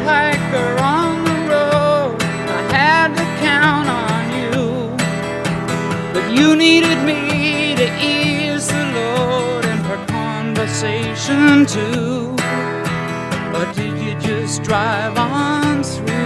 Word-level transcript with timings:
hitchhiker 0.00 0.68
on 0.80 1.24
the 1.28 1.38
road, 1.52 2.16
I 2.58 2.60
had 2.76 3.08
to 3.20 3.24
count 3.46 3.88
on 4.04 4.24
you. 4.38 4.56
But 6.14 6.26
you 6.36 6.48
needed 6.56 6.98
me 7.10 7.20
to 7.80 7.86
ease 8.12 8.66
the 8.76 8.84
load 8.96 9.64
and 9.72 9.80
for 9.86 9.98
conversation 10.20 11.66
too. 11.66 12.36
Or 13.56 13.64
did 13.78 13.94
you 14.04 14.12
just 14.28 14.62
drive 14.68 15.14
on 15.16 15.82
through? 15.82 16.16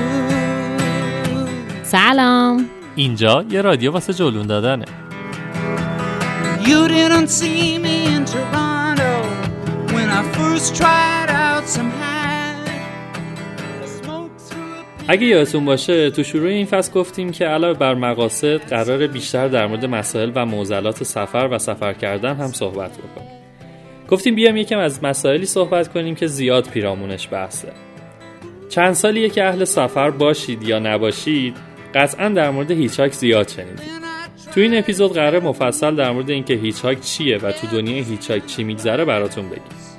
سلام 1.82 2.70
اینجا 2.96 3.45
یه 3.50 3.60
رادیو 3.60 3.92
واسه 3.92 4.12
جلون 4.12 4.46
دادنه 4.46 4.84
You 6.60 6.88
didn't 6.88 7.30
see 7.41 7.78
me 7.78 7.96
in 8.14 8.24
Toronto 8.32 9.12
when 9.95 10.09
I 10.19 10.23
first 10.37 10.77
tried 10.77 11.13
اگه 15.08 15.27
یادتون 15.27 15.66
باشه 15.66 16.12
تو 16.12 16.23
شروع 16.23 16.48
این 16.48 16.66
فصل 16.66 16.91
گفتیم 16.94 17.32
که 17.32 17.45
علاوه 17.45 17.80
بر 17.80 17.94
مقاصد 17.94 18.58
قرار 18.58 19.08
بیشتر 19.08 19.48
در 19.48 19.68
مورد 19.68 19.86
مسائل 19.86 20.31
و 20.36 20.45
معضلات 20.45 21.04
سفر 21.04 21.48
و 21.52 21.58
سفر 21.58 21.94
کردن 21.94 22.36
هم 22.36 22.48
صحبت 22.48 22.91
بکنیم. 22.91 23.30
گفتیم 24.09 24.36
بیام 24.36 24.58
یکم 24.58 24.78
از 24.78 25.04
مسائلی 25.04 25.45
صحبت 25.45 25.94
کنیم 25.94 26.16
که 26.16 26.28
زیاد 26.28 26.70
پیرامونش 26.70 27.28
بحثه. 27.31 27.72
چند 28.70 28.94
سالیه 28.94 29.30
که 29.30 29.44
اهل 29.44 29.64
سفر 29.64 30.12
باشید 30.12 30.64
یا 30.64 30.80
نباشید 30.80 31.56
قطعا 31.95 32.30
در 32.30 32.50
مورد 32.50 32.72
هیچاک 32.72 33.14
زیاد 33.14 33.47
شنیدید. 33.47 34.06
تو 34.53 34.62
این 34.62 34.78
اپیزود 34.78 35.14
قرار 35.14 35.40
مفصل 35.40 35.95
در 35.95 36.12
مورد 36.12 36.30
اینکه 36.30 36.53
هیچاک 36.53 37.02
چیه 37.02 37.38
و 37.38 37.52
تو 37.52 37.67
دنیای 37.67 38.00
هیچاک 38.00 38.45
چی 38.45 38.64
میگذره 38.64 39.06
براتون 39.06 39.50
بگیم. 39.50 39.94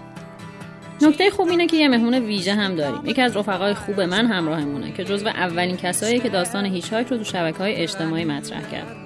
نکته 1.03 1.31
خوب 1.31 1.49
اینه 1.49 1.67
که 1.67 1.77
یه 1.77 1.89
مهمون 1.89 2.15
ویژه 2.15 2.55
هم 2.55 2.75
داریم. 2.75 3.07
یکی 3.07 3.23
از 3.23 3.37
رفقای 3.37 3.75
خوب 3.75 4.01
من 4.01 4.27
همراهمونه 4.27 4.93
که 4.93 5.05
جزو 5.05 5.29
اولین 5.29 5.77
کسایی 5.77 6.21
که 6.21 6.29
داستان 6.29 6.65
هیچهاک 6.65 7.07
رو 7.07 7.17
تو 7.17 7.25
شبکه 7.25 7.59
های 7.59 7.75
اجتماعی 7.75 8.25
مطرح 8.25 8.71
کرد. 8.71 8.97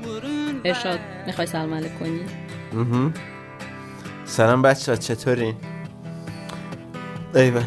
ارشاد 0.64 0.98
می‌خوای 1.27 1.46
سلام 1.46 1.74
علیک 1.74 1.98
کنی؟ 1.98 2.20
سلام 4.24 4.62
بچه 4.62 4.92
ها 4.92 4.96
چطورین؟ 4.96 5.55
ایول. 7.34 7.62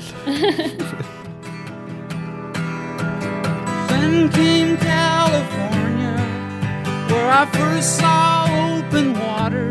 Then 3.89 4.29
came 4.37 4.77
California, 4.77 6.15
where 7.09 7.29
I 7.41 7.43
first 7.57 7.89
saw 7.99 8.45
open 8.67 9.07
water 9.25 9.69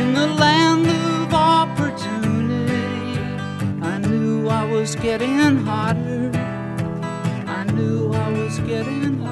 in 0.00 0.08
the 0.18 0.28
land 0.42 0.86
of 0.86 1.09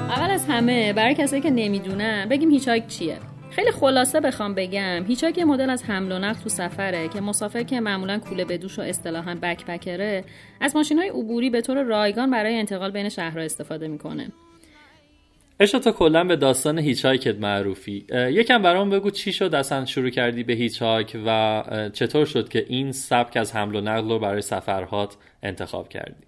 اول 0.09 0.31
از 0.31 0.45
همه 0.47 0.93
برای 0.93 1.15
کسایی 1.15 1.41
که 1.41 1.49
نمی‌دونن 1.49 2.25
بگیم 2.29 2.51
هیچهاک 2.51 2.87
چیه؟ 2.87 3.17
خیلی 3.49 3.71
خلاصه 3.71 4.19
بخوام 4.19 4.55
بگم 4.55 5.05
هیچهاک 5.07 5.37
یه 5.37 5.45
مدل 5.45 5.69
از 5.69 5.83
حمل 5.83 6.11
و 6.11 6.19
نقل 6.19 6.39
تو 6.39 6.49
سفره 6.49 7.07
که 7.07 7.21
مسافر 7.21 7.63
که 7.63 7.79
معمولا 7.79 8.19
کوله 8.19 8.45
به 8.45 8.57
دوش 8.57 8.79
و 8.79 8.81
اصطلاحا 8.81 9.35
بکپکره 9.41 10.23
از 10.61 10.75
ماشین 10.75 10.99
های 10.99 11.09
عبوری 11.09 11.49
به 11.49 11.61
طور 11.61 11.83
رایگان 11.83 12.31
برای 12.31 12.59
انتقال 12.59 12.91
بین 12.91 13.09
شهرها 13.09 13.43
استفاده 13.43 13.87
می‌کنه. 13.87 14.31
اشا 15.59 15.79
تو 15.79 15.91
کلا 15.91 16.23
به 16.23 16.35
داستان 16.35 16.79
هیچهایکت 16.79 17.35
معروفی. 17.35 18.05
اه، 18.09 18.31
یکم 18.31 18.61
برام 18.61 18.89
بگو 18.89 19.09
چی 19.09 19.33
شد 19.33 19.55
اصلا 19.55 19.85
شروع 19.85 20.09
کردی 20.09 20.43
به 20.43 20.53
هیچهایک 20.53 21.17
و 21.25 21.29
اه، 21.29 21.89
چطور 21.89 22.25
شد 22.25 22.49
که 22.49 22.65
این 22.69 22.91
سبک 22.91 23.37
از 23.37 23.55
حمل 23.55 23.75
و 23.75 23.81
نقل 23.81 24.09
رو 24.09 24.19
برای 24.19 24.41
سفرهات 24.41 25.15
انتخاب 25.43 25.89
کردی؟ 25.89 26.23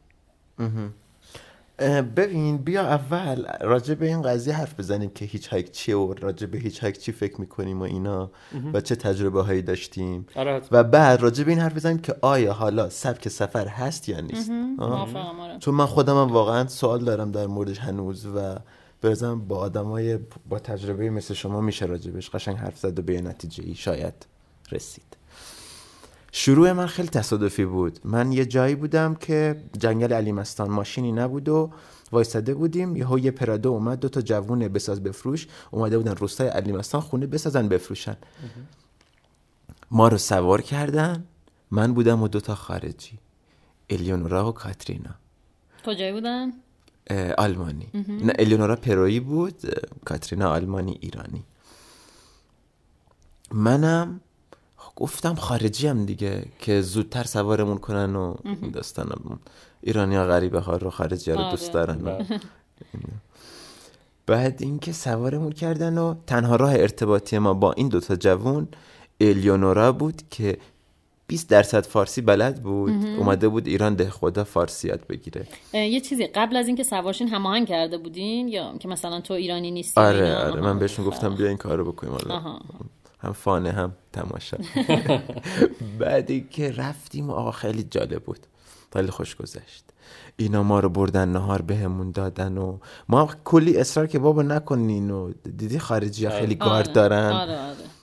ببین 2.16 2.58
بیا 2.58 2.81
اول 2.81 3.46
راجع 3.62 3.94
به 3.94 4.06
این 4.06 4.22
قضیه 4.22 4.53
حرف 4.53 4.80
بزنیم 4.80 5.12
که 5.16 5.25
hitchhike 5.26 5.72
چیه 5.72 5.96
و 5.96 6.14
راجع 6.14 6.47
به 6.47 6.58
hitchhike 6.58 6.98
چی 7.00 7.12
فکر 7.12 7.41
می‌کنیم 7.41 7.80
و 7.80 7.84
اینا 7.84 8.31
و 8.74 8.81
چه 8.81 8.96
تجربه 8.96 9.41
هایی 9.41 9.62
داشتیم. 9.62 10.28
آره. 10.36 10.62
و 10.72 10.84
بعد 10.84 11.22
راجع 11.22 11.44
به 11.44 11.52
این 11.52 11.59
حرف 11.59 11.75
بزنیم 11.75 11.97
که 11.97 12.16
آیا 12.22 12.53
حالا 12.53 12.90
سبک 12.90 13.28
سفر 13.28 13.68
هست 13.68 14.09
یا 14.09 14.20
نیست. 14.20 14.52
آره. 14.80 15.59
چون 15.59 15.75
من 15.75 15.86
خودم 15.86 16.18
هم 16.22 16.31
واقعا 16.31 16.68
سوال 16.68 17.06
دارم 17.06 17.31
در 17.31 17.47
موردش 17.47 17.80
هنوز 17.80 18.25
و 18.25 18.56
به 19.02 19.14
نظرم 19.14 19.40
با 19.40 19.58
آدمای 19.58 20.20
با 20.50 20.60
تجربه 20.60 21.10
مثل 21.10 21.34
شما 21.34 21.62
میشه 21.62 21.86
راجبش 21.86 22.30
قشنگ 22.30 22.58
حرف 22.58 22.78
زد 22.78 23.00
و 23.00 23.02
به 23.02 23.22
نتیجه 23.22 23.64
ای 23.64 23.76
شاید 23.76 24.14
رسید. 24.72 25.18
شروع 26.32 26.72
من 26.72 26.86
خیلی 26.88 27.10
تصادفی 27.10 27.66
بود. 27.66 28.00
من 28.04 28.32
یه 28.32 28.46
جایی 28.46 28.76
بودم 28.76 29.16
که 29.16 29.64
جنگل 29.78 30.14
علیمستان 30.14 30.70
ماشینی 30.70 31.12
نبود 31.12 31.50
و 31.50 31.72
وایستاده 32.12 32.54
بودیم. 32.54 32.96
یهو 32.96 33.20
یه 33.20 33.32
پرادو 33.32 33.70
اومد 33.70 34.00
دو 34.00 34.10
تا 34.10 34.22
جوونه 34.22 34.70
بساز 34.70 35.04
بفروش 35.04 35.48
اومده 35.72 35.98
بودن 35.98 36.16
روستای 36.16 36.48
علیمستان 36.48 37.02
خونه 37.02 37.28
بسازن 37.28 37.68
بفروشن. 37.68 38.18
ما 39.92 40.08
رو 40.08 40.18
سوار 40.18 40.62
کردن. 40.62 41.24
من 41.72 41.94
بودم 41.94 42.24
و 42.24 42.28
دو 42.28 42.40
تا 42.40 42.56
خارجی 42.56 43.20
الیونورا 43.90 44.50
و 44.50 44.52
کاترینا. 44.52 45.16
کجایی 45.86 46.12
بودن؟ 46.12 46.52
آلمانی. 47.38 47.88
نه 48.08 48.34
الیونورا 48.40 48.76
پرویی 48.76 49.20
بود 49.20 49.56
کاترینا 50.06 50.50
آلمانی 50.50 50.98
ایرانی. 51.02 51.44
منم 53.52 54.22
گفتم 54.96 55.36
خارجی 55.36 55.88
هم 55.88 56.06
دیگه 56.06 56.46
که 56.60 56.82
زودتر 56.82 57.24
سوارمون 57.24 57.78
کنن 57.78 58.16
و 58.16 58.36
داستانم 58.74 59.40
ایرانی 59.82 60.16
ها 60.16 60.26
غریبه 60.26 60.60
ها 60.60 60.78
رو 60.78 60.90
خارجی 60.90 61.32
ها 61.32 61.44
رو 61.44 61.52
دوست 61.52 61.76
آره. 61.76 61.96
دارن. 61.96 62.08
و 62.08 62.38
بعد 64.26 64.62
اینکه 64.62 64.92
سوارمون 64.92 65.52
کردن 65.52 65.98
و 65.98 66.16
تنها 66.28 66.56
راه 66.56 66.74
ارتباطی 66.74 67.38
ما 67.38 67.54
با 67.54 67.74
این 67.74 67.90
دوتا 67.90 68.16
جوون 68.16 68.68
الیونورا 69.22 69.92
بود 69.92 70.22
که 70.30 70.58
20 71.31 71.50
درصد 71.50 71.86
فارسی 71.86 72.22
بلد 72.22 72.64
بود؟ 72.64 72.90
اومده 72.90 73.50
بود 73.50 73.68
ایران 73.68 73.96
ده 73.96 74.09
خدا 74.09 74.44
فارسی 74.44 74.88
یاد 74.88 75.08
بگیره. 75.08 75.47
یه 75.74 76.00
چیزی 76.00 76.28
قبل 76.28 76.56
از 76.58 76.68
اینکه 76.68 76.84
سوارشین 76.84 77.28
هماهنگ 77.28 77.68
کرده 77.68 77.97
بودین 77.97 78.47
یا 78.47 78.78
که 78.80 78.88
مثلا 78.88 79.22
تو 79.22 79.34
ایرانی 79.34 79.72
نیستی؟ 79.72 80.02
آره؟ 80.02 80.36
آره. 80.36 80.62
من 80.62 80.80
بهشون 80.80 81.06
گفتم 81.06 81.36
بیا 81.36 81.47
این 81.47 81.58
کارو 81.58 81.91
بکنیم 81.91 82.14
حالا. 82.14 82.59
هم 83.20 83.34
فانه 83.34 83.72
هم 83.72 83.94
تماشا. 84.14 84.58
بعدی 86.00 86.47
که 86.52 86.72
رفتیم 86.72 87.30
آقا 87.30 87.52
خیلی 87.52 87.84
جالب 87.84 88.24
بود. 88.24 88.40
خیلی 88.94 89.12
خوش 89.12 89.36
گذشت. 89.36 89.84
اینا 90.38 90.64
ما 90.64 90.80
رو 90.80 90.90
بردن 90.90 91.30
نهار 91.30 91.62
بهمون 91.62 92.12
دادن 92.12 92.58
و 92.58 92.78
ما 93.09 93.30
کلی 93.44 93.78
اصرار 93.78 94.08
که 94.08 94.20
بابا 94.20 94.41
نکنین 94.41 95.12
و 95.12 95.31
دیدی 95.58 95.80
خارجی 95.80 96.30
خیلی 96.30 96.56
گارد 96.56 96.72
آره. 96.72 96.94
دارن. 96.94 97.31
آره 97.31 97.59
آره. 97.59 98.01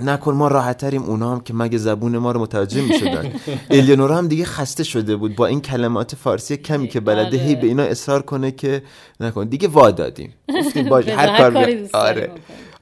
نکن 0.00 0.34
ما 0.34 0.48
راحتریم 0.48 1.02
اونا 1.02 1.32
هم 1.32 1.40
که 1.40 1.54
مگه 1.54 1.78
زبون 1.78 2.18
ما 2.18 2.32
رو 2.32 2.40
متوجه 2.40 2.82
می 2.82 2.98
شدن 2.98 3.32
الیونورا 3.70 4.16
هم 4.16 4.28
دیگه 4.28 4.44
خسته 4.44 4.84
شده 4.84 5.16
بود 5.16 5.36
با 5.36 5.46
این 5.46 5.60
کلمات 5.60 6.14
فارسی 6.14 6.56
کمی 6.56 6.88
که 6.88 7.00
بلده. 7.00 7.36
آره. 7.36 7.38
هی 7.38 7.54
به 7.54 7.66
اینا 7.66 7.82
اصرار 7.82 8.22
کنه 8.22 8.50
که 8.50 8.82
نکن. 9.20 9.44
دیگه 9.44 9.68
وا 9.68 9.90
دادیم. 9.90 10.34
گفتیم 10.54 10.84
بذار 10.84 11.10
هر 11.20 11.38
کار 11.38 11.78
آره. 11.92 12.30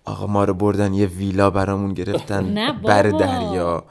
آقا 0.05 0.27
ما 0.27 0.45
رو 0.45 0.55
بردن 0.55 0.95
یه 0.95 1.07
ویلا 1.07 1.51
برامون 1.51 1.95
گرفتن. 1.95 2.55
بر 2.85 3.03
دریا. 3.03 3.85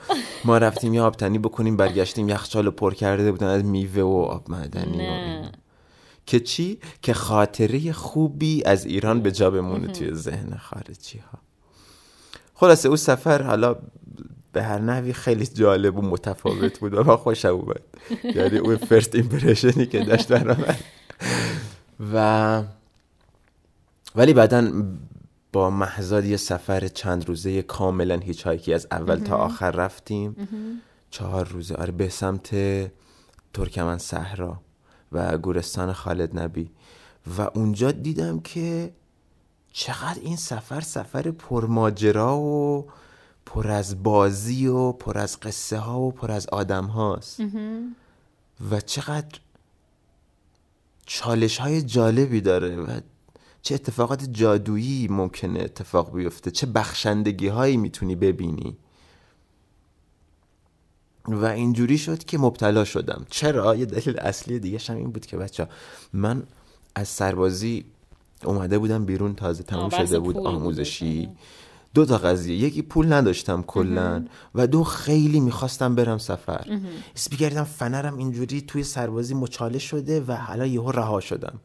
ما 0.46 0.58
رفتیم 0.58 0.94
یه 0.94 1.02
آبتنی 1.02 1.40
بکنیم 1.40 1.78
برگشتیم 1.78 2.30
یخچال 2.30 2.70
پر 2.70 2.94
کرده 2.94 3.32
بودن 3.32 3.48
از 3.48 3.66
میوه 3.66 4.02
و 4.04 4.22
آب 4.30 4.52
معدنی 4.52 5.08
و. 5.08 5.44
که 6.26 6.40
چی؟ 6.40 6.80
که 7.02 7.14
خاطره 7.14 7.92
خوبی 7.92 8.64
از 8.66 8.86
ایران 8.86 9.22
به 9.22 9.32
جا 9.32 9.50
بمونه 9.52 9.88
توی 9.88 10.14
ذهن 10.14 10.58
خارجی 10.58 11.20
ها 11.20 11.43
خلاصه 12.54 12.88
اون 12.88 12.98
سفر 12.98 13.42
حالا 13.42 13.76
به 14.52 14.64
هر 14.64 14.80
نحوی 14.80 15.14
خیلی 15.14 15.46
جالب 15.46 15.98
و 15.98 16.02
متفاوت 16.02 16.80
بود 16.80 16.94
و 16.94 17.04
من 17.04 17.16
خوشم 17.16 17.48
اومد. 17.48 17.82
یعنی 18.36 18.58
اون 18.58 18.76
فرست 18.76 19.16
ایمپرشنی 19.16 19.86
که 19.86 20.00
داشت 20.00 20.28
برای 20.28 20.56
من 20.58 20.76
و 22.14 22.64
ولی 24.16 24.34
بعدا 24.34 24.72
با 25.54 25.70
محضاد 25.70 26.26
یه 26.26 26.38
سفر 26.38 26.88
چند 26.88 27.28
روزه 27.28 27.62
کاملا 27.62 28.18
هیچ 28.18 28.44
هایکی 28.44 28.74
از 28.74 28.88
اول 28.92 29.16
تا 29.20 29.38
آخر 29.38 29.72
رفتیم. 29.72 30.36
چهار 31.10 31.48
روزه 31.48 31.76
آره 31.76 31.92
به 31.92 32.10
سمت 32.10 32.56
ترکمن 33.54 33.98
صحرا 33.98 34.62
و 35.12 35.38
گورستان 35.38 35.94
خالد 35.94 36.40
نبی. 36.40 36.70
و 37.38 37.42
اونجا 37.54 37.92
دیدم 37.92 38.40
که 38.40 38.94
چقدر 39.74 40.20
این 40.22 40.36
سفر 40.36 40.82
سفر 40.82 41.32
پرماجرا 41.32 42.38
و 42.38 42.88
پر 43.46 43.72
از 43.72 44.04
بازی 44.04 44.68
و 44.68 44.92
پر 44.92 45.18
از 45.18 45.40
قصه 45.40 45.78
ها 45.78 46.00
و 46.00 46.12
پر 46.12 46.32
از 46.32 46.48
آدم 46.48 46.86
هاست. 46.86 47.40
و 48.72 48.82
چقدر 48.82 49.40
چالش 51.06 51.58
های 51.58 51.82
جالبی 51.82 52.42
داره 52.42 52.76
و 52.76 53.00
چه 53.62 53.76
اتفاقات 53.76 54.24
جادویی 54.32 55.08
ممکنه 55.08 55.60
اتفاق 55.60 56.16
بیفته 56.16 56.52
چه 56.52 56.66
بخشندگی 56.68 57.48
هایی 57.48 57.78
می‌تونی 57.78 58.16
ببینی. 58.16 58.78
و 61.28 61.46
اینجوری 61.46 61.98
شد 61.98 62.24
که 62.24 62.38
مبتلا 62.38 62.86
شدم. 62.86 63.26
چرا؟ 63.30 63.76
یه 63.76 63.86
دلیل 63.86 64.20
اصلی 64.20 64.60
دیگه 64.60 64.80
هم 64.88 64.98
این 64.98 65.12
بود 65.12 65.26
که 65.26 65.38
بچه 65.38 65.68
من 66.14 66.44
از 66.96 67.08
سربازی 67.08 67.86
اومده 68.46 68.80
بودم 68.80 69.06
بیرون 69.06 69.36
تازه 69.36 69.64
تموم 69.64 69.90
شده 69.90 70.20
بود. 70.20 70.38
آموزشی. 70.38 71.30
دو 71.94 72.06
تا 72.06 72.18
قضیه 72.18 72.58
یکی 72.58 72.82
پول 72.82 73.14
نداشتم 73.14 73.62
کلا 73.62 74.26
و 74.56 74.68
دو 74.68 74.84
خیلی 74.84 75.40
می‌خواستم 75.40 75.96
برم 75.96 76.18
سفر. 76.18 76.80
حس 77.16 77.30
کردم 77.30 77.64
فنرم 77.64 78.18
اینجوری 78.18 78.62
توی 78.62 78.84
سربازی 78.84 79.34
مچاله 79.34 79.80
شده 79.80 80.24
و 80.28 80.36
حالا 80.36 80.66
یهو 80.66 80.92
رها 80.92 81.20
شدم. 81.20 81.60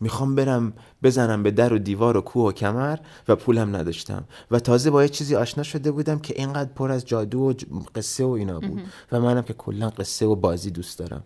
می‌خوام 0.00 0.34
برم 0.34 0.72
بزنم 1.02 1.42
به 1.42 1.50
در 1.50 1.72
و 1.72 1.78
دیوار 1.78 2.16
و 2.16 2.20
کوه 2.20 2.48
و 2.48 2.52
کمر 2.52 2.98
و 3.28 3.36
پولم 3.36 3.76
نداشتم. 3.76 4.24
و 4.50 4.58
تازه 4.58 4.90
با 4.90 5.02
یه 5.02 5.08
چیزی 5.08 5.36
آشنا 5.36 5.62
شده 5.62 5.90
بودم 5.90 6.18
که 6.18 6.34
اینقدر 6.36 6.70
پر 6.74 6.92
از 6.92 7.04
جادو 7.04 7.40
و 7.40 7.52
قصه 7.94 8.24
و 8.24 8.28
اینا 8.28 8.60
بود. 8.60 8.80
و 9.12 9.20
منم 9.20 9.42
که 9.42 9.52
کلا 9.52 9.90
قصه 9.90 10.26
و 10.26 10.34
بازی 10.34 10.70
دوست 10.70 10.98
دارم. 10.98 11.22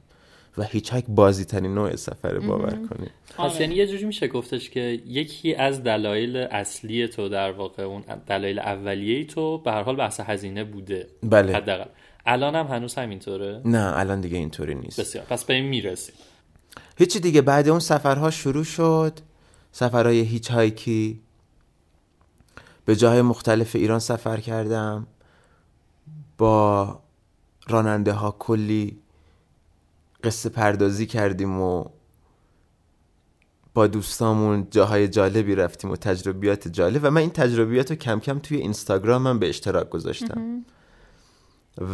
و 0.59 0.63
هیچ 0.63 0.91
هایک 0.93 1.05
بازی 1.09 1.45
ترین 1.45 1.75
نوع 1.75 1.97
سفر 1.97 2.39
باور 2.39 2.71
کنید 2.71 3.11
پس 3.39 3.61
یعنی 3.61 3.75
یه 3.75 3.87
جوری 3.87 4.05
میشه 4.05 4.29
گفتش 4.29 4.71
که 4.71 4.81
یکی 5.07 5.55
از 5.55 5.83
دلایل 5.83 6.37
اصلی 6.37 7.09
تو 7.09 7.29
در 7.29 7.53
واقع 7.53 7.83
اون 7.83 8.05
دلایل 8.27 8.59
اولیه 8.59 9.25
تو 9.25 9.59
به 9.59 9.73
هر 9.73 9.83
حال 9.83 9.97
بحث 9.97 10.21
هزینه 10.21 10.65
بوده. 10.65 11.07
بله. 11.23 11.57
حداقل. 11.57 11.89
الان 12.27 12.55
هم 12.55 12.67
هنوز 12.67 12.95
همینطوره؟ 12.95 13.61
نه 13.65 13.93
الان 13.97 14.21
دیگه 14.21 14.39
اینطوری 14.39 14.75
نیست. 14.75 15.01
بسیار. 15.01 15.25
پس 15.25 15.45
به 15.45 15.55
این 15.55 15.65
می‌رسیم. 15.65 16.15
هیچی 16.99 17.21
دیگه. 17.21 17.43
بعد 17.43 17.69
اون 17.69 17.81
سفرها 17.81 18.31
شروع 18.31 18.65
شد. 18.65 19.13
سفرهای 19.73 20.21
هیچ 20.21 20.51
هایکی 20.51 21.21
به 22.85 22.97
جاهای 22.97 23.23
مختلف 23.23 23.77
ایران 23.77 23.99
سفر 23.99 24.37
کردم. 24.37 25.07
با 26.39 26.99
راننده 27.69 28.13
ها 28.13 28.37
کلی 28.39 28.99
قصه 30.25 30.49
پردازی 30.49 31.07
کردیم 31.07 31.61
و 31.61 31.85
با 33.75 33.87
دوستامون 33.87 34.67
جاهای 34.71 35.09
جالبی 35.09 35.55
رفتیم 35.55 35.91
و 35.91 35.97
تجربیات 35.97 36.69
جالب. 36.69 37.01
و 37.05 37.11
من 37.11 37.21
این 37.21 37.31
تجربیات 37.31 37.91
رو 37.91 37.97
کم 37.97 38.21
کم 38.21 38.39
توی 38.39 38.57
اینستاگرامم 38.57 39.39
به 39.39 39.49
اشتراک 39.49 39.91
گذاشتم. 39.91 40.65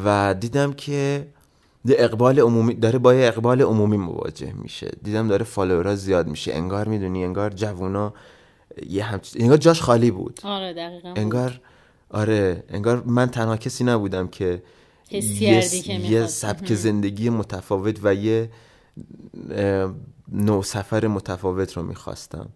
و 0.04 0.34
دیدم 0.40 0.72
که 0.72 1.26
اقبال 1.88 2.40
عمومی 2.40 2.74
داره 2.74 2.98
با 2.98 3.12
اقبال 3.12 3.62
عمومی 3.62 3.96
مواجه 3.96 4.52
میشه. 4.52 4.90
دیدم 5.02 5.28
داره 5.28 5.44
فالوورا 5.44 5.96
زیاد 5.96 6.26
میشه. 6.26 6.54
انگار 6.54 6.88
می‌دونی 6.88 7.24
انگار 7.24 7.50
جوونا 7.50 8.14
یه 8.88 9.04
همچ... 9.04 9.36
انگار 9.38 9.56
جاش 9.56 9.82
خالی 9.82 10.10
بود. 10.10 10.40
آره 10.44 10.72
دقیقا. 10.72 11.12
انگار 11.16 11.60
آره 12.10 12.64
انگار 12.68 13.02
من 13.06 13.28
تنها 13.30 13.56
کسی 13.56 13.84
نبودم 13.84 14.28
که 14.28 14.62
حس 15.10 15.40
یه, 15.40 15.60
کردی 15.60 15.82
که 15.82 15.92
یه. 15.92 16.26
سبک 16.26 16.74
زندگی 16.74 17.30
متفاوت 17.30 17.98
و 18.02 18.14
یه 18.14 18.50
نوع 20.32 20.62
سفر 20.62 21.06
متفاوت 21.06 21.76
رو 21.76 21.82
می‌خواستم 21.82 22.48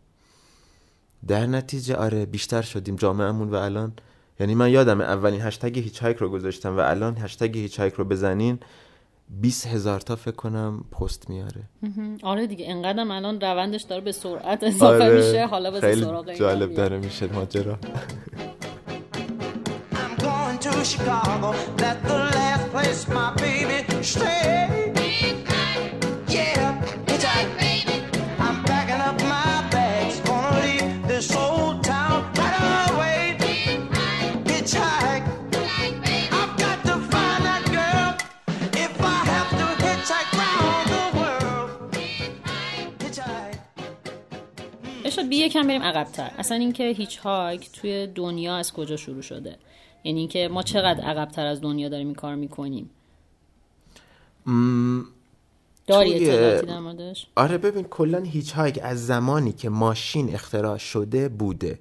در 1.26 1.46
نتیجه 1.46 1.96
آره 1.96 2.26
بیشتر 2.26 2.62
شدیم 2.62 2.96
جامعهمون 2.96 3.50
و 3.50 3.54
الان 3.54 3.92
یعنی 4.40 4.54
من 4.54 4.70
یادم 4.70 5.00
اولین 5.00 5.40
هشتگ 5.40 5.78
hitchhike 5.78 6.16
رو 6.16 6.28
گذاشتم 6.28 6.76
و 6.76 6.80
الان 6.80 7.16
هشتگ 7.18 7.56
hitchhike 7.56 7.94
رو 7.94 8.04
بزنین 8.04 8.58
20 9.40 9.66
هزار 9.66 10.00
تا 10.00 10.16
فکر 10.16 10.34
کنم 10.34 10.84
پست 11.00 11.30
میاره 11.30 11.62
آره 12.22 12.46
دیگه 12.46 12.70
انقدرم 12.70 13.10
الان 13.10 13.40
روندش 13.40 13.82
داره 13.82 14.00
به 14.00 14.12
سرعت 14.12 14.64
اضافه 14.64 15.08
میشه 15.08 15.46
حالا 15.46 15.70
بذار 15.70 15.90
آره. 15.90 16.00
سراغ 16.00 16.34
جالب. 16.34 16.74
داره 16.74 16.98
میشه 16.98 17.32
ماجرا 17.32 17.78
Chicago. 20.84 21.52
Let 21.78 22.02
the 22.02 22.14
last 22.36 22.70
place 22.70 23.08
بریم 45.66 45.82
عقبتر. 45.82 46.30
اصلا 46.38 46.56
اینکه 46.56 46.84
هیچ 46.84 47.18
هاگ 47.18 47.60
توی 47.72 48.06
دنیا 48.06 48.56
از 48.56 48.72
کجا 48.72 48.96
شروع 48.96 49.22
شده؟ 49.22 49.58
یعنی 50.04 50.20
اینکه 50.20 50.48
ما 50.48 50.62
چقدر 50.62 51.04
عقبتر 51.04 51.46
از 51.46 51.60
دنیا 51.60 51.88
داریم 51.88 52.06
این 52.06 52.14
کار 52.14 52.34
می‌کنیم. 52.34 52.90
داری 55.86 56.14
اطلاعاتی 56.14 56.66
در 56.66 56.80
موردش؟ 56.80 57.26
آره 57.36 57.58
ببین 57.58 57.84
کلا 57.84 58.18
هیچ 58.18 58.52
هایک 58.52 58.78
از 58.82 59.06
زمانی 59.06 59.52
که 59.52 59.68
ماشین 59.68 60.34
اختراع 60.34 60.78
شده 60.78 61.28
بوده. 61.28 61.78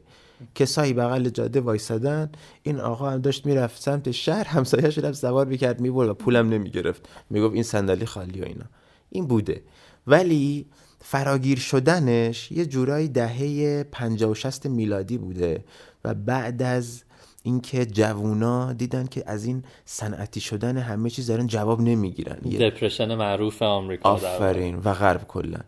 کسایی 0.55 0.93
بغل 0.93 1.29
جاده 1.29 1.61
وایسادن 1.61 2.31
این 2.63 2.79
آقا 2.79 3.09
هم 3.09 3.21
داشت 3.21 3.45
می‌رفت 3.45 3.81
سمت 3.81 4.11
شهر 4.11 4.43
همسایه‌اش 4.47 4.97
رفت 4.97 5.17
سوار 5.17 5.45
می‌کرد 5.45 5.81
می‌برد 5.81 6.09
و 6.09 6.13
پولم 6.13 6.49
نمی‌گرفت. 6.49 7.09
می‌گفت 7.29 7.53
این 7.53 7.63
صندلی 7.63 8.05
خالی 8.05 8.41
و 8.41 8.45
اینا. 8.45 8.65
این 9.09 9.27
بوده. 9.27 9.61
ولی 10.07 10.65
فراگیر 10.99 11.59
شدنش 11.59 12.51
یه 12.51 12.65
جورایی 12.65 13.07
دهه 13.07 13.83
50 13.83 14.31
و 14.31 14.33
60 14.33 14.65
میلادی 14.67 15.17
بوده 15.17 15.63
و 16.05 16.13
بعد 16.13 16.61
از 16.61 17.03
اینکه 17.43 17.85
جوونا 17.85 18.73
دیدن 18.73 19.05
که 19.05 19.23
از 19.25 19.45
این 19.45 19.63
صنعتی 19.85 20.39
شدن 20.39 20.77
همه 20.77 21.09
چیز 21.09 21.27
دارن 21.27 21.47
جواب 21.47 21.81
نمی‌گیرن. 21.81 22.35
depression 22.35 23.15
معروف 23.15 23.61
آمریکا. 23.61 24.09
آفرین 24.09 24.75
و 24.83 24.93
غرب 24.93 25.27
کلا. 25.27 25.59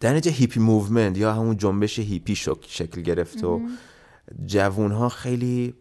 در 0.00 0.14
نتیجه 0.14 0.36
hippie 0.36 0.60
movement 0.60 1.18
یا 1.18 1.32
همون 1.32 1.56
جنبش 1.56 1.98
هیپی 1.98 2.34
شک- 2.34 2.66
شکل 2.68 3.00
گرفت 3.00 3.44
و 3.44 3.60
جوون 4.46 4.92
ها 4.92 5.08
خیلی 5.08 5.74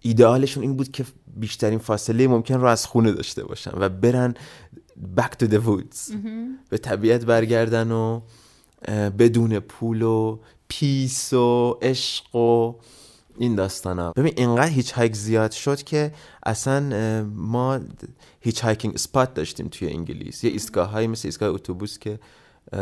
ایدئالشون 0.00 0.62
این 0.62 0.76
بود 0.76 0.90
که 0.92 1.04
بیشترین 1.36 1.78
فاصله 1.78 2.28
ممکن 2.28 2.54
رو 2.54 2.66
از 2.66 2.86
خونه 2.86 3.12
داشته 3.12 3.44
باشن 3.44 3.70
و 3.74 3.88
برن 3.88 4.34
back 5.16 5.30
to 5.42 5.48
the 5.48 5.58
woods 5.66 6.12
به 6.70 6.78
طبیعت 6.78 7.24
برگردن 7.24 7.90
و 7.90 8.20
بدون 9.18 9.58
پول 9.58 10.02
و 10.02 10.38
peace 10.78 11.32
و 11.32 11.78
عشق 11.82 12.36
و 12.36 12.74
این 13.38 13.54
داستان 13.54 13.98
ها 13.98 14.12
ببین 14.12 14.32
اینقدر 14.36 14.68
hitchhike 14.68 15.16
زیاد 15.16 15.50
شد 15.50 15.82
که 15.82 16.12
اصلا 16.46 16.80
ما 17.34 17.80
hitchhiking 18.40 18.94
spot 18.94 19.34
داشتیم 19.34 19.68
توی 19.68 19.88
انگلیس. 19.88 20.44
یه 20.44 20.50
ایستگاه 20.50 20.90
هایی 20.90 21.06
مثل 21.06 21.28
ایستگاه 21.28 21.48
اتوبوس 21.48 21.98
که 21.98 22.18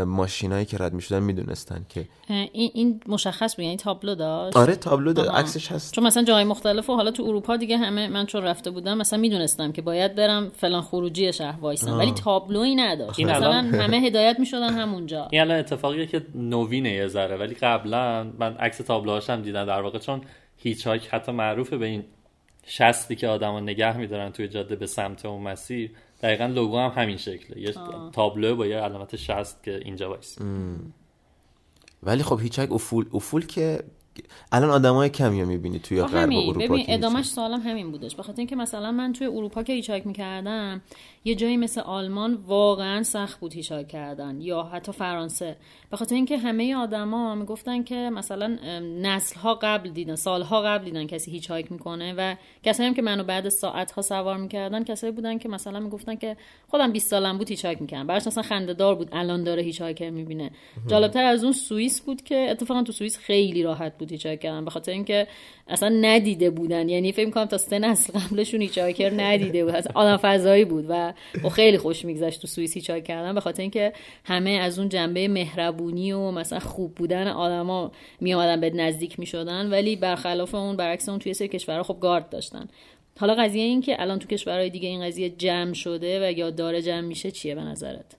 ماشینایی 0.06 0.64
که 0.64 0.76
رد 0.80 0.92
می‌شدن 0.92 1.22
می‌دونستن 1.22 1.86
که 1.88 2.08
این, 2.28 2.70
این 2.74 3.00
مشخص 3.06 3.56
بود 3.56 3.64
یعنی 3.64 3.76
تابلو 3.76 4.14
داشت؟ 4.14 4.56
آره 4.56 4.76
تابلو 4.76 5.20
آها. 5.20 5.38
عکسش 5.38 5.72
هست. 5.72 5.94
چون 5.94 6.04
مثلا 6.04 6.22
جای 6.22 6.44
مختلف 6.44 6.90
و 6.90 6.94
حالا 6.96 7.10
تو 7.10 7.22
اروپا 7.22 7.56
دیگه 7.56 7.76
همه 7.76 8.08
من 8.08 8.26
چون 8.26 8.42
رفته 8.42 8.70
بودم 8.70 8.98
مثلا 8.98 9.18
می‌دونستم 9.18 9.72
که 9.72 9.82
باید 9.82 10.14
برم 10.14 10.50
فلان 10.56 10.82
خروجی 10.82 11.32
شهر 11.32 11.60
وایسم. 11.60 11.98
ولی 11.98 12.12
تابلویی 12.12 12.74
نداشت. 12.74 13.18
این 13.18 13.30
مثلا 13.30 13.46
الان- 13.46 13.74
همه 13.74 13.96
هدایت 13.96 14.36
می‌شدن 14.38 14.72
همونجا. 14.72 15.28
این 15.30 15.40
الان 15.40 15.58
اتفاقیه 15.58 16.06
که 16.06 16.26
نوینه 16.34 16.92
یه 16.92 17.06
ذره. 17.06 17.36
ولی 17.36 17.54
قبلا 17.54 18.32
من 18.38 18.54
عکس 18.56 18.78
تابلوهاش 18.78 19.30
هم 19.30 19.42
دیدم. 19.42 19.64
در 19.64 19.80
واقع 19.80 19.98
چون 19.98 20.20
hitchhike 20.56 21.08
حتی 21.08 21.32
معروفه 21.32 21.76
به 21.76 21.86
این 21.86 22.04
شستی 22.66 23.16
که 23.16 23.28
آدما 23.28 23.60
نگه 23.60 23.96
میدارن 23.96 24.30
توی 24.32 24.48
جاده 24.48 24.76
به 24.76 24.86
سمت 24.86 25.26
اون 25.26 25.42
مسیر 25.42 25.90
دقیقا 26.22 26.46
لوگو 26.46 26.78
هم 26.78 27.02
همین 27.02 27.16
شکله. 27.16 27.60
یه 27.60 27.74
تابلو 28.12 28.56
با 28.56 28.66
یه 28.66 28.76
علامت 28.76 29.16
شست 29.16 29.62
که 29.62 29.80
اینجا 29.84 30.10
وایسی 30.10 30.40
ولی 32.02 32.22
خب 32.22 32.40
hitchhike 32.40 32.72
افول 32.72 33.06
افول 33.14 33.46
که 33.46 33.84
الان 34.52 34.70
آدمای 34.70 35.08
کمی 35.08 35.40
رو 35.40 35.48
می‌بینی 35.48 35.78
توی 35.78 36.02
غرب 36.02 36.30
اروپا 36.32 36.52
ببین 36.52 36.84
ادامش. 36.88 37.26
سوالم 37.26 37.60
همین 37.60 37.90
بودش. 37.90 38.16
بخاطر 38.16 38.38
اینکه 38.38 38.56
مثلا 38.56 38.92
من 38.92 39.12
توی 39.12 39.26
اروپا 39.26 39.62
که 39.62 39.72
hitchhike 39.72 40.06
می‌کردم 40.06 40.82
یه 41.24 41.34
جایی 41.34 41.56
مثل 41.56 41.80
آلمان 41.80 42.34
واقعا 42.34 43.02
سخت 43.02 43.40
بود 43.40 43.54
هیچاک 43.54 43.88
کردن 43.88 44.40
یا 44.40 44.62
حتی 44.62 44.92
فرانسه. 44.92 45.56
بخاطر 45.92 46.14
اینکه 46.14 46.38
همه 46.38 46.76
آدما 46.76 47.34
می‌گفتن 47.34 47.82
که 47.82 47.94
مثلا 47.94 48.58
نسل 49.02 49.40
ها 49.40 49.54
قبل 49.54 49.90
دیدن 49.90 50.14
سالها 50.14 50.62
قبل 50.62 50.84
دیدن 50.84 51.06
کسی 51.06 51.30
هیچاک 51.30 51.72
می‌کنه 51.72 52.14
و 52.16 52.34
کسایی 52.62 52.88
هم 52.88 52.94
که 52.94 53.02
منو 53.02 53.24
بعد 53.24 53.48
ساعت 53.48 53.90
ها 53.90 54.02
سوار 54.02 54.36
می‌کردن 54.36 54.84
کسایی 54.84 55.12
بودن 55.12 55.38
که 55.38 55.48
مثلا 55.48 55.80
می‌گفتن 55.80 56.14
که 56.14 56.36
خودم 56.68 56.92
20 56.92 57.10
سالم 57.10 57.38
بود 57.38 57.50
هیچاک 57.50 57.80
می‌کردم. 57.80 58.06
براش 58.06 58.26
مثلا 58.26 58.42
خنده 58.42 58.74
دار 58.74 58.94
بود 58.94 59.08
الان 59.12 59.44
داره 59.44 59.62
هیچاک 59.62 60.02
می‌بینه. 60.02 60.50
جالبتر 60.86 61.24
از 61.24 61.44
اون 61.44 61.52
سوئیس 61.52 62.00
بود 62.00 62.22
که 62.22 62.46
اتفاقا 62.50 62.82
تو 62.82 62.92
سوئیس 62.92 63.18
خیلی 63.18 63.62
راحت 63.62 63.98
بود 63.98 64.10
هیچاک 64.10 64.40
کردن. 64.40 64.64
بخاطر 64.64 64.92
اینکه 64.92 65.26
اصلا 65.68 65.88
ندیده 65.88 66.50
بودن. 66.50 66.88
یعنی 66.88 67.12
فکر 67.12 67.30
کنم 67.30 67.44
تا 67.44 67.58
سه 67.58 67.78
نسل 67.78 68.18
قبلشون 68.18 68.60
هیچاکر 68.60 69.12
ندیده 69.16 69.64
بود. 69.64 69.74
اصلا 69.74 69.92
آدم 69.94 70.16
فضایی 70.16 70.64
بود 70.64 70.86
و 70.88 71.11
و 71.44 71.48
خیلی 71.48 71.78
خوش 71.78 72.04
میگذشت 72.04 72.40
تو 72.40 72.46
سوئیس 72.46 72.74
هیچاک 72.74 73.04
کردن 73.04 73.34
به 73.34 73.40
خاطر 73.40 73.62
اینکه 73.62 73.92
همه 74.24 74.50
از 74.50 74.78
اون 74.78 74.88
جنبه 74.88 75.28
مهربونی 75.28 76.12
و 76.12 76.30
مثلا 76.30 76.58
خوب 76.58 76.94
بودن 76.94 77.28
آدما 77.28 77.92
می 78.20 78.34
اومدن 78.34 78.60
به 78.60 78.70
نزدیک 78.70 79.18
می‌شدن 79.18 79.70
ولی 79.70 79.96
برخلاف 79.96 80.54
اون 80.54 80.76
برعکس 80.76 81.08
اون 81.08 81.18
توی 81.18 81.34
سری 81.34 81.48
کشورها 81.48 81.82
خب 81.82 81.98
گارد 82.00 82.28
داشتن. 82.28 82.68
حالا 83.20 83.34
قضیه 83.34 83.62
این 83.62 83.80
که 83.80 84.02
الان 84.02 84.18
تو 84.18 84.28
کشورهای 84.28 84.70
دیگه 84.70 84.88
این 84.88 85.06
قضیه 85.06 85.30
جمع 85.30 85.72
شده 85.72 86.28
و 86.28 86.32
یا 86.32 86.50
داره 86.50 86.82
جمع 86.82 87.00
میشه 87.00 87.30
چیه 87.30 87.54
به 87.54 87.60
نظرت؟ 87.60 88.16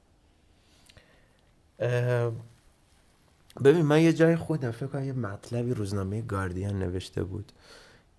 ببین 3.64 3.82
من 3.82 4.02
یه 4.02 4.14
جای 4.14 4.36
خودم 4.36 4.72
فکر 4.72 4.88
کنم 4.88 5.06
یه 5.06 5.14
مطلبی 5.14 5.74
روزنامه 5.74 6.22
گاردین 6.22 6.80
نوشته 6.80 7.24
بود 7.24 7.52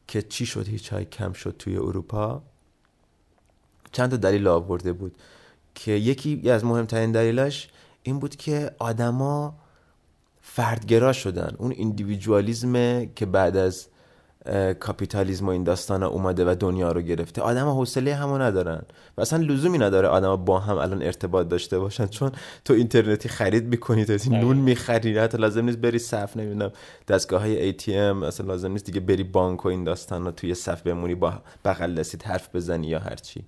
که 0.09 0.23
چی 0.23 0.47
شد 0.47 0.69
هیچ 0.69 0.95
کم 0.95 1.33
شد 1.33 1.55
توی 1.59 1.77
اروپا؟ 1.77 2.43
چند 3.95 4.11
تا 4.11 4.17
دلیل 4.17 4.47
آورده 4.47 4.93
بود 4.93 5.15
که 5.75 5.93
یکی 5.93 6.51
از 6.51 6.65
مهمترین 6.65 7.13
دلیلاش 7.13 7.69
این 8.03 8.19
بود 8.19 8.37
که 8.37 8.71
آدما 8.79 9.55
فردگرا 10.41 11.13
شدن. 11.13 11.55
اون 11.59 11.71
ایندیویدوالیزم 11.71 13.05
که 13.07 13.27
بعد 13.27 13.57
از 13.57 13.87
اه، 14.47 14.75
کاپیتالیسم 14.75 15.47
و 15.47 15.49
این 15.49 15.65
داستان 15.65 16.03
اومده 16.03 16.45
و 16.45 16.55
دنیا 16.55 16.93
رو 16.93 17.01
گرفته. 17.01 17.43
آدم 17.43 17.69
حوصله 17.69 18.15
همو 18.15 18.39
ندارن 18.39 18.83
و 19.19 19.21
اصلا 19.21 19.45
لزومی 19.45 19.79
نداره 19.79 20.09
آدم 20.09 20.37
با 20.37 20.59
هم 20.59 20.77
الان 20.79 21.03
ارتباط 21.03 21.49
داشته 21.49 21.79
باشن. 21.79 22.07
چون 22.07 22.33
تو 22.65 22.75
اینترنتی 22.75 23.29
خرید 23.29 23.65
می‌کنی 23.65 24.05
تو 24.05 24.31
نون 24.31 24.57
می‌خری. 24.57 25.19
حتی 25.19 25.39
لازم 25.39 25.65
نیست 25.65 25.79
بری 25.79 25.99
صف 25.99 26.37
نمی‌دونم 26.37 26.73
دستگاه 27.09 27.41
های 27.41 27.73
ATM 27.73 28.25
اصلا 28.25 28.47
لازم 28.47 28.73
نیست 28.73 28.85
دیگه 28.85 29.01
بری 29.01 29.25
بانک 29.25 29.65
و 29.65 29.69
این 29.69 29.85
داستان 29.85 30.25
رو 30.25 30.31
توی 30.31 30.55
صف 30.55 30.83
بمونی 30.83 31.15
با 31.15 31.33
بغل 31.65 31.95
دستیت 31.95 32.27
حرف 32.27 32.55
بزنی 32.55 32.87
یا 32.87 32.99
هرچی. 32.99 33.45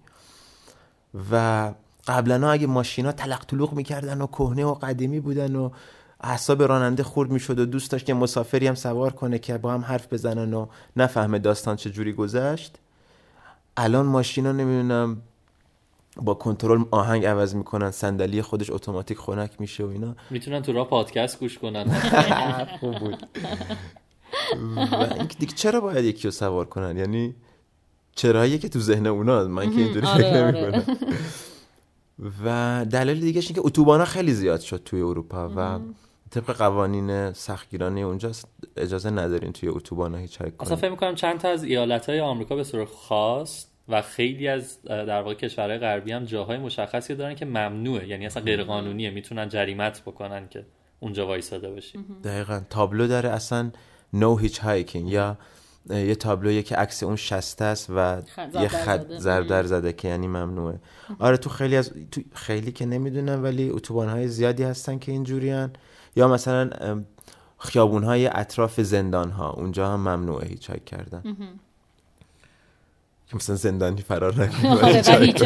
و 1.33 1.73
قبلا 2.07 2.51
اگه 2.51 2.67
ماشینا 2.67 3.13
تلق 3.13 3.45
طلوق 3.45 3.73
می‌کردن 3.73 4.21
و 4.21 4.27
کهنه 4.27 4.65
و 4.65 4.75
قدیمی 4.75 5.21
بودن 5.21 5.57
و 5.57 5.71
اعصاب 6.21 6.63
راننده 6.63 7.03
خورد 7.03 7.31
می‌شد 7.31 7.59
و 7.59 7.67
دوست 7.67 7.91
داشت 7.91 8.07
که 8.07 8.15
مسافری 8.15 8.67
هم 8.67 8.75
سوار 8.75 9.13
کنه 9.13 9.39
که 9.39 9.59
با 9.59 9.73
هم 9.73 9.81
حرف 9.81 10.13
بزنن 10.13 10.55
و 10.55 10.67
نفهمه 10.97 11.39
داستان 11.39 11.77
چه 11.77 11.91
جوری 11.91 12.13
گذشت. 12.13 12.79
الان 13.77 14.07
ماشینا 14.07 14.53
نمی‌دونم 14.53 15.23
با 16.17 16.35
کنترل 16.35 16.85
آهنگ 16.91 17.27
عوض 17.27 17.55
می‌کنن 17.55 17.91
صندلی 17.91 18.43
خودش 18.43 18.71
اتوماتیک 18.71 19.19
خنک 19.19 19.51
میشه 19.59 19.85
و 19.85 19.89
اینا. 19.89 20.17
می‌تونن 20.31 20.63
تو 20.63 20.73
راه 20.73 20.89
پادکست 20.89 21.41
گوش 21.41 21.59
کنن. 21.59 21.85
خوب 22.81 22.99
بود. 22.99 23.27
و 24.93 25.25
دیگه 25.39 25.55
چرا 25.55 25.81
باید 25.81 26.05
یکی 26.05 26.29
رو 26.29 26.31
سوار 26.31 26.65
کنن؟ 26.65 26.97
یعنی 26.97 27.35
چراییه 28.17 28.59
که 28.59 28.69
تو 28.69 28.81
ذهن 28.81 29.07
اونا 29.07 29.45
من 29.45 29.71
که 29.71 29.81
اینجوری 29.81 30.07
آره، 30.07 30.17
فکر 30.17 30.45
آره. 30.45 30.71
نمی‌کنم. 30.71 30.99
و 32.45 32.87
دلیل 32.91 33.21
دیگهش 33.21 33.47
اینه 33.47 33.55
که 33.55 33.67
اتوبانا 33.67 34.05
خیلی 34.05 34.33
زیاد 34.33 34.61
شد 34.61 34.83
توی 34.85 35.01
اروپا 35.01 35.51
و 35.57 35.79
طبق 36.31 36.57
قوانین 36.57 37.33
سختگیرانه 37.33 38.01
اونجا 38.01 38.33
اجازه 38.77 39.11
ندارین 39.11 39.53
توی 39.53 39.69
اتوبانا 39.69 40.19
هیچ 40.19 40.41
حرکت 40.41 40.63
اصلا 40.63 40.77
فکر 40.77 40.91
می‌کنم 40.91 41.15
چند 41.15 41.41
تا 41.41 41.49
از 41.49 41.65
ایالت 41.65 42.09
های 42.09 42.21
آمریکا 42.21 42.57
به 42.57 42.65
صورت 42.65 42.89
خاص 42.89 43.67
و 43.89 44.03
خیلی 44.03 44.49
از 44.49 44.83
در 44.83 45.23
واقع 45.23 45.35
کشورهای 45.35 45.79
غربی 45.79 46.13
هم 46.13 46.25
جاهای 46.25 46.59
مشخصی 46.59 47.15
دارن 47.15 47.35
که 47.35 47.45
ممنوعه. 47.45 48.09
یعنی 48.09 48.27
اصلا 48.27 48.43
غیر 48.43 48.65
قانونیه 48.65 49.11
می‌تونن 49.11 49.49
جریمت 49.49 50.03
بکنن 50.03 50.49
که 50.49 50.67
اونجا 51.01 51.27
وایساده 51.27 51.71
باشی 51.71 51.99
دقیقا. 52.25 52.61
تابلو 52.71 53.07
داره 53.07 53.29
اصلا 53.29 53.71
نو 54.13 54.37
هیچ 54.37 54.59
هایکینگ 54.59 55.09
یا 55.09 55.39
یه 55.91 56.15
تابلویه 56.15 56.63
که 56.63 56.77
عکس 56.77 57.03
اون 57.03 57.17
شسته 57.17 57.65
است 57.65 57.91
و 57.91 58.23
یه 58.39 58.51
زرد 58.53 58.67
خط 58.69 59.03
زده. 59.03 59.19
زردر 59.19 59.63
زده 59.63 59.93
که 59.93 60.09
یعنی 60.09 60.27
ممنوعه. 60.27 60.79
آره 61.19 61.37
تو 61.37 61.51
خیلی 61.51 61.77
از 61.77 61.93
تو 62.11 62.21
خیلی 62.35 62.73
که 62.73 62.87
نمی‌دونم 62.87 63.43
ولی 63.43 63.71
اتوبان 63.71 64.09
های 64.09 64.29
زیادی 64.29 64.63
هستن 64.63 64.99
که 64.99 65.13
اینجوریان 65.13 65.73
یا 66.17 66.29
مثلا 66.29 66.71
خیابون 67.59 68.05
های 68.05 68.27
اطراف 68.27 68.81
زندان 68.81 69.31
ها 69.31 69.51
اونجا 69.51 69.89
هم 69.89 70.01
ممنوعه 70.01 70.49
هیچ 70.49 70.71
کردن. 70.87 71.23
که 73.29 73.37
مثلا 73.37 73.57
زندانی 73.57 74.03
فرار 74.03 74.35
نکنه 74.35 75.19
هیچ 75.19 75.39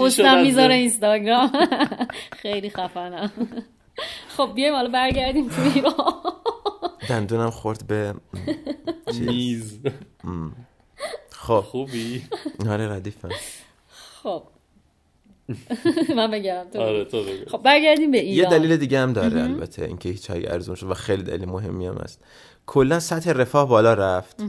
پستم 0.00 0.42
می‌ذاره؟ 0.42 0.74
اینستاگرام. 0.74 1.52
خیلی 2.42 2.70
خفنم 2.70 3.30
خب 4.36 4.52
بیایم 4.54 4.74
حالا 4.74 4.88
برگردیم 4.88 5.48
تو 5.48 5.62
ایران. 5.74 5.94
دندونم 7.08 7.50
خورد 7.50 7.86
به 7.86 8.14
میز. 9.20 9.78
خب. 11.30 11.60
خوبی؟ 11.60 12.22
آره 12.68 12.92
ردیفم. 12.92 13.28
خب. 14.22 14.42
من 16.16 16.30
بگم 16.30 16.64
تو 16.72 16.80
آره 16.80 17.04
تو 17.04 17.24
خب 17.50 17.62
برگردیم 17.62 18.10
به 18.10 18.18
یه 18.18 18.24
ایران 18.24 18.50
دلیل 18.50 18.76
دیگه 18.76 18.98
هم 18.98 19.12
داره 19.12 19.42
البته 19.42 19.84
اینکه 19.84 20.08
هیچ 20.08 20.30
هایی 20.30 20.46
ارزون 20.46 20.74
شد 20.74 20.90
و 20.90 20.94
خیلی 20.94 21.22
دلیل 21.22 21.44
مهمی 21.48 21.86
هم 21.86 21.96
است 21.96 22.24
کلا 22.70 23.00
سطح 23.00 23.32
رفاه 23.32 23.68
بالا 23.68 23.94
رفت. 23.94 24.42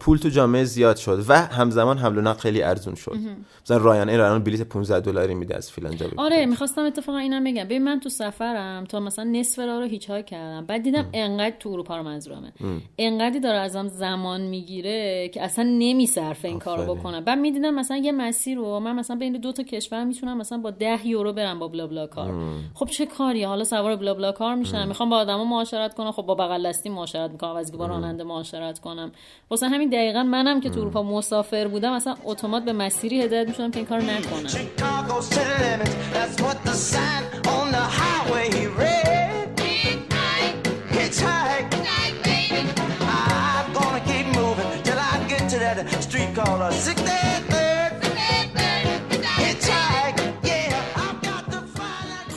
پول 0.00 0.18
تو 0.18 0.28
جامعه 0.28 0.64
زیاد 0.64 0.96
شد 0.96 1.24
و 1.28 1.38
همزمان 1.38 1.98
حمل 1.98 2.18
و 2.18 2.20
نقل 2.20 2.38
خیلی 2.38 2.62
ارزون 2.62 2.94
شد. 2.94 3.16
مثلا 3.64 3.76
رایان 3.76 4.08
ایر 4.08 4.20
الان 4.20 4.42
بلیت 4.44 4.62
15 4.62 5.00
دلاری 5.00 5.34
میده 5.34 5.56
از 5.56 5.70
فلان 5.70 5.96
جا 5.96 6.06
آره. 6.16 6.46
می‌خواستم 6.46 6.84
اتفاقا 6.84 7.18
اینم 7.18 7.44
بگم. 7.44 7.64
ببین 7.64 7.84
من 7.84 8.00
تو 8.00 8.08
سفرم 8.08 8.84
تا 8.84 9.00
مثلا 9.00 9.24
نصف 9.24 9.58
راه 9.58 9.78
رو 9.80 9.86
هیچ 9.86 10.10
کردم. 10.10 10.66
بعد 10.66 10.82
دیدم 10.82 11.08
انقدر 11.12 11.56
تو 11.60 11.68
اروپا 11.68 11.96
رو 11.96 12.02
منظورمه. 12.02 12.52
انقدری 12.98 13.40
داره 13.40 13.58
ازم 13.58 13.88
زمان 13.88 14.40
می‌گیره 14.40 15.28
که 15.28 15.42
اصلا 15.42 15.64
نمیصرفه 15.64 16.48
این 16.48 16.58
کارو. 16.58 16.94
بکنم. 16.94 17.24
بعد 17.24 17.38
می‌دیدم 17.38 17.74
مثلا 17.74 17.96
یه 17.96 18.12
مسیر 18.12 18.56
رو 18.56 18.80
من 18.80 18.96
مثلا 18.96 19.16
بین 19.16 19.32
دو 19.32 19.52
تا 19.52 19.62
کشور 19.62 20.04
می‌تونم 20.04 20.38
مثلا 20.38 20.58
با 20.58 20.70
10 20.70 21.06
یورو 21.06 21.32
برم 21.32 21.58
با 21.58 21.68
بلا 21.68 21.86
بلا 21.86 22.06
کار. 22.06 22.34
خب 22.74 22.86
چه 22.86 23.06
کاریه؟ 23.06 23.48
حالا 23.48 23.64
سوار 23.64 23.96
بلا 23.96 24.14
بلا 24.14 24.32
کار 24.32 24.54
میشم. 24.54 24.88
می‌خوام 24.88 25.10
با 25.10 25.16
آدما 25.16 25.44
معاشرت 25.44 25.94
کنم. 25.94 26.12
خب 26.12 26.22
با 26.22 26.34
بغل 26.34 26.68
دستی 26.68 26.88
معاشرت 26.88 27.30
می‌کنم. 27.30 27.65
از 27.66 27.72
با 27.72 27.86
راننده 27.86 28.24
معاشرت 28.24 28.78
کنم. 28.78 29.12
واسه 29.50 29.68
همین 29.68 29.88
دقیقا 29.88 30.22
منم 30.22 30.60
که 30.60 30.70
تو 30.70 30.80
اروپا 30.80 31.02
مسافر 31.02 31.68
بودم 31.68 31.92
مثلا 31.92 32.16
اتومات 32.24 32.64
به 32.64 32.72
مسیری 32.72 33.22
هدایت 33.22 33.48
می‌شدم 33.48 33.70
که 33.70 33.76
این 33.76 33.86
کارو 33.86 34.02
نکنم. 34.02 34.50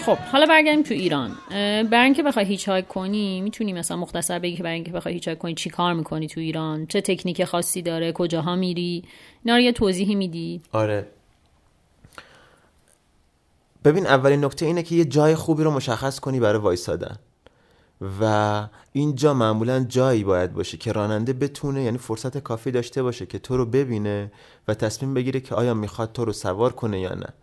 خب 0.10 0.18
حالا 0.18 0.46
برگردیم 0.46 0.84
تو 0.84 0.94
ایران. 0.94 1.32
برای 1.84 2.04
اینکه 2.04 2.24
بخوای 2.24 2.46
hitchhike 2.46 2.88
کنی 2.88 3.42
می‌تونی 3.42 3.74
مثلا 3.74 3.98
مختصر 3.98 4.40
بگی 4.40 4.56
که 4.56 4.64
برای 4.64 4.76
اینکه 4.76 4.92
بخوای 4.92 5.14
hitchhike 5.14 5.40
کنی 5.40 5.54
چی 5.54 5.70
کار 5.70 5.94
می‌کنی 5.94 6.28
تو 6.28 6.40
ایران؟ 6.40 6.86
چه 6.86 7.02
تکنیک 7.02 7.44
خاصی 7.44 7.82
داره؟ 7.82 8.12
کجاها 8.12 8.56
میری؟ 8.56 9.04
اینا 9.46 9.56
رو 9.56 9.62
یه 9.62 9.72
توضیحی 9.72 10.16
میدی؟ 10.16 10.62
آره. 10.72 11.08
ببین 13.86 14.08
اولین 14.08 14.46
نکته 14.46 14.66
اینه 14.66 14.84
که 14.84 14.96
یه 14.96 15.06
جای 15.06 15.36
خوبی 15.36 15.64
رو 15.64 15.72
مشخص 15.72 16.20
کنی 16.20 16.40
برای 16.40 16.60
وایسادن. 16.60 17.16
و 18.22 18.68
اینجا 18.94 19.34
معمولا 19.34 19.86
جایی 19.90 20.24
باید 20.24 20.54
باشه 20.54 20.78
که 20.78 20.92
راننده 20.92 21.34
بتونه 21.34 21.84
یعنی 21.84 21.98
فرصت 21.98 22.38
کافی 22.38 22.72
داشته 22.72 23.04
باشه 23.04 23.26
که 23.26 23.40
تو 23.40 23.58
رو 23.58 23.66
ببینه 23.66 24.32
و 24.68 24.74
تصمیم 24.74 25.14
بگیره 25.14 25.40
که 25.40 25.56
آیا 25.56 25.74
می‌خواد 25.74 26.12
تو 26.12 26.26
رو 26.26 26.34
سوار 26.34 26.74
کنه 26.74 27.00
یا 27.00 27.14
نه. 27.14 27.34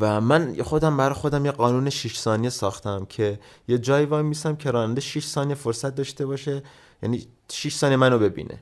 و 0.00 0.20
من 0.20 0.62
خودم 0.62 0.96
برای 0.96 1.14
خودم 1.14 1.44
یه 1.44 1.50
قانون 1.50 1.90
6 1.90 2.18
ثانیه 2.18 2.50
ساختم 2.50 3.06
که 3.08 3.38
یه 3.68 3.78
جایی 3.78 4.06
وای 4.06 4.22
میسم 4.22 4.56
که 4.56 4.70
راننده 4.70 5.00
6 5.00 5.26
ثانیه 5.26 5.54
فرصت 5.54 5.94
داشته 5.94 6.26
باشه 6.26 6.62
یعنی 7.02 7.26
6 7.52 7.74
ثانیه 7.74 7.96
منو 7.96 8.18
ببینه. 8.18 8.58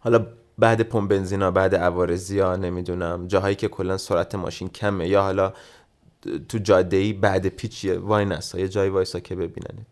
حالا 0.00 0.26
بعد 0.58 0.82
پمپ 0.82 1.10
بنزینا 1.10 1.50
بعد 1.50 1.74
عوارضی 1.74 2.38
ها 2.38 2.56
نمی‌دونم 2.56 3.26
جاهایی 3.26 3.56
که 3.56 3.68
کلا 3.68 3.96
سرعت 3.96 4.34
ماشین 4.34 4.68
کمه 4.68 5.08
یا 5.08 5.22
حالا 5.22 5.52
تو 6.48 6.58
جاده 6.58 6.96
ای 6.96 7.12
بعد 7.12 7.46
پیچیه 7.46 7.98
وای 7.98 8.24
نسا 8.24 8.58
یه 8.58 8.68
جایی 8.68 8.90
وایسا 8.90 9.20
که 9.20 9.34
ببیننت. 9.34 9.86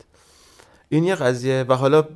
این 0.89 1.05
یه 1.05 1.15
قضیه 1.15 1.65
و 1.69 1.75
حالا 1.75 2.09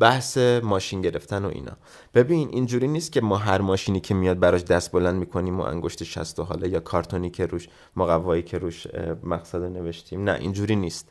بحث 0.00 0.38
ماشین 0.62 1.00
گرفتن 1.00 1.44
و 1.44 1.48
اینا. 1.48 1.76
ببین 2.14 2.48
اینجوری 2.48 2.88
نیست 2.88 3.12
که 3.12 3.20
ما 3.20 3.36
هر 3.36 3.60
ماشینی 3.60 4.00
که 4.00 4.14
میاد 4.14 4.38
براش 4.38 4.64
دست 4.64 4.92
بلند 4.92 5.14
می‌کنیم 5.14 5.60
و 5.60 5.62
انگشت 5.62 6.04
شست 6.04 6.40
و 6.40 6.44
حالا 6.44 6.66
یا 6.66 6.80
کارتونی 6.80 7.30
که 7.30 7.46
روش 7.46 7.68
مقوایی 7.96 8.42
که 8.42 8.58
روش 8.58 8.86
مقصد 9.22 9.62
نوشتیم. 9.62 10.24
نه 10.24 10.32
اینجوری 10.32 10.76
نیست. 10.76 11.08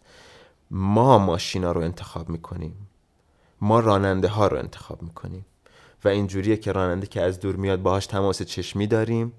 ما 0.72 1.18
ماشینا 1.18 1.72
رو 1.72 1.82
انتخاب 1.82 2.30
می‌کنیم. 2.30 2.88
ما 3.62 3.80
راننده 3.80 4.28
ها 4.28 4.48
رو 4.48 4.58
انتخاب 4.58 5.02
می‌کنیم. 5.02 5.46
و 6.04 6.08
اینجوریه 6.08 6.58
که 6.58 6.72
راننده 6.72 7.08
که 7.08 7.22
از 7.22 7.40
دور 7.40 7.56
میاد 7.56 7.82
باهاش 7.82 8.06
تماس 8.06 8.42
چشمی 8.42 8.88
داریم. 8.88 9.34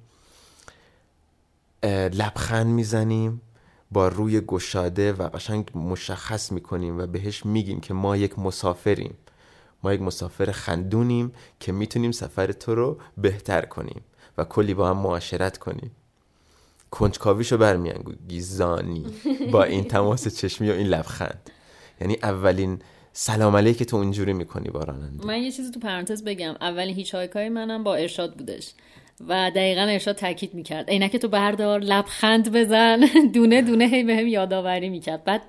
لبخند 2.12 2.66
می‌زنیم. 2.66 3.40
با 3.92 4.08
روی 4.08 4.40
گشاده 4.40 5.12
و 5.12 5.28
قشنگ 5.28 5.70
مشخص 5.74 6.52
می‌کنیم 6.52 6.98
و 6.98 7.06
بهش 7.06 7.46
میگیم 7.46 7.80
که 7.80 7.94
ما 7.94 8.16
یک 8.16 8.38
مسافریم. 8.38 9.14
ما 9.82 9.94
یک 9.94 10.00
مسافر 10.02 10.50
خندونیم 10.50 11.32
که 11.60 11.72
می‌تونیم 11.72 12.12
سفر 12.12 12.52
تو 12.52 12.74
رو 12.74 12.98
بهتر 13.16 13.64
کنیم 13.64 14.00
و 14.38 14.44
کلی 14.44 14.74
با 14.74 14.90
هم 14.90 14.96
معاشرت 14.96 15.58
کنیم. 15.58 15.90
کنجکاویشو 16.90 17.56
برمیانگیزانی 17.56 19.06
با 19.52 19.64
این 19.64 19.84
تماس 19.84 20.36
چشمی 20.40 20.70
و 20.70 20.72
این 20.72 20.86
لبخند. 20.86 21.50
یعنی 22.00 22.18
اولین 22.22 22.82
سلام 23.12 23.56
علیک 23.56 23.82
تو 23.82 23.96
اونجوری 23.96 24.32
می‌کنی 24.32 24.68
با 24.68 24.80
راننده. 24.80 25.26
من 25.26 25.42
یه 25.42 25.52
چیزی 25.52 25.70
تو 25.70 25.80
پرانتز 25.80 26.24
بگم. 26.24 26.54
اولین 26.60 26.94
هیچ 26.94 27.14
های 27.14 27.48
منم 27.48 27.84
با 27.84 27.94
ارشاد 27.94 28.36
بودش. 28.36 28.72
و 29.28 29.50
دقیقا 29.50 29.80
ارشاد 29.80 30.16
تاکید 30.16 30.54
می‌کرد. 30.54 30.90
عینک 30.90 31.16
تو 31.16 31.28
بردار 31.28 31.80
لبخند 31.80 32.52
بزن. 32.52 33.00
دونه 33.34 33.62
دونه 33.62 33.86
هی 33.86 34.04
بهم 34.04 34.26
یادآوری 34.26 34.88
می‌کرد. 34.88 35.24
بعد 35.24 35.42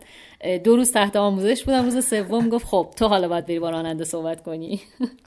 دو 0.63 0.75
روز 0.75 0.92
تحت 0.92 1.16
آموزش 1.16 1.63
بودم. 1.63 1.84
روز 1.84 2.06
سوم 2.06 2.50
گفت 2.50 2.66
خب 2.66 2.94
تو 2.96 3.08
حالا 3.08 3.28
باید 3.28 3.46
بری 3.46 3.60
با 3.60 3.70
راننده 3.70 4.04
صحبت 4.04 4.44
کنی. 4.44 4.82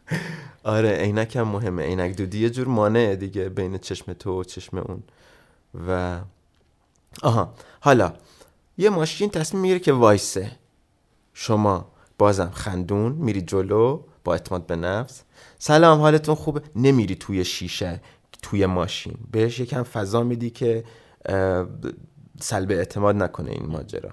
آره 0.64 0.90
عینک 0.90 1.36
هم 1.36 1.48
مهمه. 1.48 1.82
عینک 1.82 2.16
دودی 2.16 2.42
یه 2.42 2.50
جور 2.50 2.68
مانعه 2.68 3.16
دیگه 3.16 3.48
بین 3.48 3.78
چشم 3.78 4.12
تو 4.12 4.40
و 4.40 4.44
چشم 4.44 4.78
اون. 4.78 5.02
و 5.88 6.18
آها 7.22 7.54
حالا 7.80 8.12
یه 8.78 8.90
ماشین 8.90 9.30
تصمیم 9.30 9.62
می‌گیره 9.62 9.80
که 9.80 9.92
وایسه. 9.92 10.50
شما 11.34 11.92
بازم 12.18 12.50
خندون 12.54 13.12
میری 13.12 13.42
جلو 13.42 14.00
با 14.24 14.32
اعتماد 14.32 14.66
به 14.66 14.76
نفس. 14.76 15.22
سلام 15.58 16.00
حالتون 16.00 16.34
خوبه؟ 16.34 16.60
نمیری 16.76 17.14
توی 17.14 17.44
شیشه. 17.44 18.00
توی 18.44 18.66
ماشین. 18.66 19.14
بهش 19.30 19.60
یکم 19.60 19.82
فضا 19.82 20.22
میدی 20.22 20.50
که 20.50 20.84
سلب 22.40 22.70
اعتماد 22.70 23.16
نکنه 23.16 23.50
این 23.50 23.66
ماجرا. 23.66 24.10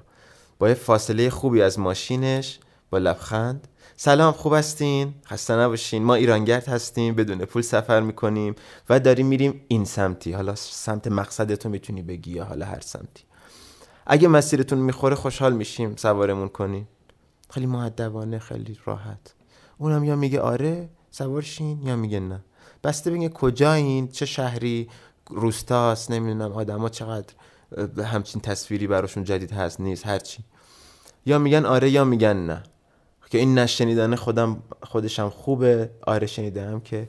با 0.60 0.70
یه 0.70 0.74
فاصله 0.74 1.30
خوبی 1.30 1.62
از 1.62 1.80
ماشینش 1.80 2.60
با 2.90 2.98
لبخند. 2.98 3.68
سلام 3.96 4.34
خوب 4.34 4.54
هستین؟ 4.54 5.14
خسته 5.26 5.54
نباشین. 5.54 6.04
ما 6.04 6.16
ایرانگرد 6.16 6.68
هستیم 6.68 7.16
بدون 7.16 7.46
پول 7.46 7.62
سفر 7.62 8.00
می‌کنیم 8.00 8.56
و 8.90 9.00
داریم 9.00 9.28
میریم 9.28 9.62
این 9.68 9.86
سمتی. 9.86 10.32
حالا 10.32 10.56
سمت 10.56 11.08
مقصدتو 11.08 11.70
می‌تونی 11.70 12.02
بگی 12.02 12.40
حالا 12.40 12.66
هر 12.66 12.80
سمتی. 12.80 13.24
اگه 14.06 14.28
مسیرتون 14.28 14.80
می‌خوره 14.80 15.16
خوشحال 15.16 15.54
میشیم. 15.54 15.96
سوارمون 15.96 16.48
کنین. 16.48 16.88
خیلی 17.50 17.66
معدبانه 17.66 18.40
خیلی 18.40 18.78
راحت. 18.86 19.34
اونم 19.78 20.04
یا 20.04 20.16
میگه 20.16 20.42
آره 20.42 20.90
سوارشین 21.12 21.82
یا 21.82 21.96
میگه 21.96 22.20
نه. 22.20 22.44
بسته 22.84 23.12
بگه 23.12 23.30
کجایین 23.30 24.08
چه 24.08 24.26
شهری 24.26 24.90
روستاست 25.30 26.12
نمی‌دونم 26.12 26.52
آدما 26.52 26.90
چقدر 26.90 27.34
همچین 28.04 28.42
تصویری 28.42 28.88
براشون 28.88 29.24
جدید 29.24 29.52
هست 29.52 29.80
نیست 29.80 30.08
هرچی 30.08 30.44
یا 31.26 31.40
میگن 31.40 31.66
آره 31.66 31.90
یا 31.90 32.04
میگن 32.04 32.38
نه. 32.46 32.64
که 33.30 33.38
این 33.38 33.60
نشنیدن 33.60 34.16
خودم 34.16 34.64
خودشم 34.84 35.30
خوبه. 35.30 35.90
آره 36.08 36.28
شنیدم 36.28 36.80
که 36.80 37.08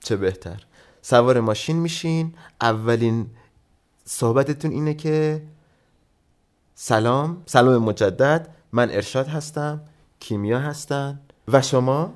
چه 0.00 0.16
بهتر. 0.16 0.62
سوار 1.02 1.40
ماشین 1.40 1.76
میشین. 1.76 2.34
اولین 2.60 3.30
صحبتتون 4.04 4.70
اینه 4.70 4.94
که 4.94 5.42
سلام 6.74 7.42
سلام 7.46 7.82
مجدد. 7.82 8.48
من 8.72 8.90
ارشاد 8.90 9.28
هستم 9.28 9.80
کیمیا 10.20 10.58
هستن. 10.58 11.20
و 11.48 11.62
شما؟ 11.62 12.14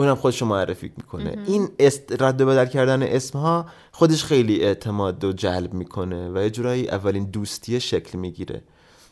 اونم 0.00 0.14
خودشو 0.14 0.46
معرفی 0.46 0.92
می‌کنه. 0.96 1.36
این 1.46 1.68
است 1.80 2.22
رد 2.22 2.40
و 2.40 2.46
بدل 2.46 2.66
کردن 2.66 3.02
اسمها 3.02 3.66
خودش 3.92 4.24
خیلی 4.24 4.64
اعتماد 4.64 5.24
و 5.24 5.32
جلب 5.32 5.74
می‌کنه 5.74 6.30
و 6.34 6.42
یه 6.42 6.50
جورایی 6.50 6.88
اولین 6.88 7.24
دوستی 7.24 7.80
شکل 7.80 8.18
می‌گیره. 8.18 8.62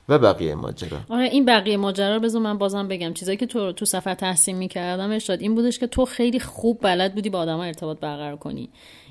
و 0.09 0.19
بقیه 0.19 0.55
ماجرا. 0.55 0.99
آره 1.09 1.25
این 1.25 1.45
بقیه 1.45 1.77
ماجرا 1.77 2.15
رو 2.15 2.21
بذار 2.21 2.43
من 2.43 2.59
بازم 2.59 2.89
بگم. 2.89 3.15
چیزایی 3.15 3.39
که 3.39 3.47
تو 3.47 3.73
تو 3.73 3.85
سفر 3.85 4.15
تحسین 4.15 4.57
می‌کردم 4.57 5.11
ارشاد 5.11 5.41
این 5.41 5.55
بودش 5.55 5.79
که 5.79 5.87
تو 5.87 6.05
خیلی 6.05 6.41
خوب 6.41 6.79
بلد 6.83 7.15
بودی 7.15 7.31
با 7.31 7.39
آدما 7.39 7.65
ارتباط 7.65 8.01
برقرار 8.01 8.37
کنی. 8.37 8.69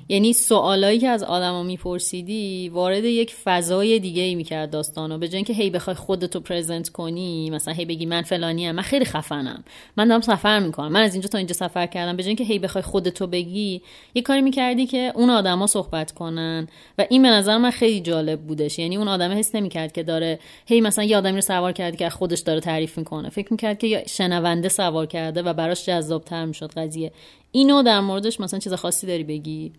یعنی 0.08 0.32
سوالایی 0.32 0.98
که 0.98 1.08
از 1.08 1.22
آدما 1.22 1.62
میپرسیدی 1.62 2.68
وارد 2.68 3.04
یک 3.04 3.34
فضای 3.34 3.98
دیگه 3.98 4.22
ای 4.22 4.34
می‌کرد 4.34 4.70
داستانو. 4.70 5.18
به 5.18 5.28
جای 5.28 5.36
اینکه 5.36 5.52
هی 5.52 5.70
بخوای 5.70 5.96
خودتو 5.96 6.40
پرزنت 6.40 6.88
کنی 6.88 7.50
مثلا 7.50 7.74
هی 7.74 7.84
بگی 7.84 8.06
من 8.06 8.22
فلانی 8.22 8.66
ام 8.66 8.74
من 8.74 8.82
خیلی 8.82 9.04
خفنم. 9.04 9.64
من 9.96 10.08
دارم 10.08 10.20
سفر 10.20 10.58
می‌کنم. 10.58 10.92
من 10.92 11.00
از 11.00 11.14
اینجا 11.14 11.28
تا 11.28 11.38
اینجا 11.38 11.54
سفر 11.54 11.86
کردم. 11.86 12.16
به 12.16 12.22
جای 12.22 12.28
اینکه 12.28 12.44
هی 12.44 12.58
بخوای 12.58 12.82
خودتو 12.82 13.26
بگی 13.26 13.82
یه 14.14 14.22
کاری 14.22 14.40
می‌کردی 14.40 14.86
که 14.86 15.12
اون 15.14 15.30
آدما 15.30 15.66
صحبت 15.66 16.12
کنن. 16.12 16.68
و 16.98 17.06
این 17.10 17.22
به 17.22 17.28
نظر 17.28 17.58
من 17.58 17.70
خیلی 17.70 18.00
جالب 18.00 18.40
بودش. 18.40 18.78
یعنی 18.78 18.96
اون 18.96 19.08
آدمه 19.08 19.34
حس 19.34 19.54
نمی‌کرد 19.54 19.92
که 19.92 20.02
داره 20.02 20.38
هی 20.66 20.80
مثلا 20.88 21.04
یه 21.04 21.16
آدمی 21.16 21.34
رو 21.34 21.40
سوار 21.40 21.72
کرده 21.72 21.96
که 21.96 22.10
خودش 22.10 22.40
داره 22.40 22.60
تعریف 22.60 22.98
می‌کنه. 22.98 23.30
فکر 23.30 23.48
می‌کرد 23.50 23.78
که 23.78 24.04
شنونده 24.06 24.68
سوار 24.68 25.06
کرده 25.06 25.42
و 25.42 25.52
براش 25.52 25.86
جذابتر 25.86 26.44
می‌شد 26.44 26.72
قضیه. 26.72 27.12
اینو 27.52 27.82
در 27.82 28.00
موردش 28.00 28.40
مثلا 28.40 28.58
چیز 28.58 28.72
خاصی 28.72 29.06
داری 29.06 29.24
بگی؟ 29.24 29.72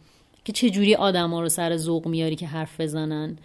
که 0.44 0.54
چه 0.54 0.70
جوری 0.70 0.96
آدما 0.96 1.42
رو 1.42 1.50
سر 1.50 1.78
ذوق 1.78 2.08
میاری 2.08 2.36
که 2.36 2.48
حرف 2.48 2.82
بزنن؟ 2.82 3.38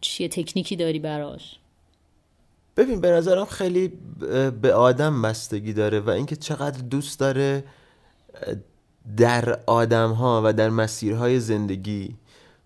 چیه 0.00 0.28
تکنیکی 0.28 0.76
داری 0.76 0.98
براش؟ 0.98 1.58
ببین 2.76 3.00
به 3.00 3.10
نظرم 3.10 3.44
خیلی 3.44 3.92
به 4.62 4.74
آدم 4.74 5.22
بستگی 5.22 5.72
داره 5.72 6.00
و 6.00 6.10
اینکه 6.10 6.36
چقدر 6.36 6.80
دوست 6.80 7.20
داره 7.20 7.64
در 9.16 9.58
آدم 9.66 10.12
ها 10.12 10.42
و 10.44 10.52
در 10.52 10.70
مسیرهای 10.70 11.40
زندگی 11.40 12.14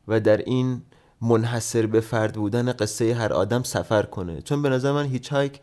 و 0.08 0.20
در 0.20 0.36
این 0.36 0.82
منحصر 1.22 1.86
به 1.86 2.00
فرد 2.00 2.34
بودن 2.34 2.72
قصه 2.72 3.14
هر 3.14 3.32
آدم 3.32 3.62
سفر 3.62 4.02
کنه. 4.02 4.42
چون 4.42 4.62
به 4.62 4.68
نظر 4.68 4.92
من 4.92 5.06
هیچ 5.06 5.32
هایک 5.32 5.60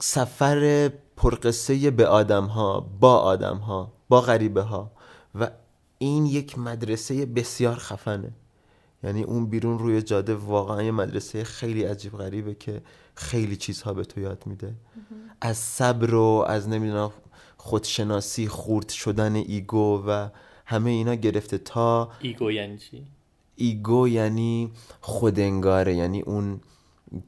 سفر 0.00 0.90
پرقصه 1.16 1.90
به 1.90 2.06
آدم 2.06 2.44
ها 2.44 2.80
با 3.00 3.18
آدم 3.18 3.56
ها 3.56 3.92
با 4.08 4.20
غریبه 4.20 4.62
ها 4.62 4.90
و 5.34 5.50
این 5.98 6.26
یک 6.26 6.58
مدرسه 6.58 7.26
بسیار 7.26 7.76
خفنه. 7.76 8.32
یعنی 9.02 9.22
اون 9.22 9.46
بیرون 9.46 9.78
روی 9.78 10.02
جاده 10.02 10.34
واقعا 10.34 10.82
یه 10.82 10.90
مدرسه 10.90 11.44
خیلی 11.44 11.84
عجیب 11.84 12.12
غریبه 12.12 12.54
که 12.54 12.82
خیلی 13.14 13.56
چیزها 13.56 13.94
به 13.94 14.04
تو 14.04 14.20
یاد 14.20 14.42
میده. 14.46 14.74
از 15.40 15.56
صبر 15.56 16.14
و 16.14 16.44
از 16.48 16.68
نمی‌دونم 16.68 17.10
خودشناسی 17.56 18.48
خورد 18.48 18.88
شدن 18.88 19.34
ego 19.34 20.04
و 20.06 20.28
همه 20.66 20.90
اینا 20.90 21.14
گرفته 21.14 21.58
تا 21.58 22.10
ego 22.20 22.52
یعنی 22.52 22.78
چی؟ 22.78 23.06
ego 23.56 24.08
یعنی 24.08 24.70
خودنگاره 25.00 25.94
یعنی 25.94 26.20
اون 26.22 26.60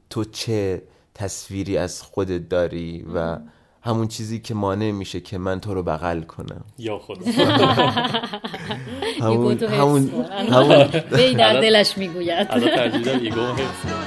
تو 0.09 0.23
چه 0.23 0.81
تصویری 1.13 1.77
از 1.77 2.01
خودت 2.01 2.49
داری 2.49 3.05
و 3.15 3.37
همون 3.81 4.07
چیزی 4.07 4.39
که 4.39 4.53
مانع 4.53 4.91
میشه 4.91 5.19
که 5.19 5.37
من 5.37 5.59
تو 5.59 5.73
رو 5.73 5.83
بغل 5.83 6.21
کنم. 6.21 6.63
یا 6.77 6.99
خود 6.99 7.27
همون 9.21 9.63
همون. 9.63 10.25
همون 10.49 10.87
در 11.37 11.61
دلش 11.61 11.97
می‌گوید. 11.97 12.47
الان 12.49 12.69
ترجیح 12.69 13.13
ego 13.13 13.41
حفظ 13.41 13.98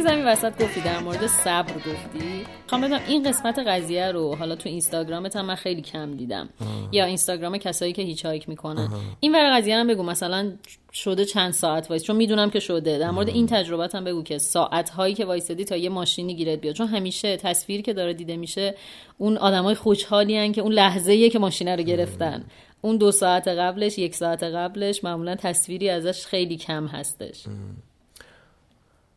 چیز 0.00 0.08
همین 0.08 0.26
وسط 0.26 0.62
گفتی 0.62 0.80
در 0.80 0.98
مورد 0.98 1.26
صبر 1.26 1.74
گفتی. 1.74 2.44
خوام 2.66 2.80
بدم 2.80 3.00
این 3.08 3.22
قسمت 3.22 3.58
قضیه 3.58 4.12
رو 4.12 4.34
حالا 4.34 4.56
تو 4.56 4.68
اینستاگرامت 4.68 5.36
هم 5.36 5.44
من 5.44 5.54
خیلی 5.54 5.82
کم 5.82 6.16
دیدم. 6.16 6.48
یا 6.92 7.04
اینستاگرام 7.04 7.58
کسایی 7.58 7.92
که 7.92 8.02
hitchhike 8.02 8.48
می‌کنن 8.48 8.88
این 9.20 9.32
ور 9.34 9.56
قضیه 9.56 9.76
هم 9.76 9.86
بگو 9.86 10.02
مثلا 10.02 10.52
شده 10.92 11.24
چند 11.24 11.52
ساعت 11.52 11.90
وایس. 11.90 12.02
چون 12.02 12.16
می‌دونم 12.16 12.50
که 12.50 12.60
شده. 12.60 12.98
در 12.98 13.10
مورد 13.10 13.28
این 13.28 13.46
تجربت 13.46 13.94
هم 13.94 14.04
بگو 14.04 14.22
که 14.22 14.38
ساعت 14.38 14.90
هایی 14.90 15.14
که 15.14 15.24
وایسادی 15.24 15.64
تا 15.64 15.76
یه 15.76 15.88
ماشینی 15.88 16.34
گیرت 16.34 16.60
بیاد. 16.60 16.74
چون 16.74 16.86
همیشه 16.86 17.36
تصویر 17.36 17.82
که 17.82 17.92
داره 17.92 18.14
دیده 18.14 18.36
میشه 18.36 18.74
اون 19.18 19.36
آدمای 19.36 19.74
خوشحالی 19.74 20.52
که 20.52 20.60
اون 20.60 20.72
لحظه 20.72 21.30
که 21.30 21.38
ماشینه 21.38 21.76
رو 21.76 21.82
گرفتن. 21.82 22.44
اون 22.80 22.96
دو 22.96 23.12
ساعت 23.12 23.48
قبلش 23.48 23.98
یک 23.98 24.14
ساعت 24.14 24.42
قبلش 24.42 25.04
معمولا 25.04 25.34
تصویری 25.34 25.90
ازش 25.90 26.26
خیلی 26.26 26.56
کم 26.56 26.86
هستش. 26.86 27.44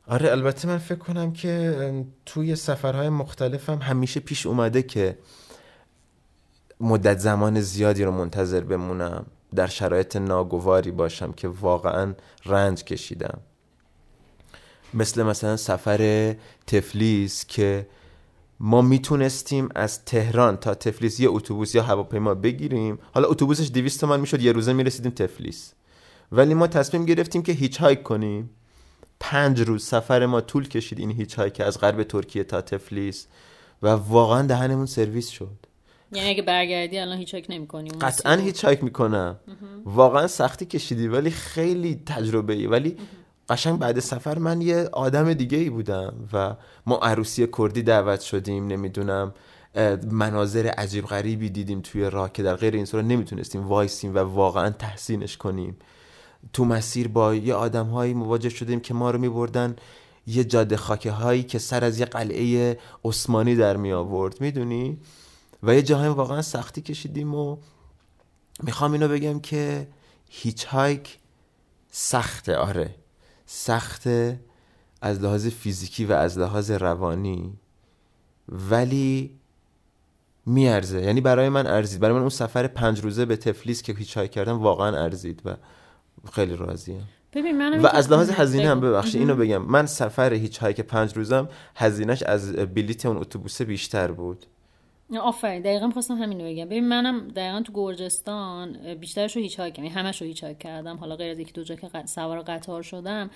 آره 0.07 0.31
البته 0.31 0.67
من 0.67 0.77
فکر 0.77 0.99
کنم 0.99 1.33
که 1.33 2.05
توی 2.25 2.55
سفرهای 2.55 3.09
مختلفم 3.09 3.77
همیشه 3.77 4.19
پیش 4.19 4.45
اومده 4.45 4.83
که 4.83 5.17
مدت 6.79 7.19
زمان 7.19 7.61
زیادی 7.61 8.03
رو 8.03 8.11
منتظر 8.11 8.61
بمونم 8.61 9.25
در 9.55 9.67
شرایط 9.67 10.15
ناگواری 10.15 10.91
باشم 10.91 11.31
که 11.31 11.47
واقعا 11.47 12.13
رنج 12.45 12.83
کشیدم. 12.83 13.39
مثل 14.93 15.23
مثلا 15.23 15.57
سفر 15.57 16.35
تفلیس 16.67 17.45
که 17.45 17.87
ما 18.59 18.81
می‌تونستیم 18.81 19.69
از 19.75 20.05
تهران 20.05 20.57
تا 20.57 20.75
تفلیس 20.75 21.19
یه 21.19 21.29
اتوبوس 21.29 21.75
یا 21.75 21.83
هواپیما 21.83 22.33
بگیریم. 22.33 22.99
حالا 23.13 23.27
اتوبوسش 23.27 23.71
200 23.71 24.01
تومن 24.01 24.19
می‌شد 24.19 24.41
یه 24.41 24.51
روزه 24.51 24.73
می‌رسیدیم 24.73 25.11
تفلیس. 25.11 25.73
ولی 26.31 26.53
ما 26.53 26.67
تصمیم 26.67 27.05
گرفتیم 27.05 27.43
که 27.43 27.51
hitchhike 27.51 28.03
کنیم. 28.03 28.49
پنج 29.25 29.61
روز 29.61 29.83
سفر 29.83 30.25
ما 30.25 30.41
طول 30.41 30.67
کشید 30.67 30.99
این 30.99 31.11
hitchhike 31.11 31.61
از 31.61 31.79
غرب 31.79 32.03
ترکیه 32.03 32.43
تا 32.43 32.61
تفلیس 32.61 33.27
و 33.81 33.87
واقعا 33.87 34.41
دهنمون 34.41 34.85
سرویس 34.85 35.29
شد. 35.29 35.57
یعنی 36.11 36.29
اگه 36.29 36.41
برگردی 36.41 36.99
الان 36.99 37.17
hitch 37.17 37.35
نمی 37.35 37.45
نمی‌کنی. 37.49 37.89
قطعا 37.89 38.35
hitchhike 38.35 38.83
می‌کنم. 38.83 39.39
واقعا 39.85 40.27
سختی 40.27 40.65
کشیدی 40.65 41.07
ولی 41.07 41.31
خیلی 41.31 42.01
تجربه 42.05 42.53
ای 42.53 42.67
ولی 42.67 42.97
قشنگ 43.49 43.79
بعد 43.79 43.99
سفر 43.99 44.37
من 44.37 44.61
یه 44.61 44.89
آدم 44.91 45.33
دیگه 45.33 45.57
ای 45.57 45.69
بودم 45.69 46.29
و 46.33 46.55
ما 46.85 46.97
عروسی 46.97 47.47
کردی 47.57 47.81
دعوت 47.81 48.21
شدیم 48.21 48.67
نمی‌دونم 48.67 49.33
مناظر 50.11 50.67
عجیب 50.67 51.05
غریبی 51.05 51.49
دیدیم 51.49 51.81
توی 51.81 52.09
راه 52.09 52.31
که 52.33 52.43
در 52.43 52.55
غیر 52.55 52.73
این 52.73 52.85
صورت 52.85 53.05
نمی‌تونستیم 53.05 53.67
وایسیم 53.67 54.15
و 54.15 54.17
واقعا 54.17 54.69
تحسینش 54.69 55.37
کنیم. 55.37 55.77
تو 56.53 56.65
مسیر 56.65 57.07
با 57.07 57.35
یه 57.35 57.53
آدم 57.53 57.87
هایی 57.87 58.13
مواجه 58.13 58.49
شدیم 58.49 58.79
که 58.79 58.93
ما 58.93 59.11
رو 59.11 59.19
میبردن 59.19 59.75
یه 60.27 60.43
جاده 60.43 60.77
خاکه 60.77 61.11
هایی 61.11 61.43
که 61.43 61.59
سر 61.59 61.83
از 61.83 61.99
یه 61.99 62.05
قلعه 62.05 62.79
عثمانی 63.05 63.55
در 63.55 63.77
می 63.77 63.91
آورد 63.91 64.41
می‌دونی؟ 64.41 64.97
و 65.63 65.75
یه 65.75 65.81
جاهای 65.81 66.07
واقعا 66.07 66.41
سختی 66.41 66.81
کشیدیم 66.81 67.35
و 67.35 67.57
می‌خوام 68.63 68.91
اینو 68.91 69.07
بگم 69.07 69.39
که 69.39 69.87
هیچ 70.29 70.65
هایک 70.65 71.17
سخته 71.91 72.57
آره. 72.57 72.95
سخته 73.45 74.39
از 75.01 75.19
لحاظ 75.21 75.47
فیزیکی 75.47 76.05
و 76.05 76.13
از 76.13 76.37
لحاظ 76.37 76.71
روانی 76.71 77.53
ولی 78.49 79.39
میارزه. 80.45 81.01
یعنی 81.01 81.21
برای 81.21 81.49
من 81.49 81.67
ارزید. 81.67 81.99
برای 81.99 82.13
من 82.13 82.19
اون 82.19 82.29
سفر 82.29 82.67
پنج 82.67 83.01
روزه 83.01 83.25
به 83.25 83.37
تفلیس 83.37 83.81
که 83.81 83.93
هیچ 83.93 84.17
کردم 84.17 84.61
واقعا 84.61 85.03
ارزید 85.03 85.41
و 85.45 85.55
خیلی 86.31 86.55
راضیم. 86.55 87.09
و 87.83 87.87
از 87.87 88.11
لحاظ 88.11 88.31
هزینه 88.31 88.69
هم 88.69 88.79
ببخشید 88.79 89.21
اینو 89.21 89.35
بگم. 89.35 89.61
من 89.61 89.85
سفر 89.85 90.33
hitchhike 90.33 90.83
پنج 90.83 91.17
روزم 91.17 91.49
هزینهش 91.75 92.23
از 92.23 92.55
بلیت 92.55 93.05
اون 93.05 93.17
اتوبوس 93.17 93.61
بیشتر 93.61 94.11
بود. 94.11 94.45
آفرین. 95.21 95.61
دقیقا 95.61 95.89
خواستم 95.89 96.15
همینو 96.15 96.45
بگم. 96.45 96.65
ببین 96.65 96.87
منم 96.87 97.27
دقیقا 97.27 97.61
تو 97.61 97.73
گرجستان 97.75 98.77
بیشترش 98.93 99.35
رو 99.35 99.41
hitchhike 99.41 99.77
یعنی 99.77 99.89
همش 99.89 100.21
رو 100.21 100.27
hitch 100.27 100.45
کردم. 100.45 100.97
حالا 100.97 101.15
غیر 101.15 101.31
از 101.31 101.39
یکی 101.39 101.51
دو 101.51 101.63
جا 101.63 101.75
که 101.75 101.89
سوار 102.05 102.41
قطار 102.41 102.81
شدم 102.81 103.29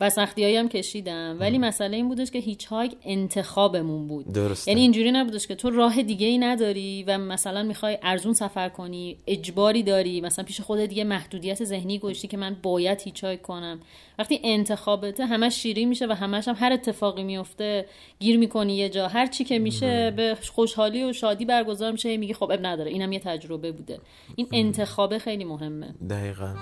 و 0.00 0.10
سختی 0.10 0.56
هم 0.56 0.68
کشیدم. 0.68 1.36
ولی 1.40 1.58
مسئله 1.58 1.96
این 1.96 2.08
بودش 2.08 2.30
که 2.30 2.38
hitchhike 2.38 2.96
انتخابمون 3.04 4.06
بود. 4.06 4.32
درسته. 4.32 4.70
یعنی 4.70 4.80
اینجوری 4.80 5.12
نبودش 5.12 5.46
که 5.46 5.54
تو 5.54 5.70
راه 5.70 6.02
دیگه 6.02 6.26
ای 6.26 6.38
نداری 6.38 7.04
و 7.06 7.18
مثلا 7.18 7.62
می‌خوای 7.62 7.98
ارزون 8.02 8.32
سفر 8.32 8.68
کنی 8.68 9.16
اجباری 9.26 9.82
داری 9.82 10.20
مثلا 10.20 10.44
پیش 10.44 10.60
خودت 10.60 10.88
دیگه 10.88 11.04
محدودیت 11.04 11.64
ذهنی 11.64 11.98
گذاشتی 11.98 12.28
که 12.28 12.36
من 12.36 12.56
باید 12.62 13.00
hitchhike 13.00 13.42
کنم. 13.42 13.80
وقتی 14.18 14.40
انتخابته 14.44 15.26
همش 15.26 15.54
شیرین 15.54 15.88
میشه 15.88 16.06
و 16.06 16.12
همش 16.12 16.48
هم 16.48 16.56
هر 16.58 16.72
اتفاقی 16.72 17.24
میفته 17.24 17.86
گیر 18.18 18.38
می‌کنی 18.38 18.76
یه 18.76 18.88
جا. 18.88 19.08
هر 19.08 19.26
چی 19.26 19.44
که 19.44 19.58
میشه 19.58 20.10
به 20.10 20.36
خوشحالی 20.52 21.04
و 21.04 21.12
شادی 21.12 21.44
برگزار 21.44 21.92
میشه 21.92 22.16
میگی 22.16 22.34
خب 22.34 22.50
اب 22.50 22.66
نداره. 22.66 22.90
اینم 22.90 23.12
یه 23.12 23.18
تجربه 23.18 23.72
بوده. 23.72 23.98
این 24.36 24.48
انتخابه 24.52 25.18
خیلی 25.18 25.44
مهمه. 25.44 25.94
دقیقا. 26.10 26.54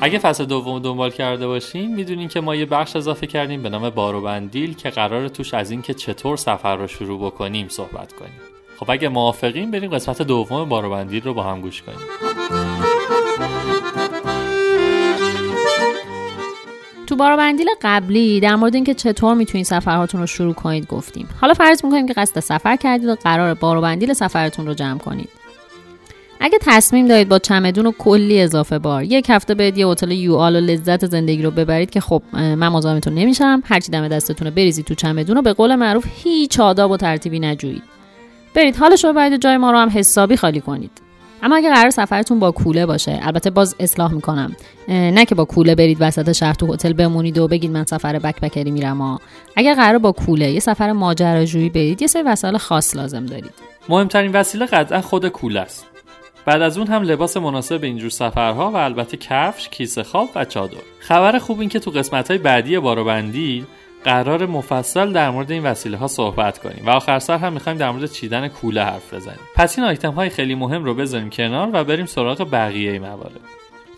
اگه 0.00 0.18
فصل 0.18 0.44
دوم 0.44 0.78
دنبال 0.78 1.10
کرده 1.10 1.46
باشین 1.46 1.94
می‌دونین 1.94 2.28
که 2.28 2.40
ما 2.40 2.54
یه 2.54 2.66
بخش 2.66 2.96
اضافه 2.96 3.26
کردیم 3.26 3.62
به 3.62 3.68
نام 3.68 3.90
بارو 3.90 4.20
بندیل 4.20 4.74
که 4.74 4.90
قرار 4.90 5.28
توش 5.28 5.54
از 5.54 5.70
اینکه 5.70 5.94
چطور 5.94 6.36
سفر 6.36 6.76
رو 6.76 6.86
شروع 6.86 7.26
بکنیم 7.26 7.68
صحبت 7.68 8.12
کنیم. 8.12 8.40
خب 8.76 8.90
اگه 8.90 9.08
موافقین 9.08 9.70
بریم 9.70 9.90
قسمت 9.90 10.22
دوم 10.22 10.68
بارو 10.68 10.90
بندیل 10.90 11.22
رو 11.22 11.34
با 11.34 11.42
هم 11.42 11.60
گوش 11.60 11.82
کنیم. 11.82 12.25
تو 17.06 17.16
بندیل 17.16 17.66
قبلی 17.82 18.40
در 18.40 18.56
مورد 18.56 18.74
اینکه 18.74 18.94
چطور 18.94 19.34
می‌تونید 19.34 19.66
سفرهاتون 19.66 20.20
رو 20.20 20.26
شروع 20.26 20.54
کنید 20.54 20.86
گفتیم. 20.86 21.28
حالا 21.40 21.54
فرض 21.54 21.84
می‌کنیم 21.84 22.06
که 22.06 22.12
قصد 22.12 22.40
سفر 22.40 22.76
کردید 22.76 23.08
و 23.08 23.14
قرار 23.14 23.54
بندیل 23.54 24.12
سفرتون 24.12 24.66
رو 24.66 24.74
جمع 24.74 24.98
کنید. 24.98 25.28
اگه 26.40 26.58
تصمیم 26.60 27.08
دارید 27.08 27.28
با 27.28 27.38
چمدون 27.38 27.86
و 27.86 27.92
کلی 27.98 28.40
اضافه 28.40 28.78
بار 28.78 29.02
یک 29.02 29.26
هفته 29.28 29.54
برید 29.54 29.78
یه 29.78 29.86
هتل 29.86 30.10
یوآل 30.10 30.56
و 30.56 30.60
لذت 30.60 31.06
زندگی 31.06 31.42
رو 31.42 31.50
ببرید 31.50 31.90
که 31.90 32.00
خب 32.00 32.22
من 32.32 32.68
مزاحمتون 32.68 33.14
نمیشم. 33.14 33.62
هرچی 33.64 33.92
دم 33.92 34.08
دستتون 34.08 34.48
رو 34.48 34.54
بریزید 34.54 34.84
تو 34.84 34.94
چمدون 34.94 35.36
و 35.36 35.42
به 35.42 35.52
قول 35.52 35.74
معروف 35.74 36.04
هیچ 36.24 36.60
آداب 36.60 36.90
و 36.90 36.96
ترتیبی 36.96 37.40
نجویید. 37.40 37.82
برید 38.54 38.76
حالش 38.76 39.04
رو 39.04 39.12
باید 39.12 39.40
جای 39.40 39.56
ما 39.56 39.70
رو 39.70 39.78
هم 39.78 39.90
حسابی 39.94 40.36
خالی 40.36 40.60
کنید. 40.60 41.05
اما 41.42 41.56
اگه 41.56 41.70
قرار 41.70 41.90
سفرتون 41.90 42.38
با 42.38 42.50
کوله 42.50 42.86
باشه 42.86 43.18
البته 43.22 43.50
باز 43.50 43.76
اصلاح 43.80 44.12
می‌کنم. 44.12 44.56
نه 44.88 45.24
که 45.24 45.34
با 45.34 45.44
کوله 45.44 45.74
برید 45.74 45.96
وسط 46.00 46.32
شهر 46.32 46.54
تو 46.54 46.74
هتل 46.74 46.92
بمونید 46.92 47.38
و 47.38 47.48
بگید 47.48 47.70
من 47.70 47.84
سفر 47.84 48.18
بک 48.18 48.40
بکری 48.40 48.70
میرم 48.70 48.98
ها. 48.98 49.20
اگر 49.56 49.74
قرار 49.74 49.98
با 49.98 50.12
کوله 50.12 50.50
یه 50.50 50.60
سفر 50.60 50.92
ماجراجویی 50.92 51.68
برید 51.68 52.02
یه 52.02 52.08
سری 52.08 52.22
وسایل 52.22 52.56
خاص 52.56 52.96
لازم 52.96 53.26
دارید. 53.26 53.54
مهمترین 53.88 54.32
وسیله 54.32 54.66
قطعا 54.66 55.00
خود 55.00 55.28
کوله 55.28 55.60
است. 55.60 55.86
بعد 56.46 56.62
از 56.62 56.78
اون 56.78 56.86
هم 56.86 57.02
لباس 57.02 57.36
مناسب 57.36 57.80
به 57.80 57.86
اینجور 57.86 58.10
سفرها 58.10 58.70
و 58.70 58.76
البته 58.76 59.16
کفش، 59.16 59.68
کیسه 59.68 60.02
خواب 60.02 60.28
و 60.34 60.44
چادر. 60.44 60.76
خبر 60.98 61.38
خوب 61.38 61.60
این 61.60 61.68
که 61.68 61.78
تو 61.78 61.90
قسمت 61.90 62.28
های 62.28 62.38
بعدی 62.38 62.78
باروبندی 62.78 63.66
قرار 64.06 64.46
مفصل 64.46 65.12
در 65.12 65.30
مورد 65.30 65.52
این 65.52 65.62
وسیله 65.62 65.96
ها 65.96 66.06
صحبت 66.06 66.58
کنیم 66.58 66.86
و 66.86 66.90
آخر 66.90 67.18
سر 67.18 67.38
هم 67.38 67.52
می‌خوایم 67.52 67.78
در 67.78 67.90
مورد 67.90 68.12
چیدن 68.12 68.48
کوله 68.48 68.82
حرف 68.82 69.14
بزنیم. 69.14 69.38
پس 69.54 69.78
این 69.78 69.88
آیتم 69.88 70.10
های 70.10 70.28
خیلی 70.28 70.54
مهم 70.54 70.84
رو 70.84 70.94
بذاریم 70.94 71.30
کنار 71.30 71.70
و 71.72 71.84
بریم 71.84 72.06
سراغ 72.06 72.48
بقیه 72.52 72.98
موارد. 72.98 73.40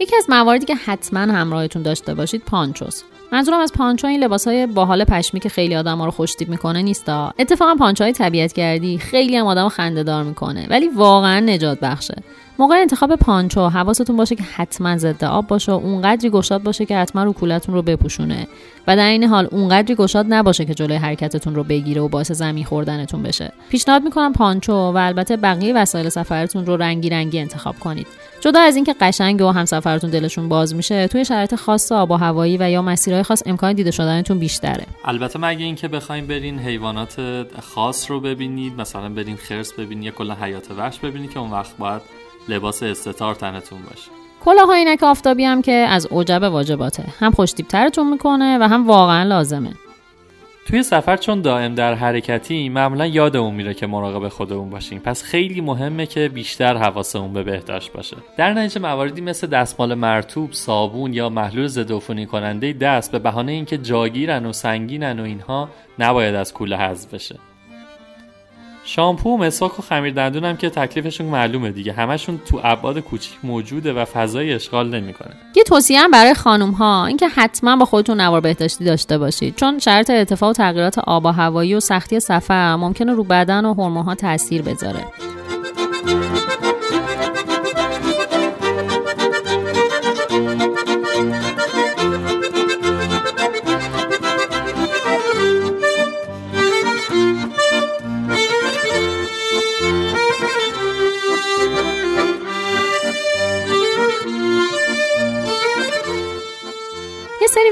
یکی 0.01 0.17
از 0.17 0.25
مواردی 0.29 0.67
که 0.67 0.75
حتما 0.75 1.21
همراهتون 1.21 1.83
داشته 1.83 2.15
باشید 2.15 2.43
پانچوس. 2.47 3.03
منظورم 3.33 3.61
از 3.61 3.73
پانچو 3.73 4.07
این 4.07 4.25
لباس 4.25 4.49
های 4.49 4.67
باحال 4.67 5.05
پشمی 5.05 5.41
که 5.41 5.49
خیلی 5.49 5.77
آدم 5.77 5.99
ها 5.99 6.05
رو 6.05 6.11
خوشتیب 6.11 6.49
می‌کنه 6.49 6.83
نیستا. 6.83 7.35
اتفاقا 7.39 7.75
پانچو 7.75 8.05
های 8.05 8.13
طبیعت 8.13 8.53
گردی 8.53 8.99
خیلی 8.99 9.37
هم 9.37 9.47
آدم 9.47 9.69
خنده 9.69 10.03
دار 10.03 10.25
می‌کنه. 10.25 10.67
ولی 10.71 10.89
واقعا 10.89 11.41
نجات 11.41 11.81
بخشه. 11.81 12.23
موقع 12.59 12.75
انتخاب 12.75 13.17
پانچو 13.17 13.69
حواستون 13.69 14.17
باشه 14.17 14.37
که 14.37 14.43
حتما 14.43 14.97
ضد 14.97 15.25
آب 15.25 15.47
باشه 15.47 15.73
و 15.73 15.75
اونقدری 15.75 16.31
گشاد 16.31 16.63
باشه 16.63 16.87
که 16.87 16.97
حتما 16.97 17.25
رو 17.25 17.33
کولتون 17.33 17.75
رو 17.75 17.83
بپوشونه. 17.83 18.49
و 18.87 18.97
در 18.97 19.09
این 19.09 19.25
حال 19.25 19.49
اونقدری 19.53 19.95
گشاد 19.95 20.27
نباشه 20.29 20.65
که 20.65 20.75
جلوی 20.75 20.97
حرکتتون 20.97 21.55
رو 21.55 21.65
بگیره 21.65 22.01
و 22.01 22.09
باعث 22.09 22.33
زمین 22.33 22.65
خوردنتون 22.65 23.23
بشه. 23.23 23.53
پیشنهاد 23.71 24.03
می‌کنم 24.03 24.33
پانچو 24.33 24.73
و 24.73 24.97
البته 24.97 25.37
بقیه 25.37 25.75
وسایل 25.75 26.09
سفرتون 26.09 26.67
رو 26.67 26.77
رنگی 26.77 27.11
رنگی 27.11 27.39
انتخاب 27.39 27.79
کنید. 27.79 28.07
جدا 28.41 28.61
از 28.61 28.77
اینکه 28.77 28.95
قشنگ 29.01 29.41
و 29.43 29.51
همسفرتون 29.51 30.11
دلشون 30.11 30.49
باز 30.49 30.75
میشه 30.75 31.09
توی 31.09 31.25
شرایط 31.25 31.55
خاص 31.55 31.93
آب 31.93 32.11
و 32.11 32.17
هوایی 32.17 32.57
و 32.57 32.71
یا 32.71 32.83
مسیرهای 32.83 33.23
خاص 33.23 33.43
امکان 33.47 33.73
دیده 33.73 33.91
شدنتون 33.91 34.39
بیشتره. 34.39 34.87
البته 35.05 35.39
مگه 35.39 35.65
اینکه 35.65 35.89
بخوایم 35.89 36.27
برین 36.27 36.59
حیوانات 36.59 37.47
خاص 37.63 38.11
رو 38.11 38.21
ببینید 38.21 38.81
مثلا 38.81 39.09
برین 39.09 39.37
خرس 39.37 39.73
ببینید 39.73 40.05
یا 40.05 40.11
کلا 40.11 40.35
حیات 40.35 40.71
وحش 40.71 40.99
ببینید 40.99 41.31
که 41.31 41.39
اون 41.39 41.51
وقت 41.51 41.77
باید 41.77 42.03
لباس 42.49 42.83
استتار 42.83 43.35
تنتون 43.35 43.79
باشه. 43.83 44.11
کلاه 44.45 44.75
عینک 44.75 45.03
آفتابی 45.03 45.45
هم 45.45 45.63
که 45.63 45.73
از 45.73 46.07
اوجب 46.07 46.43
واجباته. 46.43 47.05
هم 47.21 47.33
خوشتیب 47.33 47.69
ترتون 47.69 48.11
می‌کنه 48.11 48.59
و 48.59 48.69
هم 48.69 48.87
واقعا 48.87 49.23
لازمه. 49.23 49.71
توی 50.69 50.83
سفر 50.83 51.17
چون 51.17 51.43
دائم 51.43 51.75
در 51.75 51.95
حرکتی 51.95 52.69
معمولا 52.69 53.07
یادمون 53.07 53.55
میره 53.55 53.75
که 53.75 53.87
مراقب 53.87 54.29
خودمون 54.29 54.71
باشیم. 54.71 54.99
پس 54.99 55.23
خیلی 55.23 55.61
مهمه 55.61 56.07
که 56.07 56.29
بیشتر 56.29 56.77
حواسمون 56.77 57.33
به 57.33 57.43
بهداشت 57.43 57.93
باشه. 57.93 58.17
در 58.37 58.53
نتیجه 58.53 58.81
مواردی 58.81 59.21
مثل 59.21 59.47
دستمال 59.47 59.95
مرتوب 59.95 60.53
صابون 60.53 61.15
یا 61.15 61.29
محلول 61.29 61.67
ضد 61.67 61.93
عفونی 61.93 62.27
کننده 62.27 62.73
دست 62.73 63.13
به 63.13 63.19
بهانه 63.19 63.53
اینکه 63.53 63.79
جاگیرن 63.79 64.47
و 64.47 64.53
سنگینن 64.53 65.21
و 65.21 65.25
اینها 65.25 65.69
نباید 65.99 66.35
از 66.35 66.53
کوله 66.55 66.77
حذف 66.77 67.15
بشه. 67.15 67.39
شامپو 68.89 69.35
و 69.35 69.37
مسواک 69.37 69.79
و 69.79 69.83
خمیر 69.83 70.15
دندون 70.15 70.45
هم 70.45 70.57
که 70.57 70.71
تکلیفشون 70.71 71.27
معلومه 71.27 71.71
دیگه. 71.71 71.93
همشون 71.93 72.41
تو 72.47 72.61
ابعاد 72.65 72.99
کوچیک 72.99 73.35
موجوده 73.43 73.93
و 73.93 74.05
فضای 74.05 74.53
اشغال 74.53 74.89
نمی‌کنه. 75.01 75.35
یه 75.57 75.63
توصیه 75.63 76.01
هم 76.01 76.11
برای 76.11 76.35
خانم 76.35 76.71
ها 76.71 77.07
اینکه 77.07 77.29
حتما 77.29 77.77
با 77.77 77.85
خودتون 77.85 78.21
نوار 78.21 78.41
بهداشتی 78.41 78.85
داشته 78.85 79.19
باشید. 79.19 79.57
چون 79.57 79.79
شرط 79.79 80.11
ارتفاع 80.11 80.51
و 80.51 80.53
تغییرات 80.53 80.99
آب 80.99 81.25
و 81.25 81.29
هوایی 81.29 81.75
و 81.75 81.81
سختی 81.81 82.21
سفر 82.21 82.77
ممکنه 82.77 83.13
رو 83.13 83.25
بدن 83.25 83.65
و 83.65 83.75
هورمون 83.75 84.05
ها 84.05 84.15
تاثیر 84.15 84.63
بذاره. 84.63 85.05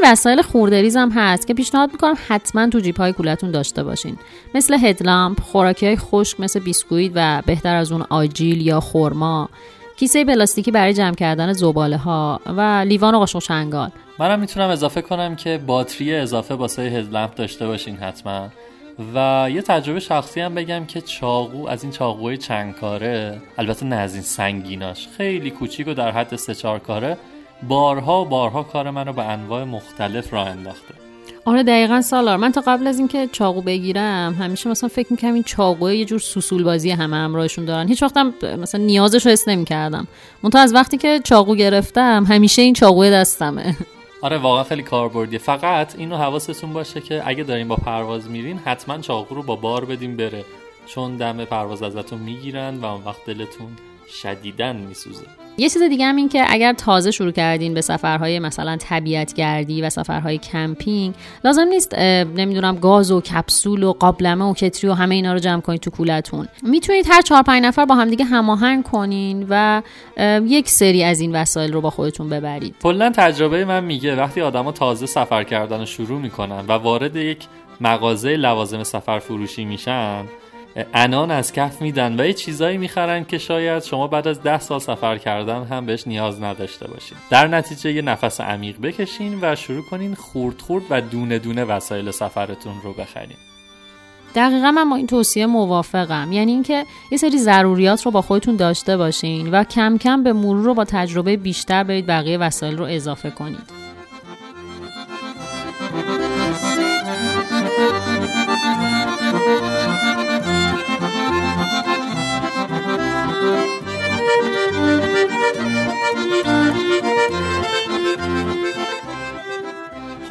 وسایل 0.06 0.42
خوردریز 0.42 0.96
هم 0.96 1.10
هست 1.10 1.46
که 1.46 1.54
پیشنهاد 1.54 1.92
می‌کنم 1.92 2.16
حتما 2.28 2.68
تو 2.68 2.80
جیب 2.80 2.96
های 2.96 3.12
کولتون 3.12 3.50
داشته 3.50 3.82
باشین. 3.82 4.18
مثل 4.54 4.78
هدلامپ 4.82 5.40
خوراکی 5.40 5.86
های 5.86 5.96
خشک 5.96 6.40
مثل 6.40 6.60
بیسکویت 6.60 7.12
و 7.14 7.42
بهتر 7.46 7.74
از 7.76 7.92
اون 7.92 8.02
آجیل 8.02 8.60
یا 8.60 8.80
خرما. 8.80 9.48
کیسه 9.96 10.24
پلاستیکی 10.24 10.70
برای 10.70 10.94
جمع 10.94 11.14
کردن 11.14 11.52
زباله 11.52 11.96
ها 11.96 12.40
و 12.46 12.60
لیوان 12.86 13.14
و 13.14 13.18
قاشق 13.18 13.38
چنگال 13.38 13.90
منم 14.18 14.40
می‌تونم 14.40 14.68
اضافه 14.68 15.02
کنم 15.02 15.36
که 15.36 15.60
باتری 15.66 16.14
اضافه 16.14 16.54
واسه 16.54 16.82
هدلمپ 16.82 17.34
داشته 17.34 17.66
باشین 17.66 17.96
حتما. 17.96 18.48
و 19.14 19.48
یه 19.52 19.62
تجربه 19.62 20.00
شخصی 20.00 20.40
هم 20.40 20.54
بگم 20.54 20.84
که 20.84 21.00
چاقو 21.00 21.68
از 21.68 21.82
این 21.82 21.92
چاقوی 21.92 22.36
چند 22.36 22.74
کاره 22.74 23.42
البته 23.58 23.86
نه 23.86 23.96
از 23.96 24.14
این 24.14 24.22
سنگیناش 24.22 25.08
خیلی 25.16 25.50
کوچیک 25.50 25.88
و 25.88 25.94
در 25.94 26.10
حد 26.10 26.36
سه 26.36 26.54
چهار 26.54 26.78
کاره 26.78 27.16
بارها 27.68 28.22
و 28.22 28.24
بارها 28.24 28.62
کار 28.62 28.90
منو 28.90 29.12
به 29.12 29.24
انواع 29.24 29.64
مختلف 29.64 30.32
راه 30.32 30.48
انداخته. 30.48 30.94
آره 31.44 31.62
دقیقا 31.62 32.00
سالار. 32.00 32.36
من 32.36 32.52
تا 32.52 32.60
قبل 32.66 32.86
از 32.86 32.98
اینکه 32.98 33.28
چاقو 33.32 33.60
بگیرم 33.62 34.36
همیشه 34.40 34.70
مثلا 34.70 34.88
فکر 34.88 35.06
می‌کنم 35.10 35.34
این 35.34 35.42
چاقوه 35.42 35.94
یه 35.94 36.04
جور 36.04 36.18
سوسول 36.18 36.64
بازی 36.64 36.90
همه 36.90 37.16
همراهشون 37.16 37.64
دارن. 37.64 37.88
هیچ 37.88 38.02
وقتم 38.02 38.34
مثلا 38.58 38.80
نیازش 38.80 39.26
رو 39.26 39.32
حس 39.32 39.48
نمی‌کردم. 39.48 40.06
منتها 40.42 40.62
از 40.62 40.74
وقتی 40.74 40.98
که 40.98 41.20
چاقو 41.24 41.54
گرفتم 41.54 42.24
همیشه 42.28 42.62
این 42.62 42.74
چاقوی 42.74 43.10
دستمه. 43.10 43.76
آره 44.22 44.38
واقعا 44.38 44.64
خیلی 44.64 44.82
کاربردیه. 44.82 45.38
فقط 45.38 45.98
اینو 45.98 46.16
حواستون 46.16 46.72
باشه 46.72 47.00
که 47.00 47.22
اگه 47.26 47.42
دارین 47.42 47.68
با 47.68 47.76
پرواز 47.76 48.30
میرین 48.30 48.58
حتما 48.64 48.98
چاقو 48.98 49.34
رو 49.34 49.42
با 49.42 49.56
بار 49.56 49.84
بدین 49.84 50.16
بره. 50.16 50.44
چون 50.86 51.16
دم 51.16 51.44
پرواز 51.44 51.82
ازتون 51.82 52.18
می‌گیرن 52.18 52.76
و 52.76 52.84
اون 52.84 53.02
وقت 53.04 53.24
دلتون 53.26 53.68
شدیدن 54.22 54.76
میسوزه. 54.76 55.26
یه 55.58 55.68
چیز 55.68 55.82
دیگه 55.82 56.04
هم 56.06 56.16
این 56.16 56.28
که 56.28 56.44
اگر 56.48 56.72
تازه 56.72 57.10
شروع 57.10 57.30
کردین 57.30 57.74
به 57.74 57.80
سفرهای 57.80 58.38
مثلا 58.38 58.76
طبیعت 58.76 59.34
گردی 59.34 59.82
و 59.82 59.90
سفرهای 59.90 60.38
کمپینگ 60.38 61.14
لازم 61.44 61.62
نیست 61.62 61.94
نمی‌دونم 61.94 62.76
گاز 62.76 63.10
و 63.10 63.20
کپسول 63.20 63.82
و 63.82 63.92
قابلمه 63.92 64.44
و 64.44 64.54
کتری 64.54 64.90
و 64.90 64.92
همه 64.92 65.14
اینا 65.14 65.32
رو 65.32 65.38
جمع 65.38 65.60
کنید 65.60 65.80
تو 65.80 65.90
کولتون. 65.90 66.48
می‌تونید 66.62 67.06
هر 67.10 67.20
چهار 67.20 67.42
پنج 67.42 67.64
نفر 67.64 67.84
با 67.84 67.94
همدیگه 67.94 68.24
هماهنگ 68.24 68.84
کنین 68.84 69.46
و 69.48 69.82
یک 70.46 70.68
سری 70.68 71.04
از 71.04 71.20
این 71.20 71.34
وسایل 71.34 71.72
رو 71.72 71.80
با 71.80 71.90
خودتون 71.90 72.28
ببرید. 72.28 72.74
کلا 72.82 73.10
تجربه 73.10 73.64
من 73.64 73.84
میگه 73.84 74.16
وقتی 74.16 74.40
آدما 74.40 74.72
تازه 74.72 75.06
سفر 75.06 75.44
کردن 75.44 75.78
رو 75.78 75.86
شروع 75.86 76.20
می‌کنن 76.20 76.64
و 76.68 76.72
وارد 76.72 77.16
یک 77.16 77.38
مغازه 77.80 78.36
لوازم 78.36 78.82
سفر 78.82 79.18
فروشی 79.18 79.64
میشن 79.64 80.24
انان 80.94 81.30
از 81.30 81.52
کف 81.52 81.82
میدن 81.82 82.20
و 82.20 82.26
یه 82.26 82.32
چیزایی 82.32 82.78
می‌خرن 82.78 83.24
که 83.24 83.38
شاید 83.38 83.82
شما 83.82 84.06
بعد 84.06 84.28
از 84.28 84.42
ده 84.42 84.60
سال 84.60 84.78
سفر 84.78 85.18
کردن 85.18 85.64
هم 85.64 85.86
بهش 85.86 86.06
نیاز 86.06 86.42
نداشته 86.42 86.88
باشین. 86.88 87.18
در 87.30 87.46
نتیجه 87.46 87.92
یه 87.92 88.02
نفس 88.02 88.40
عمیق 88.40 88.80
بکشین 88.80 89.38
و 89.42 89.56
شروع 89.56 89.82
کنین 89.82 90.14
خورد 90.14 90.60
خورد 90.60 90.84
و 90.90 91.00
دونه 91.00 91.38
دونه 91.38 91.64
وسایل 91.64 92.10
سفرتون 92.10 92.74
رو 92.84 92.92
بخرین. 92.92 93.36
دقیقا 94.34 94.70
من 94.70 94.90
با 94.90 94.96
این 94.96 95.06
توصیه 95.06 95.46
موافقم. 95.46 96.32
یعنی 96.32 96.52
اینکه 96.52 96.84
یه 97.12 97.18
سری 97.18 97.38
ضروریات 97.38 98.02
رو 98.02 98.10
با 98.10 98.22
خودتون 98.22 98.56
داشته 98.56 98.96
باشین 98.96 99.50
و 99.50 99.64
کم 99.64 99.98
کم 99.98 100.22
به 100.22 100.32
مرور 100.32 100.64
رو 100.64 100.74
با 100.74 100.84
تجربه 100.84 101.36
بیشتر 101.36 101.84
برید 101.84 102.06
بقیه 102.06 102.38
وسایل 102.38 102.78
رو 102.78 102.84
اضافه 102.84 103.30
کنید. 103.30 103.85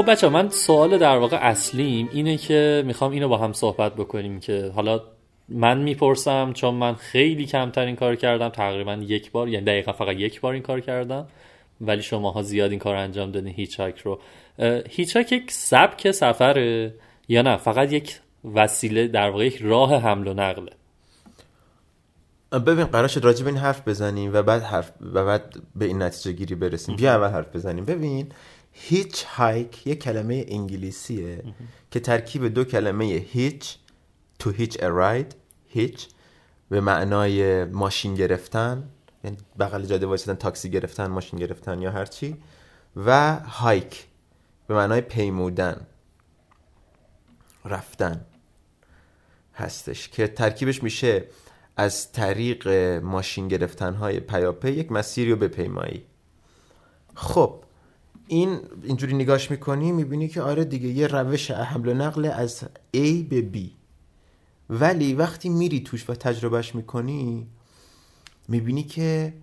خب 0.05 0.11
بچه 0.11 0.29
من 0.29 0.49
سوال 0.49 0.97
در 0.97 1.17
واقع 1.17 1.37
اصلیم 1.41 2.09
اینه 2.11 2.37
که 2.37 2.83
می‌خوام 2.85 3.11
اینو 3.11 3.27
با 3.27 3.37
هم 3.37 3.53
صحبت 3.53 3.95
بکنیم 3.95 4.39
که 4.39 4.71
حالا 4.75 5.01
من 5.49 5.77
می‌پرسم 5.77 6.53
چون 6.53 6.73
من 6.73 6.95
خیلی 6.95 7.45
کمتر 7.45 7.85
این 7.85 7.95
کار 7.95 8.15
کردم 8.15 8.49
تقریبا 8.49 8.93
یک 8.93 9.31
بار 9.31 9.47
یعنی 9.49 9.65
دقیقا 9.65 9.91
فقط 9.91 10.15
یک 10.15 10.41
بار 10.41 10.53
این 10.53 10.63
کار 10.63 10.79
کردم 10.79 11.27
ولی 11.81 12.01
شماها 12.01 12.41
زیاد 12.41 12.71
این 12.71 12.79
کار 12.79 12.95
انجام 12.95 13.31
دادین 13.31 13.53
هیچاک 13.53 13.99
رو. 13.99 14.19
هیچاک 14.89 15.31
یک 15.31 15.51
سبک 15.51 16.11
سفره 16.11 16.93
یا 17.27 17.41
نه؟ 17.41 17.57
فقط 17.57 17.93
یک 17.93 18.19
وسیله 18.55 19.07
در 19.07 19.29
واقع 19.29 19.45
یک 19.45 19.57
راه 19.61 19.95
حمل 19.95 20.27
و 20.27 20.33
نقله. 20.33 20.71
ببین 22.51 22.85
قرار 22.85 23.07
شد 23.07 23.23
راجع 23.25 23.45
این 23.45 23.57
حرف 23.57 23.87
بزنیم 23.87 24.33
و 24.33 24.41
بعد 24.41 24.61
حرف 24.61 24.91
و 25.13 25.25
بعد 25.25 25.55
به 25.75 25.85
این 25.85 26.01
نتیجه 26.01 26.31
گیری 26.31 26.55
برسیم. 26.55 26.95
بیا 26.95 27.15
اول 27.15 27.27
حرف 27.27 27.55
بزنیم. 27.55 27.85
ببین 27.85 28.31
hitchhike 28.77 29.87
یه 29.87 29.95
کلمه 29.95 30.45
انگلیسیه 30.47 31.43
که 31.91 31.99
ترکیب 31.99 32.47
دو 32.47 32.63
کلمه 32.63 33.05
hitch 33.05 33.77
to 34.39 34.51
hitch 34.51 34.83
ride 34.83 35.35
hitch 35.67 36.07
به 36.69 36.81
معنای 36.81 37.65
ماشین 37.65 38.15
گرفتن 38.15 38.89
یعنی 39.23 39.37
بغل 39.59 39.85
جاده 39.85 40.05
وایسادن 40.05 40.37
تاکسی 40.37 40.69
گرفتن 40.69 41.07
ماشین 41.07 41.39
گرفتن 41.39 41.81
یا 41.81 41.91
هرچی 41.91 42.37
و 42.95 43.39
hike 43.39 44.05
به 44.67 44.75
معنای 44.75 45.01
پیمودن 45.01 45.87
رفتن 47.65 48.25
هستش 49.53 50.09
که 50.09 50.27
ترکیبش 50.27 50.83
میشه 50.83 51.25
از 51.77 52.11
طریق 52.11 52.67
ماشین 53.03 53.47
گرفتن 53.47 53.93
های 53.93 54.19
پیاپی 54.19 54.71
یک 54.71 54.91
مسیری 54.91 55.31
رو 55.31 55.37
بپیمایی. 55.37 56.05
خب 57.15 57.64
این 58.27 58.59
اینجوری 58.83 59.13
نگاش 59.13 59.51
می‌کنی 59.51 59.91
می‌بینی 59.91 60.27
که 60.27 60.41
آره 60.41 60.65
دیگه 60.65 60.87
یه 60.87 61.07
روش 61.07 61.51
حمل 61.51 61.87
و 61.87 61.93
نقل 61.93 62.25
از 62.25 62.63
A 62.95 63.23
به 63.29 63.49
B. 63.53 63.57
ولی 64.69 65.13
وقتی 65.13 65.49
میری 65.49 65.79
توش 65.79 66.09
و 66.09 66.13
تجربهش 66.13 66.75
می‌کنی 66.75 67.47
می‌بینی 68.47 68.83
که 68.83 69.33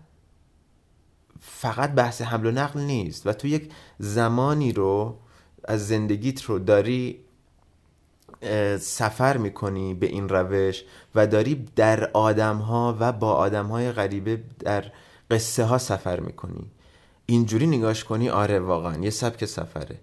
فقط 1.40 1.92
بحث 1.92 2.22
حمل 2.22 2.46
و 2.46 2.50
نقل 2.50 2.80
نیست. 2.80 3.26
و 3.26 3.32
تو 3.32 3.46
یک 3.46 3.72
زمانی 3.98 4.72
رو 4.72 5.18
از 5.64 5.88
زندگیت 5.88 6.42
رو 6.42 6.58
داری 6.58 7.20
سفر 8.80 9.36
می‌کنی 9.36 9.94
به 9.94 10.06
این 10.06 10.28
روش 10.28 10.84
و 11.14 11.26
داری 11.26 11.66
در 11.76 12.10
آدم 12.10 12.56
ها 12.56 12.96
و 13.00 13.12
با 13.12 13.32
آدم 13.32 13.66
های 13.66 13.92
غریبه 13.92 14.42
در 14.58 14.92
قصه 15.30 15.64
ها 15.64 15.78
سفر 15.78 16.20
می‌کنی. 16.20 16.70
اینجوری 17.32 17.66
نگاش 17.66 18.04
کنی 18.04 18.28
آره 18.28 18.58
واقعا 18.58 18.98
یه 19.04 19.10
سبک 19.10 19.44
سفره. 19.44 19.96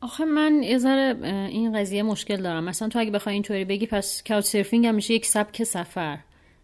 آخه 0.00 0.24
من 0.24 0.62
یه 0.62 0.78
ذره 0.78 1.16
این 1.48 1.78
قضیه 1.78 2.02
مشکل 2.02 2.42
دارم. 2.42 2.64
مثلا 2.64 2.88
تو 2.88 2.98
اگه 2.98 3.10
بخوای 3.10 3.32
اینطوری 3.32 3.64
بگی 3.64 3.86
پس 3.86 4.22
کاوچ 4.28 4.44
سرفینگ 4.44 4.86
هم 4.86 4.94
میشه 4.94 5.14
یک 5.14 5.26
سبک 5.26 5.64
سفر. 5.64 6.18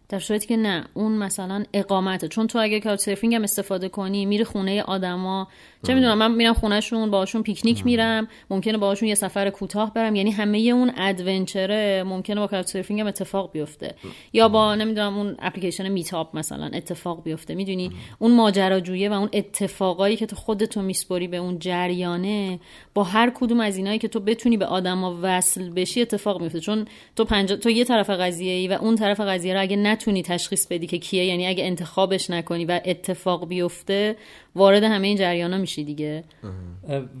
در 0.09 0.19
صورتی 0.19 0.47
که 0.47 0.57
نه 0.57 0.85
اون 0.93 1.11
مثلا 1.11 1.63
اقامته. 1.73 2.27
چون 2.27 2.47
تو 2.47 2.59
اگه 2.59 2.79
کاوچ 2.79 2.99
سرفینگ 2.99 3.35
هم 3.35 3.43
استفاده 3.43 3.89
کنی 3.89 4.25
میری 4.25 4.43
خونه 4.43 4.81
آدما. 4.81 5.47
چه 5.87 5.93
می‌دونم 5.93 6.17
من 6.17 6.31
میرم 6.31 6.53
خونهشون 6.53 7.11
باهاشون 7.11 7.43
پیکنیک 7.43 7.85
میرم. 7.85 8.27
ممکنه 8.49 8.77
باهاشون 8.77 9.09
یه 9.09 9.15
سفر 9.15 9.49
کوتاه 9.49 9.93
برم. 9.93 10.15
یعنی 10.15 10.31
همه 10.31 10.57
اون 10.57 10.91
ادونچره 10.97 12.03
ممکنه 12.03 12.39
با 12.39 12.47
کاوچ 12.47 12.65
سرفینگ 12.65 12.99
هم 12.99 13.07
اتفاق 13.07 13.51
بیفته. 13.51 13.95
یا 14.33 14.49
با 14.49 14.75
نمی‌دونم 14.75 15.17
اون 15.17 15.35
اپلیکیشن 15.39 15.89
میتاپ 15.89 16.35
مثلا 16.37 16.69
اتفاق 16.73 17.23
بیفته. 17.23 17.55
می‌دونی؟ 17.55 17.91
اون 18.19 18.35
ماجراجویی 18.35 19.07
و 19.07 19.13
اون 19.13 19.29
اتفاقایی 19.33 20.15
که 20.15 20.25
تو 20.25 20.35
خودتو 20.35 20.81
میسپری 20.81 21.27
به 21.27 21.37
اون 21.37 21.59
جریانه 21.59 22.59
با 22.93 23.03
هر 23.03 23.31
کدوم 23.35 23.59
از 23.59 23.77
اینایی 23.77 23.99
که 23.99 24.07
تو 24.07 24.19
بتونی 24.19 24.57
به 24.57 24.65
آدما 24.65 25.19
وصل 25.21 25.69
بشی 25.69 26.01
اتفاق 26.01 26.41
میفته 26.41 26.59
چون 26.59 26.85
تو 27.15 27.25
پنج... 27.25 27.51
تو 27.51 27.69
یه 27.69 27.83
طرف 27.83 28.09
قضیه 28.09 28.53
ای 28.53 28.67
و 28.67 28.73
اون 28.73 28.95
طرف 28.95 29.19
قضیه 29.19 29.53
رو 29.53 29.61
اگه 29.61 29.75
نتونی 29.97 30.23
تشخیص 30.23 30.67
بدی 30.67 30.87
که 30.87 30.97
کیه. 30.97 31.25
یعنی 31.25 31.47
اگه 31.47 31.65
انتخابش 31.65 32.29
نکنی 32.29 32.65
و 32.65 32.81
اتفاق 32.85 33.47
بیفته 33.47 34.15
وارد 34.55 34.83
همه 34.83 35.07
این 35.07 35.17
جریانا 35.17 35.57
میشی 35.57 35.83
دیگه. 35.83 36.23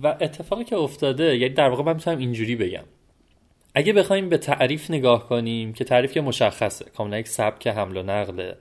و 0.03 0.07
اتفاقی 0.21 0.63
که 0.63 0.75
افتاده 0.75 1.37
یعنی 1.37 1.53
در 1.53 1.69
واقع 1.69 1.83
من 1.83 1.93
می‌تونم 1.93 2.17
اینجوری 2.17 2.55
بگم. 2.55 2.83
اگه 3.75 3.93
بخوایم 3.93 4.29
به 4.29 4.37
تعریف 4.37 4.91
نگاه 4.91 5.29
کنیم 5.29 5.73
که 5.73 5.83
تعریف 5.83 6.11
که 6.11 6.21
مشخصه 6.21 6.85
کاملا 6.97 7.19
یک 7.19 7.27
سبک 7.27 7.67
حمل 7.67 7.97
و 7.97 8.03
نقله 8.03 8.57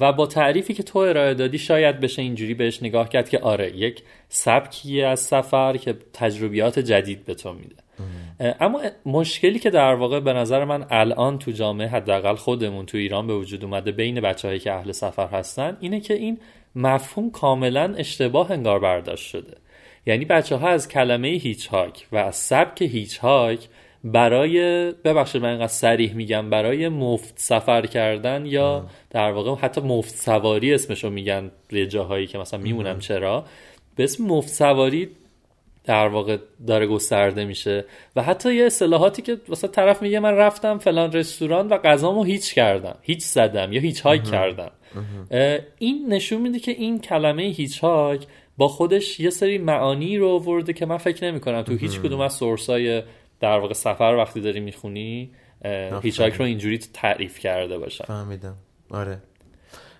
و 0.00 0.12
با 0.12 0.26
تعریفی 0.26 0.74
که 0.74 0.82
تو 0.82 0.98
ارائه 0.98 1.34
دادی 1.34 1.58
شاید 1.58 2.00
بشه 2.00 2.22
اینجوری 2.22 2.54
بهش 2.54 2.82
نگاه 2.82 3.08
کرد 3.08 3.28
که 3.28 3.38
آره 3.38 3.76
یک 3.76 4.02
سبکی 4.28 5.02
از 5.02 5.20
سفر 5.20 5.76
که 5.76 5.94
تجربیات 6.12 6.78
جدید 6.78 7.24
به 7.24 7.34
تو 7.34 7.52
میده. 7.52 7.76
اما 8.40 8.82
مشکلی 9.06 9.58
که 9.58 9.70
در 9.70 9.94
واقع 9.94 10.20
به 10.20 10.32
نظر 10.32 10.64
من 10.64 10.86
الان 10.90 11.38
تو 11.38 11.50
جامعه 11.50 11.88
حداقل 11.88 12.34
خودمون 12.34 12.86
تو 12.86 12.98
ایران 12.98 13.26
به 13.26 13.34
وجود 13.34 13.64
اومده 13.64 13.92
بین 13.92 14.20
بچههایی 14.20 14.60
که 14.60 14.72
اهل 14.72 14.92
سفر 14.92 15.26
هستن 15.26 15.76
اینه 15.80 16.00
که 16.00 16.14
این 16.14 16.38
مفهوم 16.76 17.30
کاملا 17.30 17.94
اشتباه 17.98 18.50
انگار 18.50 18.78
برداشت 18.78 19.26
شده. 19.26 19.56
یعنی 20.06 20.24
بچه 20.24 20.56
ها 20.56 20.68
از 20.68 20.88
کلمه 20.88 21.28
هیچ 21.28 21.66
هاک 21.66 22.06
و 22.12 22.16
از 22.16 22.36
سبک 22.36 22.82
هیچ 22.82 23.18
هاک 23.18 23.68
برای 24.04 24.58
ببخشید 24.92 25.42
من 25.42 25.48
اینقدر 25.48 25.66
سریح 25.66 26.14
میگم 26.14 26.50
برای 26.50 26.88
مفت 26.88 27.34
سفر 27.36 27.86
کردن 27.86 28.46
یا 28.46 28.86
در 29.10 29.30
واقع 29.30 29.54
حتی 29.54 29.80
مفت 29.80 30.14
سواری 30.14 30.74
اسمشو 30.74 31.10
میگن 31.10 31.50
یه 31.72 31.86
جاهایی 31.86 32.26
که 32.26 32.38
مثلا 32.38 32.60
میمونم 32.60 32.98
چرا. 32.98 33.44
به 33.96 34.04
اسم 34.04 34.24
مفت 34.24 34.48
سواری 34.48 35.08
در 35.88 36.08
واقع 36.08 36.38
داره 36.66 36.86
گسترده 36.86 37.44
میشه. 37.44 37.84
و 38.16 38.22
حتی 38.22 38.54
یه 38.54 38.64
اصطلاحاتی 38.64 39.22
که 39.22 39.36
واسه 39.48 39.68
طرف 39.68 40.02
میگه 40.02 40.20
من 40.20 40.34
رفتم 40.34 40.78
فلان 40.78 41.12
رستوران 41.12 41.68
و 41.68 41.78
غذامو 41.78 42.24
هیچ 42.24 42.54
کردم 42.54 42.94
هیچ 43.02 43.24
زدم 43.24 43.72
یا 43.72 43.80
هیچ 43.80 44.00
هایک 44.00 44.24
کردم. 44.24 44.70
این 45.78 46.12
نشون 46.12 46.40
میده 46.40 46.58
که 46.58 46.70
این 46.70 47.00
کلمه 47.00 47.42
hitchhike 47.42 48.26
با 48.56 48.68
خودش 48.68 49.20
یه 49.20 49.30
سری 49.30 49.58
معانی 49.58 50.18
رو 50.18 50.28
آورده 50.28 50.72
که 50.72 50.86
من 50.86 50.96
فکر 50.96 51.24
نمی 51.30 51.40
کنم 51.40 51.62
تو 51.62 51.76
هیچ 51.76 52.00
کدوم 52.00 52.20
از 52.20 52.32
source 52.32 52.85
های 52.85 53.02
در 53.40 53.58
واقع 53.58 53.74
سفر 53.74 54.14
وقتی 54.18 54.40
داری 54.40 54.60
می‌خونی 54.60 55.30
hitchhike 56.02 56.34
رو 56.34 56.44
اینجوری 56.44 56.78
تعریف 56.78 57.38
کرده 57.38 57.78
باشن. 57.78 58.04
فهمیدم. 58.04 58.54
آره. 58.90 59.18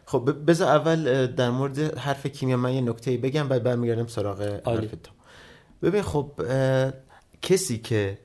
خب 0.05 0.31
بذار 0.47 0.69
اول 0.69 1.27
در 1.27 1.51
مورد 1.51 1.99
حرف 1.99 2.27
کیمیا 2.27 2.57
من 2.57 2.75
یه 2.75 2.81
نکته 2.81 3.17
بگم 3.17 3.49
بعد 3.49 3.63
برمیگردم 3.63 4.07
سراغ. 4.07 4.43
حرف 4.43 4.91
تو. 4.91 5.18
ببین 5.83 6.03
خب 6.03 6.33
کسی 7.43 7.79
که 7.79 8.19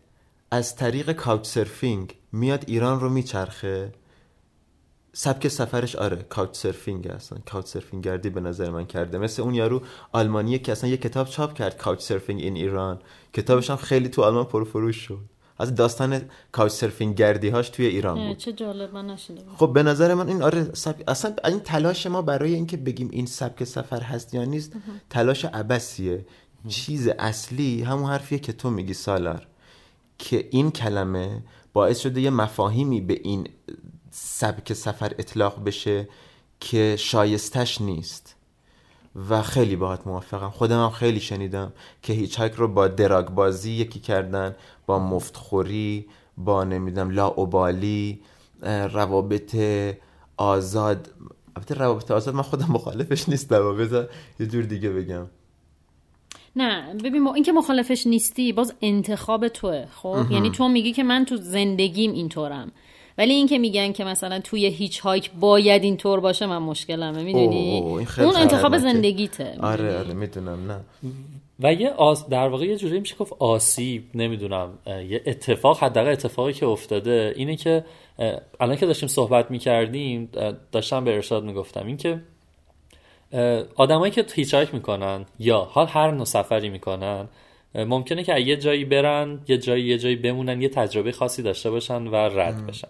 از 0.52 0.76
طریق 0.76 1.12
Couchsurfing 1.12 2.16
میاد 2.32 2.64
ایران 2.68 3.00
رو 3.00 3.10
میچرخه 3.10 3.92
سبک 5.16 5.48
سفرش 5.48 5.96
آره 5.96 6.16
کاوچ 6.30 6.56
سرفینگ 6.58 7.08
اصلا. 7.08 7.40
کاوچ 7.46 7.66
سرفینگ 7.66 8.04
گردی 8.04 8.30
به 8.30 8.42
نظر 8.42 8.70
من 8.70 8.86
کرده. 8.86 9.18
مثل 9.18 9.42
اون 9.42 9.54
یارو 9.54 9.82
آلمانیه 10.12 10.60
که 10.60 10.72
اصلا 10.72 10.90
یه 10.90 10.98
کتاب 10.98 11.28
چاپ 11.28 11.54
کرد 11.54 11.78
کاوچ 11.78 12.02
سرفینگ 12.02 12.42
این 12.42 12.56
ایران 12.56 13.00
کتابش 13.34 13.70
هم 13.70 13.76
خیلی 13.76 14.10
تو 14.10 14.22
آلمان 14.22 14.46
پرفروش 14.46 14.96
شد. 14.96 15.20
از 15.58 15.76
داستان 15.76 16.22
کاوچ 16.52 16.72
سرفینگ 16.72 17.16
گردی 17.16 17.50
هاش 17.50 17.70
توی 17.70 17.86
ایران 17.86 18.28
بود. 18.28 18.38
چه 18.38 18.54
جالب 18.54 18.94
من. 18.94 19.18
خب 19.58 19.74
به 19.74 19.84
نظر 19.84 20.14
من 20.14 20.28
این 20.28 20.42
آره 20.42 20.74
سبک... 20.74 21.04
اصلا 21.08 21.36
این 21.46 21.60
تلاش 21.60 22.08
ما 22.08 22.22
برای 22.22 22.54
اینکه 22.54 22.78
بگیم 22.78 23.10
این 23.12 23.26
سبک 23.26 23.64
سفر 23.64 24.02
هست 24.02 24.34
یا 24.34 24.44
نیست 24.44 24.74
تلاش 25.10 25.46
عبسیه 25.46 26.26
چیز 26.68 27.08
اصلی 27.08 27.84
همون 27.84 28.10
حرفیه 28.10 28.40
که 28.40 28.54
تو 28.54 28.70
میگی 28.70 28.94
سالار 28.94 29.48
که 30.18 30.48
این 30.52 30.72
کلمه 30.72 31.44
باعث 31.74 32.00
شده 32.00 32.22
یه 32.22 32.30
مفاهیمی 32.30 33.02
به 33.02 33.20
این 33.24 33.48
سبک 34.12 34.74
سفر 34.74 35.12
اطلاق 35.20 35.64
بشه 35.64 36.10
که 36.60 36.96
شایستش 37.00 37.82
نیست. 37.82 38.36
و 39.30 39.42
خیلی 39.42 39.76
باهات 39.76 40.08
موافقم. 40.08 40.50
خودم 40.50 40.84
هم 40.84 40.90
خیلی 40.90 41.20
شنیدم 41.20 41.74
که 42.02 42.14
هیچ 42.14 42.40
رو 42.40 42.68
با 42.68 42.88
دراگ 42.88 43.30
بازی 43.30 43.72
یکی 43.72 44.00
کردن 44.00 44.56
با 44.86 45.00
مفتخوری 45.00 46.08
با 46.38 46.64
نمی‌دونم 46.64 47.10
لاوبالی 47.10 48.22
اه، 48.64 48.88
روابط 48.88 49.56
آزاد. 50.38 51.10
البته 51.56 51.76
روابط 51.76 52.12
آزاد 52.12 52.36
من 52.36 52.42
خودم 52.42 52.68
مخالفش 52.70 53.30
نیستم 53.30 53.78
بذار 53.78 54.10
یه 54.40 54.48
جور 54.48 54.64
دیگه 54.64 54.90
بگم. 54.90 55.28
نه 56.56 56.94
ببین 57.04 57.22
ما 57.22 57.34
اینکه 57.34 57.52
مخالفش 57.52 58.08
نیستی 58.08 58.54
باز 58.54 58.74
انتخاب 58.82 59.48
توه 59.48 59.86
خب؟ 59.86 60.32
یعنی 60.32 60.50
تو 60.50 60.68
میگی 60.68 60.92
که 60.92 61.04
من 61.04 61.26
تو 61.26 61.38
زندگیم 61.38 62.12
اینطورم. 62.12 62.72
ولی 63.18 63.34
اینکه 63.34 63.58
میگن 63.58 63.92
که 63.92 64.04
مثلا 64.04 64.40
توی 64.40 64.66
هیچ 64.66 65.00
هایک 65.00 65.32
باید 65.40 65.84
اینطور 65.84 66.20
باشه 66.20 66.46
من 66.46 66.58
مشکلمه 66.58 67.24
می‌دونی؟ 67.24 67.80
اون 68.18 68.36
انتخاب. 68.36 68.78
زندگیته 68.78 69.58
آره 69.62 69.98
آره 69.98 70.14
می‌دونم 70.14 70.72
نه. 70.72 70.80
و 71.60 71.74
یه 71.74 71.90
آس... 71.90 72.30
در 72.30 72.48
واقع 72.48 72.66
یه 72.66 72.78
جوری 72.78 73.00
میشه 73.00 73.16
گفت 73.16 73.34
آسیب 73.40 74.04
نمی‌دونم 74.16 74.70
یه 74.88 75.22
اتفاق 75.26 75.84
حداقل 75.84 76.12
اتفاقی 76.12 76.54
که 76.54 76.66
افتاده 76.66 77.34
اینه 77.38 77.56
که 77.56 77.86
الان 78.60 78.76
که 78.76 78.86
داشتیم 78.86 79.10
صحبت 79.10 79.52
می‌کردیم 79.52 80.30
داشتم 80.72 81.04
به 81.04 81.16
ارشاد 81.16 81.44
می‌گفتم 81.44 81.88
این 81.88 81.98
که 81.98 82.10
اه، 82.10 82.20
آدمایی 83.76 84.12
که 84.12 84.26
هیچایک 84.34 84.74
می‌کنن 84.74 85.26
یا 85.40 85.60
حال 85.60 85.88
هر 85.88 86.12
نوع 86.12 86.26
سفری 86.26 86.70
می‌کنن 86.70 87.28
ممکنه 87.76 88.24
که 88.24 88.40
یه 88.40 88.58
جایی 88.58 88.86
برن 88.86 89.40
یه 89.48 89.58
جایی 89.58 89.84
یه 89.84 89.98
جایی 89.98 90.16
بمونن 90.16 90.62
یه 90.62 90.70
تجربه 90.70 91.12
خاصی 91.12 91.42
داشته 91.42 91.72
باشن 91.72 92.08
و 92.08 92.16
رد 92.16 92.68
بشن. 92.68 92.88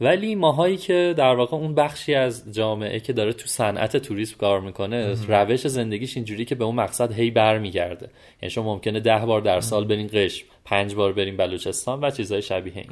ولی 0.00 0.34
ماهایی 0.34 0.76
که 0.76 1.14
در 1.16 1.34
واقع 1.34 1.56
اون 1.56 1.74
بخشی 1.74 2.14
از 2.14 2.54
جامعه 2.54 3.00
که 3.00 3.12
داره 3.12 3.32
تو 3.32 3.46
صنعت 3.46 3.96
توریسم 3.96 4.36
کار 4.36 4.60
می‌کنه 4.60 5.14
روش 5.28 5.66
زندگیش 5.66 6.16
اینجوری 6.16 6.44
که 6.44 6.54
به 6.54 6.64
اون 6.64 6.74
مقصد 6.74 7.12
هی 7.12 7.30
برمیگرده. 7.30 8.08
یعنی 8.42 8.50
شما 8.50 8.74
ممکنه 8.74 9.00
ده 9.00 9.18
بار 9.26 9.40
در 9.40 9.60
سال 9.60 9.84
برین 9.84 10.10
قشم 10.12 10.46
پنج 10.64 10.94
بار 10.94 11.12
برین 11.12 11.36
بلوچستان 11.36 12.00
و 12.00 12.10
چیزهای 12.10 12.42
شبیه 12.42 12.76
این. 12.76 12.86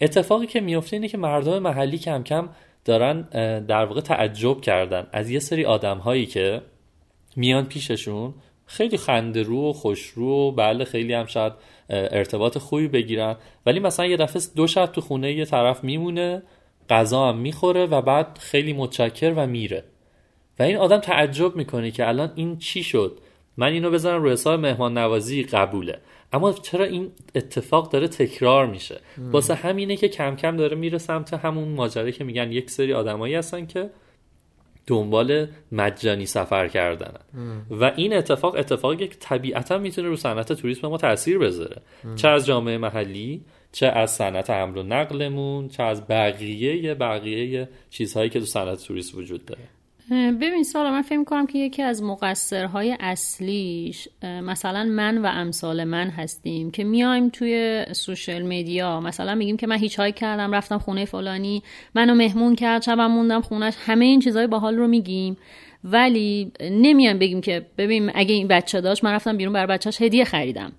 اتفاقی 0.00 0.46
که 0.46 0.60
میفته 0.60 0.96
اینه 0.96 1.08
که 1.08 1.18
مردم 1.18 1.58
محلی 1.58 1.98
کم 1.98 2.22
کم 2.22 2.48
دارن 2.88 3.22
در 3.60 3.84
واقع 3.84 4.00
تعجب 4.00 4.60
کردن. 4.60 5.06
از 5.12 5.30
یه 5.30 5.38
سری 5.38 5.64
آدم 5.64 5.98
هایی 5.98 6.26
که 6.26 6.62
میان 7.36 7.64
پیششون 7.64 8.34
خیلی 8.66 8.96
خنده 8.96 9.42
رو 9.42 9.70
و 9.70 9.72
خوش 9.72 10.06
رو 10.06 10.26
و 10.26 10.50
بله 10.50 10.84
خیلی 10.84 11.12
هم 11.12 11.26
شاید 11.26 11.52
ارتباط 11.90 12.58
خوبی 12.58 12.88
بگیرن. 12.88 13.36
ولی 13.66 13.80
مثلا 13.80 14.06
یه 14.06 14.16
دفعه 14.16 14.42
دو 14.56 14.66
شب 14.66 14.86
تو 14.86 15.00
خونه 15.00 15.32
یه 15.32 15.44
طرف 15.44 15.84
میمونه 15.84 16.42
غذا 16.90 17.28
هم 17.28 17.38
می‌خوره 17.38 17.86
و 17.86 18.02
بعد 18.02 18.38
خیلی 18.40 18.72
متشکر 18.72 19.32
و 19.36 19.46
میره. 19.46 19.84
و 20.58 20.62
این 20.62 20.76
آدم 20.76 20.98
تعجب 20.98 21.56
می‌کنه 21.56 21.90
که 21.90 22.08
الان 22.08 22.32
این 22.34 22.58
چی 22.58 22.82
شد؟ 22.82 23.18
من 23.56 23.72
اینو 23.72 23.90
بزنم 23.90 24.22
روی 24.22 24.32
حساب 24.32 24.60
مهمان 24.60 24.98
نوازی 24.98 25.42
قبوله. 25.42 25.98
اما 26.32 26.52
چرا 26.52 26.84
این 26.84 27.10
اتفاق 27.34 27.90
داره 27.92 28.08
تکرار 28.08 28.66
میشه؟ 28.66 29.00
واسه 29.32 29.54
همینه 29.54 29.96
که 29.96 30.08
کم 30.08 30.36
کم 30.36 30.56
داره 30.56 30.76
میره 30.76 30.98
سمت 30.98 31.34
همون 31.34 31.68
ماجرا 31.68 32.10
که 32.10 32.24
میگن 32.24 32.52
یک 32.52 32.70
سری 32.70 32.92
آدمایی 32.92 33.34
هستن 33.34 33.66
که 33.66 33.90
دنبال 34.86 35.46
مجانی 35.72 36.26
سفر 36.26 36.68
کردنن. 36.68 37.20
و 37.70 37.92
این 37.96 38.16
اتفاق 38.16 38.54
اتفاقی 38.58 38.96
که 38.96 39.06
طبیعتا 39.20 39.78
می‌تونه 39.78 40.08
رو 40.08 40.16
صنعت 40.16 40.52
توریسم 40.52 40.88
ما 40.88 40.96
تاثیر 40.96 41.38
بذاره. 41.38 41.82
چه 42.16 42.28
از 42.28 42.46
جامعه 42.46 42.78
محلی 42.78 43.44
چه 43.72 43.86
از 43.86 44.10
صنعت 44.10 44.50
حمل 44.50 44.76
و 44.78 44.82
نقلمون 44.82 45.68
چه 45.68 45.82
از 45.82 46.06
بقیه 46.06 46.94
بقیه 46.94 47.68
چیزهایی 47.90 48.30
که 48.30 48.40
تو 48.40 48.46
صنعت 48.46 48.84
توریسم 48.84 49.18
وجود 49.18 49.44
داره. 49.44 49.62
ببین 50.10 50.62
سالا 50.62 50.90
من 50.90 51.02
فکر 51.02 51.24
کنم 51.24 51.46
که 51.46 51.58
یکی 51.58 51.82
از 51.82 52.02
مقصرهای 52.02 52.96
اصلیش 53.00 54.08
مثلا 54.22 54.84
من 54.84 55.18
و 55.18 55.26
امثال 55.26 55.84
من 55.84 56.10
هستیم 56.10 56.70
که 56.70 56.84
میایم 56.84 57.28
توی 57.28 57.84
social 57.92 58.42
media. 58.42 59.00
مثلا 59.00 59.34
میگیم 59.34 59.56
که 59.56 59.66
من 59.66 59.76
hitchhike 59.76 60.14
کردم 60.14 60.54
رفتم 60.54 60.78
خونه 60.78 61.04
فلانی 61.04 61.62
منو 61.94 62.14
مهمون 62.14 62.54
کرد 62.54 62.82
شبم 62.82 63.06
موندم 63.06 63.40
خونش. 63.40 63.74
همه 63.86 64.04
این 64.04 64.20
چیزهای 64.20 64.46
باحال 64.46 64.76
رو 64.76 64.88
میگیم. 64.88 65.36
ولی 65.84 66.52
نمیایم 66.60 67.18
بگیم 67.18 67.40
که 67.40 67.66
ببین 67.78 68.10
اگه 68.14 68.34
این 68.34 68.48
بچه 68.48 68.80
داشت 68.80 69.04
من 69.04 69.12
رفتم 69.12 69.36
بیرون 69.36 69.52
بر 69.52 69.66
بچهش 69.66 70.02
هدیه 70.02 70.24
خریدم. 70.24 70.72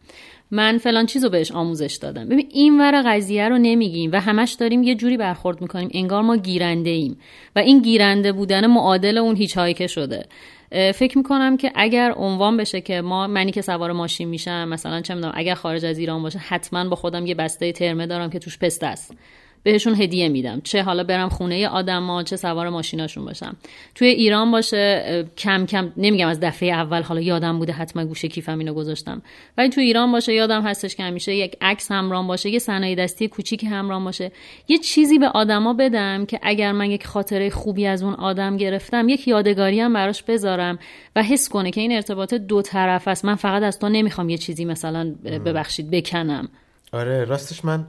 من 0.51 0.77
فلان 0.77 1.05
چیزو 1.05 1.29
بهش 1.29 1.51
آموزش 1.51 1.97
دادم. 2.01 2.25
ببین 2.25 2.47
این 2.51 2.81
ور 2.81 3.03
قضیه 3.05 3.49
رو 3.49 3.57
نمیگیم 3.57 4.11
و 4.11 4.19
همش 4.19 4.51
داریم 4.51 4.83
یه 4.83 4.95
جوری 4.95 5.17
برخورد 5.17 5.61
می‌کنیم. 5.61 5.89
انگار 5.93 6.21
ما 6.21 6.37
گیرنده 6.37 6.89
ایم 6.89 7.17
و 7.55 7.59
این 7.59 7.81
گیرنده 7.81 8.31
بودن 8.31 8.67
معادل 8.67 9.17
اون 9.17 9.35
هیچ 9.35 9.57
هایکه 9.57 9.87
شده 9.87 10.25
فکر 10.71 11.17
می‌کنم 11.17 11.57
که 11.57 11.71
اگر 11.75 12.11
عنوان 12.11 12.57
بشه 12.57 12.81
که 12.81 13.01
ما 13.01 13.27
منی 13.27 13.51
که 13.51 13.61
سوار 13.61 13.91
ماشین 13.91 14.29
میشم 14.29 14.67
مثلا 14.67 15.01
چه 15.01 15.15
می‌دونم 15.15 15.33
اگر 15.35 15.53
خارج 15.53 15.85
از 15.85 15.99
ایران 15.99 16.23
باشه 16.23 16.39
حتما 16.39 16.89
با 16.89 16.95
خودم 16.95 17.25
یه 17.25 17.35
بسته 17.35 17.71
ترمه 17.71 18.07
دارم 18.07 18.29
که 18.29 18.39
توش 18.39 18.57
پسته 18.57 18.87
است. 18.87 19.17
بهشون 19.63 19.95
هدیه 19.95 20.29
میدم. 20.29 20.61
چه 20.61 20.83
حالا 20.83 21.03
برم 21.03 21.29
خونه 21.29 21.67
آدما 21.67 22.23
چه 22.23 22.35
سوار 22.35 22.69
ماشیناشون 22.69 23.25
باشم. 23.25 23.57
توی 23.95 24.07
ایران 24.07 24.51
باشه 24.51 25.25
کم 25.37 25.65
کم 25.65 25.93
نمیگم 25.97 26.27
از 26.27 26.39
دفعه 26.39 26.69
اول 26.69 27.01
حالا 27.01 27.21
یادم 27.21 27.59
بوده 27.59 27.73
حتما 27.73 28.05
گوشه 28.05 28.27
کیفم 28.27 28.59
اینو 28.59 28.73
گذاشتم. 28.73 29.21
ولی 29.57 29.69
توی 29.69 29.83
ایران 29.83 30.11
باشه 30.11 30.33
یادم 30.33 30.61
هستش 30.61 30.95
که 30.95 31.03
همیشه 31.03 31.35
یک 31.35 31.57
عکس 31.61 31.91
همراه 31.91 32.27
باشه 32.27 32.49
یه 32.49 32.59
صنایع 32.59 32.95
دستی 32.95 33.27
کوچیک 33.27 33.63
همراه 33.63 34.03
باشه. 34.03 34.31
یه 34.67 34.77
چیزی 34.77 35.19
به 35.19 35.27
آدما 35.27 35.73
بدم 35.73 36.25
که 36.25 36.39
اگر 36.43 36.71
من 36.71 36.91
یک 36.91 37.07
خاطره 37.07 37.49
خوبی 37.49 37.85
از 37.85 38.03
اون 38.03 38.13
آدم 38.13 38.57
گرفتم 38.57 39.09
یک 39.09 39.27
یادگاری 39.27 39.79
هم 39.79 39.93
براش 39.93 40.23
بذارم 40.23 40.79
و 41.15 41.23
حس 41.23 41.49
کنه 41.49 41.71
که 41.71 41.81
این 41.81 41.91
ارتباط 41.91 42.33
دو 42.33 42.61
طرف 42.61 43.07
است. 43.07 43.25
من 43.25 43.35
فقط 43.35 43.63
از 43.63 43.79
تو 43.79 43.89
نمی‌خوام 43.89 44.29
یه 44.29 44.37
چیزی 44.37 44.65
مثلا 44.65 45.15
ببخشید 45.45 45.91
بکنم. 45.91 46.49
آره 46.91 47.25
راستش 47.25 47.65
من 47.65 47.87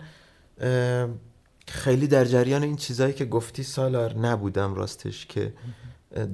خیلی 1.71 2.07
در 2.07 2.25
جریان 2.25 2.63
این 2.63 2.77
چیزایی 2.77 3.13
که 3.13 3.25
گفتی 3.25 3.63
سالار 3.63 4.19
نبودم 4.19 4.75
راستش 4.75 5.27
که 5.27 5.53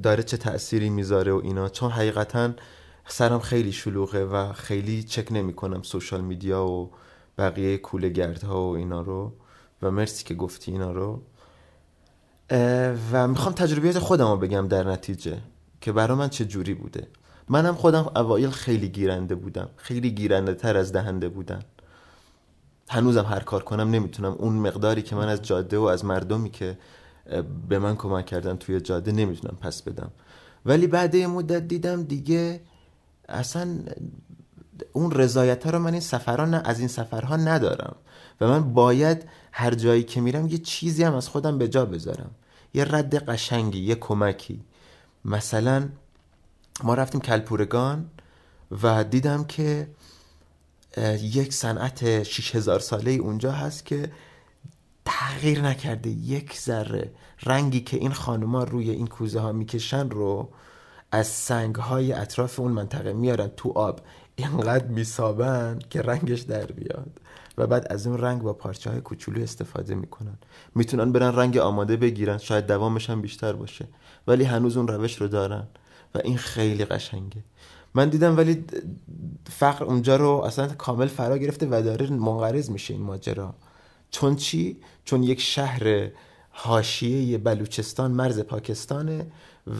داره 0.02 0.22
چه 0.22 0.36
تأثیری 0.36 0.90
می‌ذاره 0.90 1.32
و 1.32 1.40
اینا. 1.44 1.68
چون 1.68 1.90
حقیقتا 1.90 2.50
سرم 3.08 3.40
خیلی 3.40 3.72
شلوغه 3.72 4.24
و 4.24 4.52
خیلی 4.52 5.02
چک 5.02 5.32
نمی 5.32 5.52
کنم 5.52 5.82
سوشال 5.82 6.20
میدیا 6.20 6.66
و 6.66 6.90
بقیه 7.38 7.78
کوله 7.78 8.08
گردها 8.08 8.70
و 8.70 8.76
اینا 8.76 9.00
رو. 9.00 9.32
و 9.82 9.90
مرسی 9.90 10.24
که 10.24 10.34
گفتی 10.34 10.72
اینا 10.72 10.92
رو. 10.92 11.22
و 13.12 13.28
می‌خوام 13.28 13.54
تجربیات 13.54 13.98
خودم 13.98 14.30
رو 14.30 14.36
بگم 14.36 14.68
در 14.68 14.90
نتیجه 14.90 15.38
که 15.80 15.92
برای 15.92 16.18
من 16.18 16.28
چه 16.28 16.44
جوری 16.44 16.74
بوده. 16.74 17.08
منم 17.48 17.74
خودم 17.74 18.10
اوایل 18.16 18.50
خیلی 18.50 18.88
گیرنده 18.88 19.34
بودم. 19.34 19.68
خیلی 19.76 20.10
گیرنده 20.10 20.54
تر 20.54 20.76
از 20.76 20.92
دهنده 20.92 21.28
بودم. 21.28 21.62
هنوزم 22.88 23.24
هر 23.24 23.40
کار 23.40 23.62
کنم 23.62 23.90
نمی‌تونم. 23.90 24.32
اون 24.32 24.52
مقداری 24.52 25.02
که 25.02 25.16
من 25.16 25.28
از 25.28 25.42
جاده 25.42 25.78
و 25.78 25.82
از 25.82 26.04
مردمی 26.04 26.50
که 26.50 26.78
به 27.68 27.78
من 27.78 27.96
کمک 27.96 28.26
کردن 28.26 28.56
توی 28.56 28.80
جاده 28.80 29.12
نمی‌تونم 29.12 29.56
پس 29.60 29.82
بدم. 29.82 30.10
ولی 30.66 30.86
بعد 30.86 31.14
یه 31.14 31.26
مدت 31.26 31.68
دیدم 31.68 32.02
دیگه 32.02 32.60
اصلا 33.28 33.78
اون 34.92 35.10
رضایت 35.10 35.64
ها 35.64 35.70
رو 35.70 35.78
من 35.78 35.92
این 35.92 36.00
سفرها 36.00 36.46
نه 36.46 36.62
از 36.64 36.78
این 36.78 36.88
سفرها 36.88 37.36
ندارم. 37.36 37.96
و 38.40 38.48
من 38.48 38.72
باید 38.72 39.28
هر 39.52 39.74
جایی 39.74 40.02
که 40.02 40.20
میرم 40.20 40.46
یه 40.46 40.58
چیزی 40.58 41.04
هم 41.04 41.14
از 41.14 41.28
خودم 41.28 41.58
به 41.58 41.68
جا 41.68 41.84
بذارم. 41.84 42.30
یه 42.74 42.84
رد 42.84 43.14
قشنگی 43.30 43.78
یه 43.78 43.94
کمکی. 43.94 44.60
مثلا 45.24 45.88
ما 46.84 46.94
رفتیم 46.94 47.20
کلپورگان 47.20 48.10
و 48.82 49.04
دیدم 49.04 49.44
که 49.44 49.88
یک 51.22 51.52
صنعت 51.52 52.22
6000 52.22 52.78
ساله 52.78 53.10
اونجا 53.10 53.52
هست 53.52 53.86
که 53.86 54.12
تغییر 55.04 55.60
نکرده. 55.60 56.10
یک 56.10 56.58
ذره 56.58 57.10
رنگی 57.42 57.80
که 57.80 57.96
این 57.96 58.12
خانوما 58.12 58.64
روی 58.64 58.90
این 58.90 59.06
کوزه 59.06 59.40
ها 59.40 59.52
می‌کشن 59.52 60.10
رو 60.10 60.48
از 61.12 61.26
سنگ 61.26 61.74
های 61.76 62.12
اطراف 62.12 62.60
اون 62.60 62.72
منطقه 62.72 63.12
میارن 63.12 63.48
تو 63.56 63.72
آب. 63.74 64.00
اینقدر 64.36 64.86
میسابن 64.86 65.78
که 65.90 66.02
رنگش 66.02 66.40
در 66.40 66.66
بیاد 66.66 67.20
و 67.58 67.66
بعد 67.66 67.86
از 67.92 68.06
اون 68.06 68.18
رنگ 68.18 68.42
با 68.42 68.52
پارچه 68.52 68.90
های 68.90 69.00
کوچولو 69.00 69.42
استفاده 69.42 69.94
می‌کنن. 69.94 70.38
می‌تونن 70.74 71.12
برن 71.12 71.36
رنگ 71.36 71.58
آماده 71.58 71.96
بگیرن. 71.96 72.38
شاید 72.38 72.66
دوامش 72.66 73.10
هم 73.10 73.22
بیشتر 73.22 73.52
باشه. 73.52 73.88
ولی 74.26 74.44
هنوز 74.44 74.76
اون 74.76 74.88
روش 74.88 75.20
رو 75.20 75.28
دارن 75.28 75.66
و 76.14 76.18
این 76.24 76.36
خیلی 76.36 76.84
قشنگه. 76.84 77.44
من 77.94 78.08
دیدم 78.08 78.36
ولی 78.36 78.64
فقر 79.50 79.84
اونجا 79.84 80.16
رو 80.16 80.30
اصلا 80.30 80.68
کامل 80.68 81.06
فرا 81.06 81.38
گرفته 81.38 81.66
و 81.70 81.82
داره 81.82 82.10
منقرض 82.10 82.70
میشه 82.70 82.94
این 82.94 83.02
ماجرا. 83.02 83.54
چون 84.10 84.36
چی؟ 84.36 84.76
چون 85.04 85.22
یک 85.22 85.40
شهر 85.40 86.10
حاشیه 86.50 87.38
بلوچستان 87.38 88.10
مرز 88.10 88.40
پاکستانه 88.40 89.26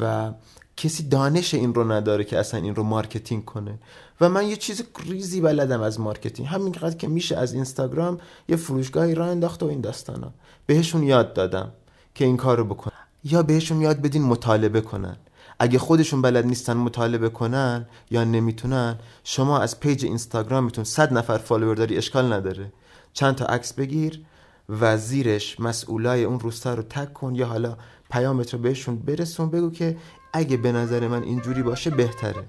و 0.01 0.33
کسی 0.77 1.03
دانش 1.03 1.55
این 1.55 1.75
رو 1.75 1.93
نداره 1.93 2.25
که 2.25 2.39
اصلا 2.39 2.61
این 2.61 2.75
رو 2.75 2.83
marketing 2.83 3.45
کنه. 3.45 3.79
و 4.21 4.29
من 4.29 4.49
یه 4.49 4.57
چیز 4.57 4.83
ریزی 5.07 5.41
بلدم 5.41 5.81
از 5.81 6.01
marketing. 6.01 6.49
همینقدر 6.49 6.97
که 6.97 7.09
میشه 7.09 7.37
از 7.37 7.53
اینستاگرام 7.53 8.19
یه 8.49 8.57
فروشگاهی 8.57 9.15
راه 9.15 9.27
انداخت 9.27 9.63
و 9.63 9.67
این 9.67 9.81
داستانا. 9.81 10.33
بهشون 10.67 11.03
یاد 11.03 11.35
دادم 11.35 11.73
که 12.15 12.25
این 12.25 12.37
کار 12.37 12.59
رو 12.59 12.65
بکنن 12.65 12.93
یا 13.25 13.43
بهشون 13.43 13.81
یاد 13.81 14.03
بدین 14.03 14.23
مطالبه 14.23 14.81
کنن. 14.81 15.17
اگه 15.59 15.79
خودشون 15.79 16.23
بلد 16.23 16.47
نیستن 16.47 16.77
مطالبه 16.77 17.29
کنن 17.29 17.87
یا 18.11 18.25
نمی‌تونن 18.25 18.99
شما 19.25 19.59
از 19.59 19.81
page 19.81 20.05
اینستاگرامتون 20.05 20.85
صد 20.85 21.13
نفر 21.13 21.39
follower 21.39 21.75
داری 21.75 21.97
اشکال 21.97 22.33
نداره. 22.33 22.73
چند 23.13 23.35
تا 23.35 23.45
عکس 23.45 23.73
بگیر 23.73 24.21
و 24.69 24.97
زیرش 24.97 25.61
مسئولای 25.61 26.25
اون 26.25 26.41
روستا 26.41 26.75
رو 26.75 26.83
tag 26.83 27.13
کن 27.13 27.35
یا 27.35 27.47
حالا 27.47 27.77
پیامت 28.11 28.55
رو 28.55 28.61
بهشون 28.61 28.97
برسون. 28.97 29.51
بگو 29.51 29.71
که 29.71 29.97
اگه 30.33 30.57
به 30.57 30.73
نظر 30.73 31.09
من 31.09 31.23
اینجوری 31.23 31.63
باشه 31.63 31.91
بهتره. 31.91 32.45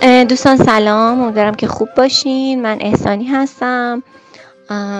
دوستان 0.00 0.56
سلام 0.56 1.20
امیدوارم 1.20 1.54
که 1.54 1.66
خوب 1.66 1.88
باشین. 1.96 2.62
من 2.62 2.78
احسانی 2.80 3.24
هستم 3.24 4.02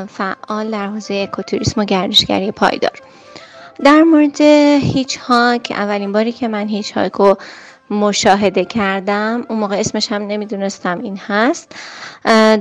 فعال 0.08 0.70
در 0.70 0.86
حوزه 0.86 1.14
اکوتوریسم 1.14 1.80
و 1.80 1.84
گردشگری 1.84 2.50
پایدار. 2.50 3.02
در 3.84 4.02
مورد 4.02 4.40
هیچ 4.80 5.18
هاک 5.18 5.72
اولین 5.76 6.12
باری 6.12 6.32
که 6.32 6.48
من 6.48 6.68
هیچ 6.68 6.92
هاک 6.96 7.12
رو 7.12 7.36
مشاهده 7.90 8.64
کردم 8.64 9.46
اون 9.48 9.58
موقع 9.58 9.76
اسمش 9.76 10.12
هم 10.12 10.22
نمی‌دونستم 10.22 11.00
این 11.02 11.20
هست. 11.26 11.72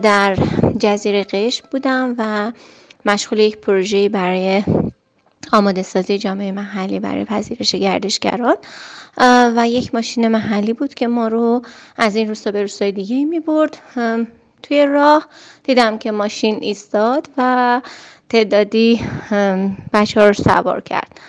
در 0.01 0.37
جزیره 0.79 1.23
قشم 1.23 1.67
بودم 1.71 2.15
و 2.17 2.51
مشغول 3.05 3.39
یک 3.39 3.57
پروژه 3.57 4.09
برای 4.09 4.63
آماده 5.51 5.81
سازی 5.81 6.17
جامعه 6.17 6.51
محلی 6.51 6.99
برای 6.99 7.25
پذیرش 7.25 7.75
گردشگران 7.75 8.55
و 9.57 9.67
یک 9.67 9.95
ماشین 9.95 10.27
محلی 10.27 10.73
بود 10.73 10.93
که 10.93 11.07
ما 11.07 11.27
رو 11.27 11.61
از 11.97 12.15
این 12.15 12.27
روستا 12.27 12.51
به 12.51 12.61
روستای 12.61 12.91
دیگه 12.91 13.25
می 13.25 13.39
برد 13.39 13.77
توی 14.63 14.85
راه 14.85 15.27
دیدم 15.63 15.97
که 15.97 16.11
ماشین 16.11 16.57
ایستاد 16.61 17.27
و 17.37 17.81
تعدادی 18.29 19.01
بچه 19.93 20.21
ها 20.21 20.27
رو 20.27 20.33
سوار 20.33 20.81
کرد. 20.81 21.19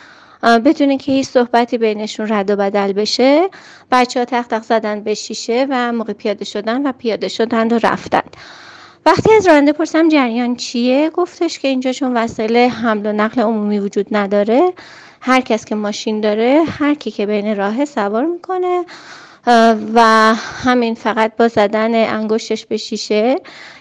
بدون 0.42 0.98
که 0.98 1.12
هیچ 1.12 1.28
صحبتی 1.28 1.78
بینشون 1.78 2.32
رد 2.32 2.50
و 2.50 2.56
بدل 2.56 2.92
بشه 2.92 3.48
بچه 3.90 4.20
ها 4.20 4.24
تق 4.24 4.62
زدن 4.62 5.00
به 5.00 5.14
شیشه 5.14 5.66
و 5.70 5.92
موقع 5.92 6.12
پیاده 6.12 6.44
شدن 6.44 6.86
و 6.86 6.92
پیاده 6.92 7.28
شدن 7.28 7.68
و 7.68 7.78
رفتن. 7.82 8.22
وقتی 9.06 9.32
از 9.32 9.46
راننده 9.46 9.72
پرسم 9.72 10.08
جریان 10.08 10.56
چیه؟ 10.56 11.10
گفتش 11.10 11.58
که 11.58 11.68
اینجا 11.68 11.92
چون 11.92 12.16
وسایل 12.16 12.56
حمل 12.56 13.06
و 13.06 13.12
نقل 13.12 13.42
عمومی 13.42 13.78
وجود 13.78 14.06
نداره 14.10 14.72
هر 15.20 15.40
کس 15.40 15.64
که 15.64 15.74
ماشین 15.74 16.20
داره 16.20 16.62
هر 16.78 16.94
کی 16.94 17.10
که 17.10 17.26
بین 17.26 17.56
راه 17.56 17.84
سوار 17.84 18.24
می‌کنه 18.24 18.84
و 19.94 20.00
همین 20.64 20.94
فقط 20.94 21.36
با 21.36 21.48
زدن 21.48 21.94
انگشتش 21.94 22.66
به 22.66 22.76
شیشه 22.76 23.36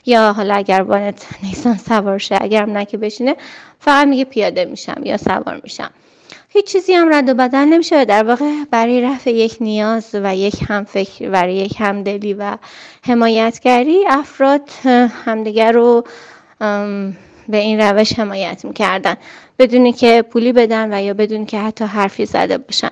یا 0.05 0.34
حالا 0.34 0.55
اگر 0.55 0.84
بانت 0.84 1.28
نیسان 1.43 1.78
سوار 1.78 2.17
شه 2.17 2.38
اگر 2.41 2.65
نه 2.65 2.86
که 2.86 2.97
بشینه 2.97 3.36
فقط 3.80 4.07
میگه 4.07 4.26
پیاده 4.26 4.65
میشم 4.65 5.01
یا 5.03 5.17
سوار 5.17 5.61
میشم. 5.63 5.91
هیچ 6.51 6.65
چیزی 6.65 6.93
هم 6.93 7.13
رد 7.13 7.29
و 7.29 7.33
بدل 7.33 7.65
نمیشه 7.65 8.05
در 8.05 8.23
واقع 8.23 8.51
برای 8.71 9.01
رفع 9.01 9.31
یک 9.31 9.57
نیاز 9.61 10.09
و 10.13 10.35
یک 10.35 10.55
هم 10.67 10.83
فکر 10.83 11.29
برای 11.29 11.55
یک 11.55 11.75
همدلی 11.79 12.33
و 12.33 12.57
حمایتگری 13.05 14.05
افراد 14.07 14.69
همدیگر 15.25 15.71
رو 15.71 16.03
به 17.49 17.57
این 17.57 17.81
روش 17.81 18.19
حمایت 18.19 18.65
می‌کردن. 18.65 19.15
بدونی 19.59 19.93
که 19.93 20.21
پولی 20.21 20.53
بدن 20.53 20.93
و 20.93 21.01
یا 21.01 21.13
بدون 21.13 21.45
که 21.45 21.59
حتی 21.59 21.85
حرفی 21.85 22.25
زده 22.25 22.57
باشن. 22.57 22.91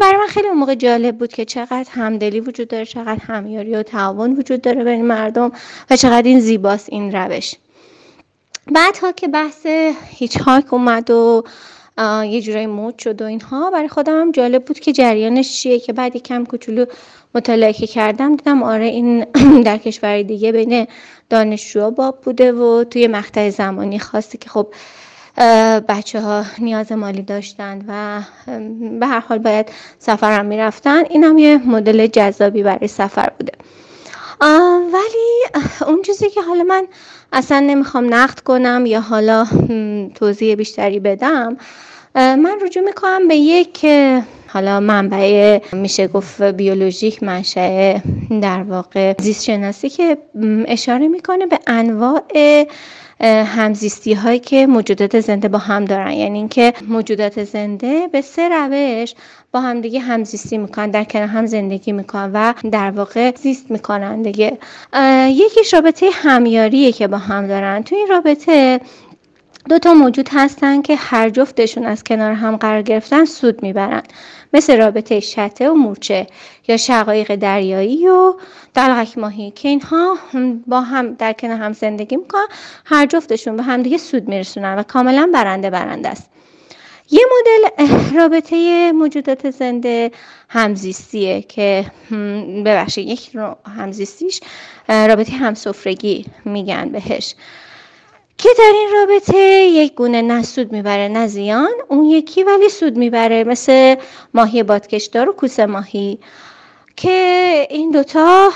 برای 0.00 0.16
من 0.20 0.26
خیلی 0.28 0.48
موقع 0.50 0.74
جالب 0.74 1.18
بود 1.18 1.32
که 1.32 1.44
چقدر 1.44 1.86
همدلی 1.90 2.40
وجود 2.40 2.68
داره 2.68 2.84
چقدر 2.84 3.20
همیاری 3.26 3.74
و 3.74 3.82
تعاون 3.82 4.36
وجود 4.36 4.62
داره 4.62 4.84
بین 4.84 5.04
مردم 5.04 5.52
و 5.90 5.96
چقدر 5.96 6.28
این 6.28 6.40
زیباست 6.40 6.88
این 6.92 7.12
روش. 7.12 7.54
بعدها 8.72 9.12
که 9.12 9.28
بحث 9.28 9.66
هیچ 10.08 10.38
هاک 10.40 10.72
اومد 10.72 11.10
و 11.10 11.44
یه 12.24 12.40
جورایی 12.40 12.66
مود 12.66 12.98
شد 12.98 13.22
و 13.22 13.24
اینها. 13.24 13.70
برای 13.70 13.88
خودم 13.88 14.20
هم 14.20 14.32
جالب 14.32 14.64
بود 14.64 14.80
که 14.80 14.92
جریانش 14.92 15.52
چیه 15.52 15.78
که 15.78 15.92
بعد 15.92 16.16
کم 16.16 16.44
کوچولو 16.44 16.84
مطالعه 17.34 17.72
کردم 17.72 18.36
دیدم 18.36 18.62
آره 18.62 18.84
این 18.84 19.24
در 19.66 19.78
کشور 19.78 20.22
دیگه 20.22 20.52
بین 20.52 20.86
دانشجوها 21.30 21.90
باب 21.90 22.20
بوده 22.20 22.52
و 22.52 22.84
توی 22.84 23.06
مقطع 23.06 23.50
زمانی 23.50 23.98
خاصی 23.98 24.38
که 24.38 24.48
خب 24.48 24.74
بچه 25.88 26.20
ها 26.20 26.44
نیاز 26.58 26.92
مالی 26.92 27.22
داشتند 27.22 27.84
و 27.88 28.20
به 29.00 29.06
هر 29.06 29.20
حال 29.20 29.38
باید 29.38 29.68
سفر 29.98 30.38
هم 30.38 30.46
می‌رفتن. 30.46 31.04
این 31.10 31.24
هم 31.24 31.38
یه 31.38 31.58
مدل 31.66 32.06
جذابی 32.06 32.62
برای 32.62 32.88
سفر 32.88 33.32
بوده. 33.38 33.52
ولی 34.92 35.62
اون 35.86 36.02
چیزی 36.02 36.30
که 36.30 36.42
حالا 36.42 36.62
من 36.62 36.86
اصلا 37.32 37.60
نمی‌خوام 37.60 38.14
نقد 38.14 38.40
کنم 38.40 38.84
یا 38.86 39.00
حالا 39.00 39.46
توضیح 40.14 40.54
بیشتری 40.54 41.00
بدم 41.00 41.56
من 42.14 42.58
رجوع 42.62 42.84
می‌کنم 42.84 43.28
به 43.28 43.36
یک 43.36 43.86
حالا 44.48 44.80
منبع 44.80 45.58
میشه 45.72 46.08
گفت 46.08 46.42
بیولوژیک 46.42 47.22
منشأ 47.22 47.98
در 48.42 48.62
واقع 48.62 49.14
زیست 49.18 49.44
شناسی 49.44 49.88
که 49.88 50.18
اشاره 50.66 51.08
می‌کنه 51.08 51.46
به 51.46 51.58
انواع 51.66 52.22
همزیستی 53.46 54.12
هایی 54.14 54.38
که 54.38 54.66
موجودات 54.66 55.20
زنده 55.20 55.48
با 55.48 55.58
هم 55.58 55.84
دارن. 55.84 56.12
یعنی 56.12 56.38
اینکه 56.38 56.72
موجودات 56.88 57.44
زنده 57.44 58.08
به 58.12 58.20
سه 58.20 58.48
روش 58.48 59.14
با 59.52 59.60
هم 59.60 59.80
دیگه 59.80 60.00
همزیستی 60.00 60.58
می‌کنن 60.58 60.90
در 60.90 61.04
کنار 61.04 61.26
هم 61.26 61.46
زندگی 61.46 61.92
می‌کنن 61.92 62.30
و 62.34 62.54
در 62.72 62.90
واقع 62.90 63.32
زیست 63.36 63.70
می‌کنن 63.70 64.22
دیگه. 64.22 64.58
یکیش 65.28 65.74
رابطه 65.74 66.06
همیاریه 66.12 66.92
که 66.92 67.08
با 67.08 67.18
هم 67.18 67.46
دارن. 67.46 67.82
تو 67.82 67.96
این 67.96 68.06
رابطه 68.08 68.80
دو 69.70 69.78
تا 69.78 69.94
موجود 69.94 70.28
هستن 70.32 70.82
که 70.82 70.96
هر 70.96 71.30
جفتشون 71.30 71.86
از 71.86 72.04
کنار 72.04 72.32
هم 72.32 72.56
قرار 72.56 72.82
گرفتن 72.82 73.24
سود 73.24 73.62
می‌برن. 73.62 74.02
مثل 74.52 74.76
رابطه 74.76 75.20
شته 75.20 75.70
و 75.70 75.74
مورچه 75.74 76.26
یا 76.68 76.76
شقایق 76.76 77.34
دریایی 77.34 78.08
و 78.08 78.34
دلغک 78.74 79.18
ماهی 79.18 79.50
که 79.50 79.68
اینها 79.68 80.18
با 80.66 80.80
هم 80.80 81.14
در 81.14 81.32
کنار 81.32 81.56
هم 81.56 81.72
زندگی 81.72 82.16
می‌کنن. 82.16 82.46
هر 82.84 83.06
جفتشون 83.06 83.56
به 83.56 83.62
هم 83.62 83.82
دیگه 83.82 83.98
سود 83.98 84.28
میرسونن 84.28 84.78
و 84.78 84.82
کاملا 84.82 85.30
برنده 85.34 85.70
برنده 85.70 86.08
است. 86.08 86.30
یه 87.10 87.24
مدل 87.32 87.86
رابطه 88.16 88.92
موجودات 88.92 89.50
زنده 89.50 90.10
همزیستیه 90.48 91.42
که 91.42 91.86
ببخشید 92.64 93.08
یک 93.08 93.30
همزیستیش 93.76 94.40
رابطه 94.88 95.32
همسفرگی 95.32 96.26
میگن 96.44 96.88
بهش. 96.88 97.34
که 98.42 98.48
در 98.58 98.72
این 98.74 98.88
رابطه 98.94 99.38
یک 99.64 99.94
گونه 99.94 100.22
نه 100.22 100.42
سود 100.42 100.72
می‌بره 100.72 101.08
نه 101.08 101.26
زیان 101.26 101.72
اون 101.88 102.04
یکی 102.04 102.42
ولی 102.42 102.68
سود 102.68 102.96
می‌بره 102.96 103.44
مثل 103.44 103.94
ماهی 104.34 104.62
بادکشدار 104.62 105.28
و 105.28 105.32
کوسه 105.32 105.66
ماهی. 105.66 106.18
که 106.96 107.66
این 107.70 107.90
دوتا 107.90 108.50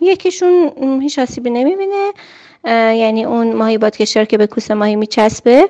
یکیشون 0.00 0.72
هیچ 1.02 1.18
آسیبی 1.18 1.50
نمی‌بینه 1.50 2.12
یعنی 2.94 3.24
اون 3.24 3.52
ماهی 3.52 3.78
بادکشدار 3.78 4.24
که 4.24 4.38
به 4.38 4.46
کوسه 4.46 4.74
ماهی 4.74 4.96
میچسبه 4.96 5.68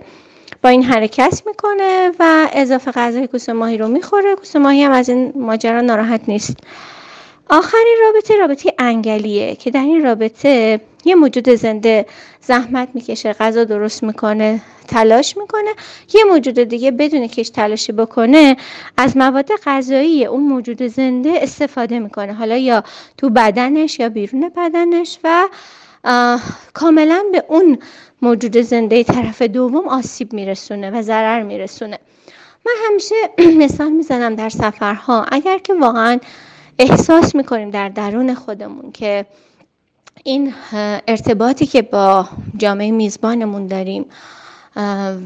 با 0.62 0.68
این 0.68 0.82
حرکت 0.82 1.42
می‌کنه 1.46 2.12
و 2.18 2.48
اضافه 2.52 2.90
غذای 2.90 3.26
کوسه 3.26 3.52
ماهی 3.52 3.78
رو 3.78 3.88
می‌خوره. 3.88 4.34
کوسه 4.34 4.58
ماهی 4.58 4.82
هم 4.82 4.92
از 4.92 5.08
این 5.08 5.32
ماجرا 5.36 5.80
ناراحت 5.80 6.20
نیست. 6.28 6.56
آخرین 7.50 7.96
رابطه 8.02 8.36
رابطه 8.36 8.74
انگلیه 8.78 9.56
که 9.56 9.70
در 9.70 9.80
این 9.80 10.04
رابطه 10.04 10.80
یه 11.04 11.14
موجود 11.14 11.48
زنده 11.48 12.06
زحمت 12.48 12.88
می‌کشه 12.94 13.32
غذا 13.32 13.64
درست 13.64 14.02
می‌کنه 14.02 14.60
تلاش 14.88 15.36
می‌کنه. 15.36 15.70
یه 16.14 16.24
موجود 16.24 16.58
دیگه 16.58 16.90
بدون 16.90 17.26
که 17.26 17.44
تلاشی 17.44 17.92
بکنه 17.92 18.56
از 18.96 19.16
مواد 19.16 19.48
غذایی 19.66 20.26
اون 20.26 20.42
موجود 20.42 20.82
زنده 20.82 21.32
استفاده 21.42 21.98
می‌کنه. 21.98 22.32
حالا 22.34 22.56
یا 22.56 22.84
تو 23.16 23.30
بدنش 23.30 23.98
یا 23.98 24.08
بیرون 24.08 24.48
بدنش 24.56 25.18
و 25.24 25.48
کاملا 26.74 27.24
به 27.32 27.44
اون 27.48 27.78
موجود 28.22 28.56
زنده 28.56 29.04
طرف 29.04 29.42
دوم 29.42 29.88
آسیب 29.88 30.32
میرسونه 30.32 30.90
و 30.90 31.02
ضرر 31.02 31.42
میرسونه. 31.42 31.98
من 32.66 32.72
همیشه 32.86 33.14
مثال 33.64 33.88
می‌زنم 33.92 34.34
در 34.34 34.48
سفرها. 34.48 35.26
اگر 35.32 35.58
که 35.58 35.74
واقعا 35.74 36.18
احساس 36.78 37.34
می‌کنیم 37.34 37.70
در 37.70 37.88
درون 37.88 38.34
خودمون 38.34 38.92
که 38.92 39.26
این 40.24 40.54
ارتباطی 41.08 41.66
که 41.66 41.82
با 41.82 42.28
جامعه 42.56 42.90
میزبانمون 42.90 43.66
داریم 43.66 44.06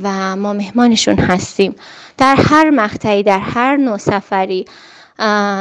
و 0.02 0.36
ما 0.36 0.52
مهمانشون 0.52 1.18
هستیم 1.18 1.74
در 2.18 2.36
هر 2.36 2.70
مقطعی 2.70 3.22
در 3.22 3.38
هر 3.38 3.76
نوع 3.76 3.98
سفری 3.98 4.64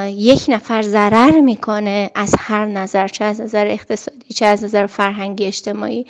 یک 0.07 0.45
نفر 0.47 0.81
ضرر 0.81 1.39
می‌کنه 1.39 2.11
از 2.15 2.35
هر 2.39 2.65
نظر 2.65 3.07
چه 3.07 3.25
از 3.25 3.41
نظر 3.41 3.67
اقتصادی 3.67 4.33
چه 4.33 4.45
از 4.45 4.63
نظر 4.63 4.85
فرهنگی 4.85 5.45
اجتماعی 5.45 6.05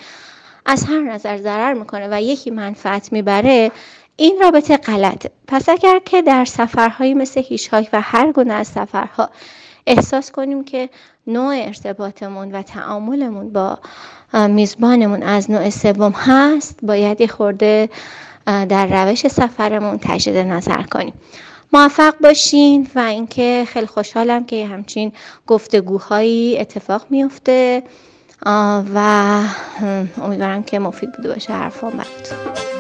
از 0.66 0.84
هر 0.84 1.02
نظر 1.02 1.38
ضرر 1.38 1.74
می‌کنه 1.74 2.08
و 2.12 2.22
یکی 2.22 2.50
منفعت 2.50 3.14
می‌بره 3.14 3.72
این 4.16 4.38
رابطه 4.42 4.78
غلطه. 4.78 5.32
پس 5.48 5.70
اگر 5.70 6.00
که 6.06 6.22
در 6.22 6.46
سفرهایی 6.46 7.14
مثل 7.14 7.42
هیچهاک 7.48 7.90
و 7.94 8.02
هر 8.02 8.32
گونه 8.32 8.54
از 8.54 8.68
سفرها 8.68 9.30
احساس 9.88 10.32
کنیم 10.32 10.64
که 10.64 10.90
نوع 11.28 11.56
ارتباطمون 11.58 12.52
و 12.52 12.62
تعاملمون 12.62 13.54
با 13.54 13.80
میزبانمون 14.48 15.24
از 15.24 15.52
نوع 15.52 15.70
سوم 15.70 16.12
هست 16.12 16.80
باید 16.84 17.22
یه 17.22 17.28
خورده 17.28 17.90
در 18.46 19.06
روش 19.06 19.28
سفرمون 19.28 20.00
تجدید 20.02 20.38
نظر 20.38 20.82
کنیم. 20.84 21.14
موفق 21.74 22.14
باشین 22.24 22.88
و 22.96 23.00
اینکه 23.00 23.66
خیلی 23.68 23.88
خوشحالم 23.88 24.46
که 24.46 24.68
همچین 24.68 25.12
گفتگوهایی 25.48 26.60
اتفاق 26.60 27.06
میفته 27.10 27.84
و 28.96 29.40
امیدوارم 30.22 30.64
که 30.64 30.80
مفید 30.80 31.12
بوده 31.12 31.34
باشه 31.34 31.54
حرفان 31.54 31.92
براتون. 31.92 32.71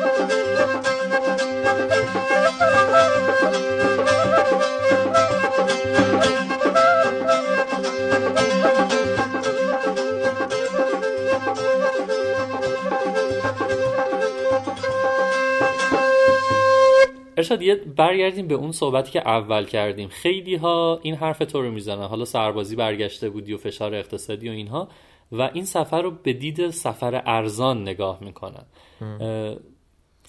ارشاد 17.37 17.61
یه 17.61 17.75
برگردیم 17.75 18.47
به 18.47 18.55
اون 18.55 18.71
صحبتی 18.71 19.11
که 19.11 19.27
اول 19.27 19.65
کردیم. 19.65 20.09
خیلی 20.09 20.55
ها 20.55 20.99
این 21.03 21.15
حرف 21.15 21.37
تو 21.39 21.61
رو 21.61 21.71
می‌زنن. 21.71 22.03
حالا 22.03 22.25
سربازی 22.25 22.75
برگشته 22.75 23.29
بودی 23.29 23.53
و 23.53 23.57
فشار 23.57 23.95
اقتصادی 23.95 24.49
و 24.49 24.51
اینها 24.51 24.87
و 25.31 25.41
این 25.41 25.65
سفر 25.65 26.01
رو 26.01 26.11
به 26.11 26.33
دید 26.33 26.69
سفر 26.69 27.21
ارزان 27.25 27.81
نگاه 27.81 28.19
می‌کنن. 28.21 28.65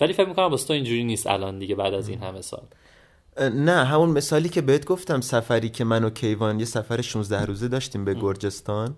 ولی 0.00 0.12
فکر 0.12 0.28
می‌کنم 0.28 0.48
باست 0.48 0.68
تو 0.68 0.72
اینجوری 0.72 1.04
نیست 1.04 1.26
الان 1.26 1.58
دیگه 1.58 1.74
بعد 1.74 1.94
از 1.94 2.08
این 2.08 2.18
همه 2.18 2.40
سال. 2.40 2.62
نه 3.40 3.84
همون 3.84 4.10
مثالی 4.10 4.48
که 4.48 4.60
بهت 4.60 4.86
گفتم 4.86 5.20
سفری 5.20 5.68
که 5.68 5.84
من 5.84 6.04
و 6.04 6.10
کیوان 6.10 6.58
یه 6.58 6.64
سفر 6.64 7.00
16 7.00 7.44
روزه 7.44 7.68
داشتیم 7.68 8.04
به 8.04 8.14
گرجستان 8.14 8.96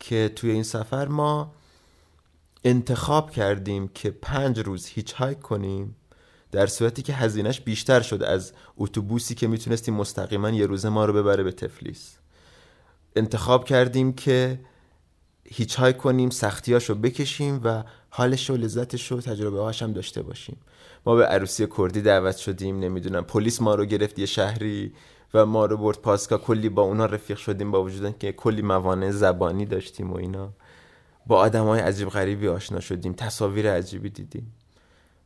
که 0.00 0.30
توی 0.36 0.50
این 0.50 0.62
سفر 0.62 1.08
ما 1.08 1.52
انتخاب 2.64 3.30
کردیم 3.30 3.88
که 3.88 4.10
پنج 4.10 4.58
روز 4.58 4.86
هیچ 4.86 5.12
هایک 5.12 5.40
کنیم. 5.40 5.96
در 6.54 6.66
صورتی 6.66 7.02
که 7.02 7.12
هزینهش 7.12 7.60
بیشتر 7.60 8.00
شد 8.00 8.22
از 8.22 8.52
اتوبوسی 8.76 9.34
که 9.34 9.46
می‌تونستیم 9.46 9.94
مستقیما 9.94 10.50
یه 10.50 10.66
روزه 10.66 10.88
ما 10.88 11.04
رو 11.04 11.12
ببره 11.12 11.42
به 11.42 11.52
تفلیس. 11.52 12.16
انتخاب 13.16 13.64
کردیم 13.64 14.12
که 14.12 14.60
هیچ 15.44 15.74
های 15.74 15.94
کنیم 15.94 16.30
سختیاش 16.30 16.84
رو 16.90 16.94
بکشیم 16.94 17.60
و 17.64 17.84
حالش 18.10 18.50
و 18.50 18.56
لذتش 18.56 19.12
رو 19.12 19.20
تجربه 19.20 19.60
هاش 19.60 19.82
هم 19.82 19.92
داشته 19.92 20.22
باشیم. 20.22 20.56
ما 21.06 21.14
به 21.14 21.26
عروسی 21.26 21.66
کردی 21.78 22.00
دعوت 22.00 22.36
شدیم 22.36 22.78
نمی‌دونم 22.78 23.24
پلیس 23.24 23.62
ما 23.62 23.74
رو 23.74 23.84
گرفت 23.84 24.18
یه 24.18 24.26
شهری 24.26 24.92
و 25.34 25.46
ما 25.46 25.66
رو 25.66 25.76
برد 25.76 25.98
پاسکا 25.98 26.38
کلی 26.38 26.68
با 26.68 26.82
اونا 26.82 27.06
رفیق 27.06 27.38
شدیم 27.38 27.70
با 27.70 27.84
وجود 27.84 28.18
که 28.18 28.32
کلی 28.32 28.62
موانع 28.62 29.10
زبانی 29.10 29.66
داشتیم 29.66 30.12
و 30.12 30.16
اینا. 30.16 30.52
با 31.26 31.36
آدم 31.36 31.64
های 31.64 31.80
عجیب 31.80 32.08
غریبی 32.08 32.48
آشنا 32.48 32.80
شدیم 32.80 33.12
تصاویر 33.12 33.72
عجیبی 33.72 34.10
دیدیم. 34.10 34.52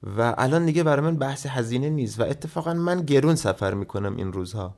و 0.03 0.35
الان 0.39 0.67
دیگه 0.67 0.83
برای 0.83 1.05
من 1.05 1.17
بحث 1.17 1.47
هزینه 1.47 1.91
نیست 1.91 2.21
و 2.21 2.23
اتفاقا 2.23 2.75
من 2.75 3.03
گرون 3.03 3.35
سفر 3.35 3.75
می‌کنم 3.75 4.17
این 4.17 4.33
روزها. 4.33 4.75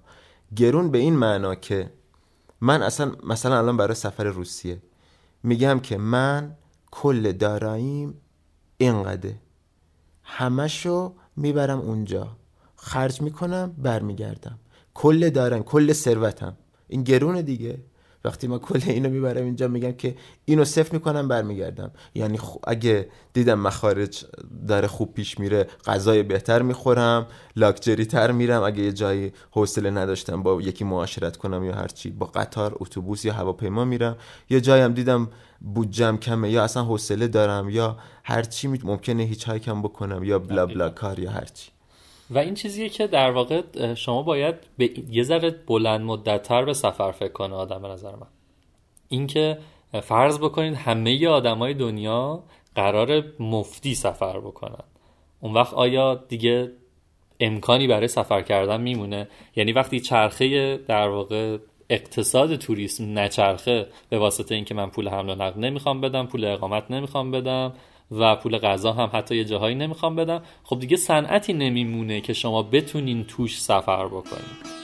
گرون 0.56 0.90
به 0.90 0.98
این 0.98 1.16
معنا 1.16 1.54
که 1.54 1.92
من 2.60 2.82
اصلا 2.82 3.12
مثلا 3.24 3.58
الان 3.58 3.76
برای 3.76 3.94
سفر 3.94 4.24
روسیه. 4.24 4.82
میگم 5.42 5.80
که 5.80 5.96
من 5.98 6.56
کل 6.90 7.32
داراییم 7.32 8.14
اینقدر. 8.76 9.30
همشو 10.22 11.14
می‌برم 11.36 11.80
اونجا. 11.80 12.36
خرج 12.76 13.22
می‌کنم 13.22 13.74
برمیگردم. 13.78 14.58
کل 14.94 15.30
دارم 15.30 15.62
کل 15.62 15.92
ثروتم. 15.92 16.56
این 16.88 17.02
گرونه 17.02 17.42
دیگه. 17.42 17.78
وقتی 18.24 18.46
ما 18.46 18.58
کل 18.58 18.80
اینو 18.86 19.08
می‌برم 19.08 19.44
اینجا 19.44 19.68
میگم 19.68 19.92
که 19.92 20.16
اینو 20.44 20.64
صفر 20.64 20.92
می‌کنم 20.92 21.28
برمیگردم. 21.28 21.90
یعنی 22.14 22.38
اگه 22.66 23.08
دیدم 23.32 23.58
مخارج 23.58 24.24
داره 24.68 24.88
خوب 24.88 25.14
پیش 25.14 25.40
میره 25.40 25.66
غذای 25.86 26.22
بهتر 26.22 26.62
می‌خورم 26.62 27.26
لاکچری 27.56 28.06
تر 28.06 28.32
میرم. 28.32 28.62
اگه 28.62 28.82
یه 28.82 28.92
جایی 28.92 29.32
حوصله 29.50 29.90
نداشتم 29.90 30.42
با 30.42 30.62
یکی 30.62 30.84
معاشرت 30.84 31.36
کنم 31.36 31.64
یا 31.64 31.74
هرچی 31.74 32.10
با 32.10 32.26
قطار 32.26 32.76
اتوبوس 32.80 33.24
یا 33.24 33.32
هواپیما 33.32 33.84
میرم. 33.84 34.16
یه 34.50 34.60
جایی 34.60 34.82
هم 34.82 34.92
دیدم 34.92 35.28
بودجم 35.60 36.16
کمه 36.16 36.50
یا 36.50 36.64
اصلا 36.64 36.84
حوصله 36.84 37.28
دارم 37.28 37.68
یا 37.68 37.96
هرچی 38.24 38.68
ممکنه 38.68 39.22
هیچ 39.22 39.50
کم 39.50 39.82
بکنم 39.82 40.24
یا 40.24 40.38
بلا 40.38 40.66
بلا 40.66 40.90
کار 40.90 41.18
یا 41.18 41.30
هرچی. 41.30 41.70
و 42.30 42.38
این 42.38 42.54
چیزیه 42.54 42.88
که 42.88 43.06
در 43.06 43.30
واقع 43.30 43.62
شما 43.94 44.22
باید 44.22 44.54
به 44.78 44.90
یه 45.10 45.22
ذره 45.22 45.50
بلند 45.50 46.00
مدتتر 46.00 46.64
به 46.64 46.72
سفر 46.72 47.12
فکر 47.12 47.32
کنه 47.32 47.54
آدم 47.54 47.82
به 47.82 47.88
نظر 47.88 48.10
من. 48.10 48.26
اینکه 49.08 49.58
فرض 50.02 50.38
بکنید 50.38 50.74
همه 50.74 51.28
آدمای 51.28 51.74
دنیا 51.74 52.42
قرار 52.74 53.22
مفتی 53.40 53.94
سفر 53.94 54.40
بکنن. 54.40 54.84
اون 55.40 55.54
وقت 55.54 55.74
آیا 55.74 56.14
دیگه 56.14 56.72
امکانی 57.40 57.86
برای 57.86 58.08
سفر 58.08 58.42
کردن 58.42 58.80
میمونه؟ 58.80 59.28
یعنی 59.56 59.72
وقتی 59.72 60.00
چرخه 60.00 60.76
در 60.76 61.08
واقع 61.08 61.58
اقتصاد 61.90 62.56
توریسم 62.56 63.18
نچرخه 63.18 63.86
به 64.08 64.18
واسطه 64.18 64.54
اینکه 64.54 64.74
من 64.74 64.90
پول 64.90 65.08
حمل 65.08 65.30
و 65.30 65.34
نقل 65.34 65.60
نمی‌خوام 65.60 66.00
بدم 66.00 66.26
پول 66.26 66.44
اقامت 66.44 66.90
نمی‌خوام 66.90 67.30
بدم 67.30 67.72
و 68.10 68.36
پول 68.36 68.58
غذا 68.58 68.92
هم 68.92 69.10
حتی 69.12 69.36
یه 69.36 69.44
جاهایی 69.44 69.74
نمی‌خوام 69.74 70.16
بدم. 70.16 70.42
خب 70.64 70.78
دیگه 70.78 70.96
صنعتی 70.96 71.52
نمیمونه 71.52 72.20
که 72.20 72.32
شما 72.32 72.62
بتونین 72.62 73.24
توش 73.24 73.60
سفر 73.60 74.06
بکنید 74.06 74.80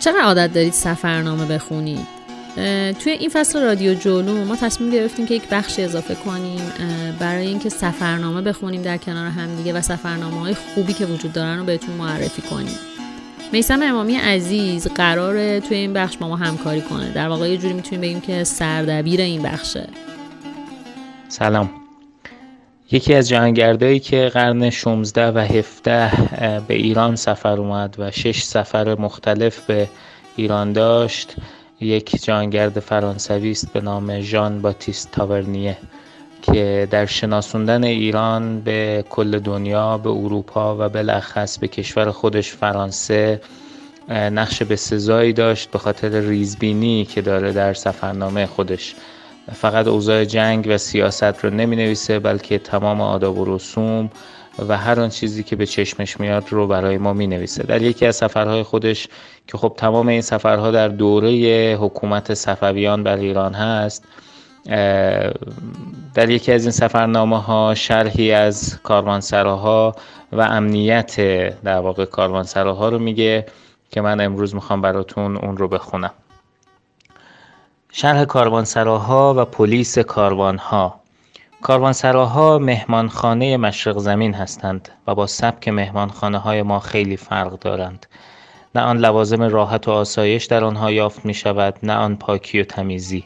چقدر 0.00 0.20
عادت 0.20 0.52
دارید 0.52 0.72
سفرنامه 0.72 1.46
بخونید؟ 1.46 2.21
توی 3.04 3.12
این 3.12 3.30
فصل 3.32 3.62
رادیو 3.62 3.94
جولو 3.94 4.44
ما 4.44 4.56
تصمیم 4.56 4.90
گرفتیم 4.90 5.26
که 5.26 5.34
یک 5.34 5.48
بخش 5.48 5.78
اضافه 5.78 6.14
کنیم 6.14 6.72
برای 7.18 7.46
اینکه 7.46 7.68
سفرنامه 7.68 8.42
بخونیم 8.42 8.82
در 8.82 8.96
کنار 8.96 9.30
همدیگه 9.30 9.72
و 9.72 9.80
سفرنامه 9.80 10.40
های 10.40 10.54
خوبی 10.54 10.92
که 10.92 11.06
وجود 11.06 11.32
دارن 11.32 11.58
رو 11.58 11.64
بهتون 11.64 11.94
معرفی 11.94 12.42
کنیم. 12.42 12.78
میسم 13.52 13.82
امامی 13.82 14.14
عزیز 14.14 14.88
قراره 14.88 15.60
توی 15.60 15.76
این 15.76 15.92
بخش 15.92 16.16
با 16.16 16.28
ما 16.28 16.36
همکاری 16.36 16.80
کنه. 16.80 17.12
در 17.12 17.28
واقع 17.28 17.50
یه 17.50 17.56
جوری 17.56 17.74
می‌تونیم 17.74 18.00
بگیم 18.00 18.20
که 18.20 18.44
سردبیر 18.44 19.20
این 19.20 19.42
بخشه. 19.42 19.88
سلام. 21.28 21.70
یکی 22.90 23.14
از 23.14 23.28
جهانگردایی 23.28 24.00
که 24.00 24.30
قرن 24.34 24.70
16 24.70 25.30
و 25.30 25.38
17 25.38 26.12
به 26.68 26.74
ایران 26.74 27.16
سفر 27.16 27.60
اومد 27.60 27.96
و 27.98 28.10
شش 28.10 28.42
سفر 28.42 29.00
مختلف 29.00 29.60
به 29.60 29.88
ایران 30.36 30.72
داشت. 30.72 31.34
یک 31.82 32.22
جهانگرد 32.22 32.80
فرانسوی 32.80 33.50
است 33.50 33.72
به 33.72 33.80
نام 33.80 34.20
ژان 34.20 34.62
باتیست 34.62 35.10
تاورنیه 35.10 35.76
که 36.42 36.88
در 36.90 37.06
شناسوندن 37.06 37.84
ایران 37.84 38.60
به 38.60 39.04
کل 39.10 39.38
دنیا 39.38 39.98
به 39.98 40.10
اروپا 40.10 40.76
و 40.76 40.88
بالاخص 40.88 41.58
به 41.58 41.68
کشور 41.68 42.10
خودش 42.10 42.52
فرانسه 42.52 43.40
نقش 44.08 44.62
به 44.62 44.76
سزایی 44.76 45.32
داشت 45.32 45.70
به 45.70 45.78
خاطر 45.78 46.20
ریزبینی 46.20 47.04
که 47.04 47.22
داره 47.22 47.52
در 47.52 47.74
سفرنامه 47.74 48.46
خودش. 48.46 48.94
فقط 49.52 49.86
اوضاع 49.86 50.24
جنگ 50.24 50.66
و 50.68 50.78
سیاست 50.78 51.44
رو 51.44 51.50
نمی 51.50 51.76
نویسه 51.76 52.18
بلکه 52.18 52.58
تمام 52.58 53.00
آداب 53.00 53.38
و 53.38 53.56
رسوم 53.56 54.10
و 54.68 54.76
هر 54.76 55.00
آن 55.00 55.08
چیزی 55.08 55.42
که 55.42 55.56
به 55.56 55.66
چشمش 55.66 56.20
میاد 56.20 56.44
رو 56.50 56.66
برای 56.66 56.98
ما 56.98 57.12
می 57.12 57.26
نویسه 57.26 57.62
در 57.62 57.82
یکی 57.82 58.06
از 58.06 58.16
سفرهای 58.16 58.62
خودش 58.62 59.08
که 59.46 59.58
خب 59.58 59.74
تمام 59.76 60.08
این 60.08 60.20
سفرها 60.20 60.70
در 60.70 60.88
دوره 60.88 61.76
حکومت 61.80 62.34
صفویان 62.34 63.02
بر 63.02 63.16
ایران 63.16 63.54
هست 63.54 64.04
در 66.14 66.30
یکی 66.30 66.52
از 66.52 66.62
این 66.62 66.70
سفرنامه 66.70 67.42
ها 67.42 67.74
شرحی 67.74 68.32
از 68.32 68.78
کاروانسراها 68.82 69.96
و 70.32 70.40
امنیت 70.40 71.16
در 71.64 71.78
واقع 71.78 72.04
کاروانسراها 72.04 72.88
رو 72.88 72.98
میگه 72.98 73.46
که 73.90 74.00
من 74.00 74.20
امروز 74.20 74.54
می‌خوام 74.54 74.80
براتون 74.80 75.36
اون 75.36 75.56
رو 75.56 75.68
بخونم. 75.68 76.12
شرح 77.92 78.24
کاروانسراها 78.24 79.34
و 79.36 79.44
پلیس 79.44 79.98
کاروانها. 79.98 81.01
کاروانسراها 81.62 82.58
مهمانخانه 82.58 83.56
مشرق 83.56 83.98
زمین 83.98 84.34
هستند 84.34 84.88
و 85.06 85.14
با 85.14 85.26
سبک 85.26 85.68
مهمانخانه 85.68 86.38
های 86.38 86.62
ما 86.62 86.80
خیلی 86.80 87.16
فرق 87.16 87.58
دارند. 87.58 88.06
نه 88.74 88.80
آن 88.80 88.98
لوازم 88.98 89.42
راحت 89.42 89.88
و 89.88 89.90
آسایش 89.90 90.44
در 90.44 90.64
آنها 90.64 90.90
یافت 90.90 91.24
می 91.24 91.34
شود 91.34 91.74
نه 91.82 91.94
آن 91.94 92.16
پاکی 92.16 92.60
و 92.60 92.64
تمیزی. 92.64 93.24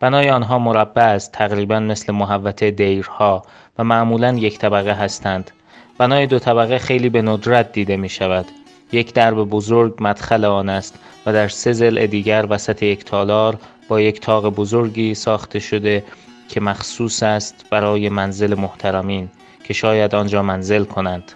بنای 0.00 0.30
آنها 0.30 0.58
مربع 0.58 1.02
است 1.02 1.32
تقریبا 1.32 1.80
مثل 1.80 2.12
محوطه 2.12 2.70
دیرها 2.70 3.42
و 3.78 3.84
معمولا 3.84 4.32
یک 4.32 4.58
طبقه 4.58 4.92
هستند. 4.92 5.50
بنای 5.98 6.26
دو 6.26 6.38
طبقه 6.38 6.78
خیلی 6.78 7.08
به 7.08 7.22
ندرت 7.22 7.72
دیده 7.72 7.96
می 7.96 8.08
شود 8.08 8.46
یک 8.92 9.14
درب 9.14 9.44
بزرگ 9.44 9.94
مدخل 10.00 10.44
آن 10.44 10.68
است 10.68 10.98
و 11.26 11.32
در 11.32 11.48
سه 11.48 11.72
ضلع 11.72 12.06
دیگر 12.06 12.46
وسط 12.48 12.82
یک 12.82 13.04
تالار 13.04 13.56
با 13.88 14.00
یک 14.00 14.20
تاق 14.20 14.48
بزرگی 14.48 15.14
ساخته 15.14 15.58
شده 15.58 16.04
که 16.50 16.60
مخصوص 16.60 17.22
است 17.22 17.66
برای 17.70 18.08
منزل 18.08 18.54
محترمین 18.54 19.28
که 19.64 19.74
شاید 19.74 20.14
آنجا 20.14 20.42
منزل 20.42 20.84
کنند. 20.84 21.32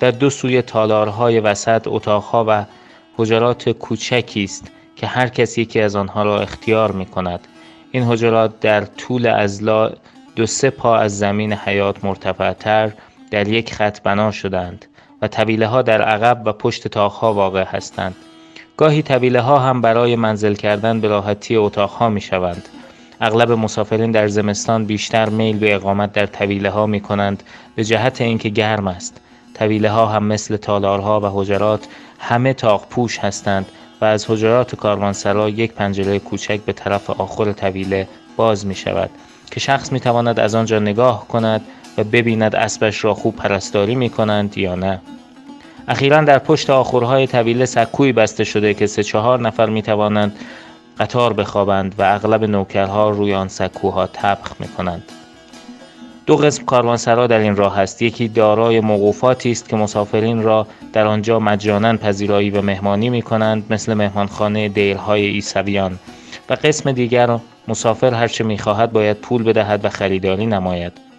در 0.00 0.10
دو 0.10 0.30
سوی 0.30 0.62
تالارهای 0.62 1.40
وسط 1.40 1.82
اتاقها 1.86 2.44
و 2.48 2.64
حجرات 3.16 3.68
کوچکی 3.68 4.44
است 4.44 4.70
که 4.96 5.06
هر 5.06 5.28
کس 5.28 5.58
یکی 5.58 5.80
از 5.80 5.96
آنها 5.96 6.22
را 6.22 6.40
اختیار 6.40 6.92
می 6.92 7.06
کند 7.06 7.48
این 7.90 8.02
حجرات 8.02 8.60
در 8.60 8.84
طول 8.84 9.26
ازلا 9.26 9.90
دو 10.36 10.46
سه 10.46 10.70
پا 10.70 10.96
از 10.96 11.18
زمین 11.18 11.52
حیات 11.52 12.04
مرتفعتر 12.04 12.92
در 13.30 13.48
یک 13.48 13.74
خط 13.74 14.00
بنا 14.00 14.30
شدند 14.30 14.86
و 15.22 15.28
طویله 15.28 15.66
ها 15.66 15.82
در 15.82 16.02
عقب 16.02 16.42
و 16.44 16.52
پشت 16.52 16.88
تاقها 16.88 17.34
واقع 17.34 17.64
هستند. 17.64 18.16
گاهی 18.76 19.02
طویله 19.02 19.40
ها 19.40 19.58
هم 19.58 19.80
برای 19.80 20.16
منزل 20.16 20.54
کردن 20.54 21.00
به 21.00 21.08
راحتی 21.08 21.56
اتاق 21.56 21.90
ها 21.90 22.08
می 22.08 22.20
شوند 22.20 22.68
اغلب 23.22 23.52
مسافرین 23.52 24.10
در 24.10 24.28
زمستان 24.28 24.84
بیشتر 24.84 25.28
میل 25.28 25.58
به 25.58 25.74
اقامت 25.74 26.12
در 26.12 26.26
طویله 26.26 26.70
ها 26.70 26.86
می 26.86 27.00
کنند 27.00 27.42
به 27.74 27.84
جهت 27.84 28.20
اینکه 28.20 28.48
گرم 28.48 28.88
است. 28.88 29.20
طویله 29.54 29.90
ها 29.90 30.06
هم 30.06 30.24
مثل 30.24 30.56
تالارها 30.56 31.20
و 31.20 31.40
حجرات 31.40 31.86
همه 32.18 32.52
تاق 32.52 32.86
پوش 32.90 33.18
هستند 33.18 33.66
و 34.00 34.04
از 34.04 34.30
حجرات 34.30 34.74
کاروانسرا 34.74 35.48
یک 35.48 35.72
پنجره 35.72 36.18
کوچک 36.18 36.60
به 36.60 36.72
طرف 36.72 37.10
آخر 37.10 37.52
طویله 37.52 38.08
باز 38.36 38.66
می 38.66 38.74
شود 38.74 39.10
که 39.50 39.60
شخص 39.60 39.92
می 39.92 40.00
تواند 40.00 40.40
از 40.40 40.54
آنجا 40.54 40.78
نگاه 40.78 41.28
کند 41.28 41.60
و 41.98 42.04
ببیند 42.04 42.56
اسبش 42.56 43.04
را 43.04 43.14
خوب 43.14 43.36
پرستاری 43.36 43.94
می 43.94 44.10
کنند 44.10 44.58
یا 44.58 44.74
نه. 44.74 45.00
اخیرا 45.88 46.20
در 46.20 46.38
پشت 46.38 46.70
آخرهای 46.70 47.26
طویله 47.26 47.66
سکوی 47.66 48.12
بسته 48.12 48.44
شده 48.44 48.74
که 48.74 48.86
سه 48.86 49.02
چهار 49.02 49.40
نفر 49.40 49.66
می 49.66 49.82
توانند 49.82 50.36
قطار 51.00 51.32
بخوابند 51.32 51.94
و 51.98 52.02
اغلب 52.02 52.44
نوکرها 52.44 53.10
روی 53.10 53.34
آن 53.34 53.48
سکوها 53.48 54.06
طبخ 54.06 54.60
می 54.60 54.68
کنند. 54.68 55.02
دو 56.26 56.36
قسم 56.36 56.64
کاروانسرا 56.64 57.26
در 57.26 57.38
این 57.38 57.56
راه 57.56 57.78
است. 57.78 58.02
یکی 58.02 58.28
دارای 58.28 58.80
موقوفاتی 58.80 59.50
است 59.50 59.68
که 59.68 59.76
مسافرین 59.76 60.42
را 60.42 60.66
در 60.92 61.06
آنجا 61.06 61.38
مجانا 61.38 61.96
پذیرایی 61.96 62.50
و 62.50 62.62
مهمانی 62.62 63.10
می 63.10 63.22
کنند 63.22 63.72
مثل 63.72 63.94
مهمانخانه 63.94 64.68
دیرهای 64.68 65.26
ایسویان 65.26 65.98
و 66.50 66.54
قسم 66.54 66.92
دیگر 66.92 67.38
مسافر 67.68 68.14
هرچه 68.14 68.44
می 68.44 68.58
خواهد 68.58 68.92
باید 68.92 69.16
پول 69.16 69.42
بدهد 69.42 69.84
و 69.84 69.88
خریداری 69.88 70.46
نماید. 70.46 71.09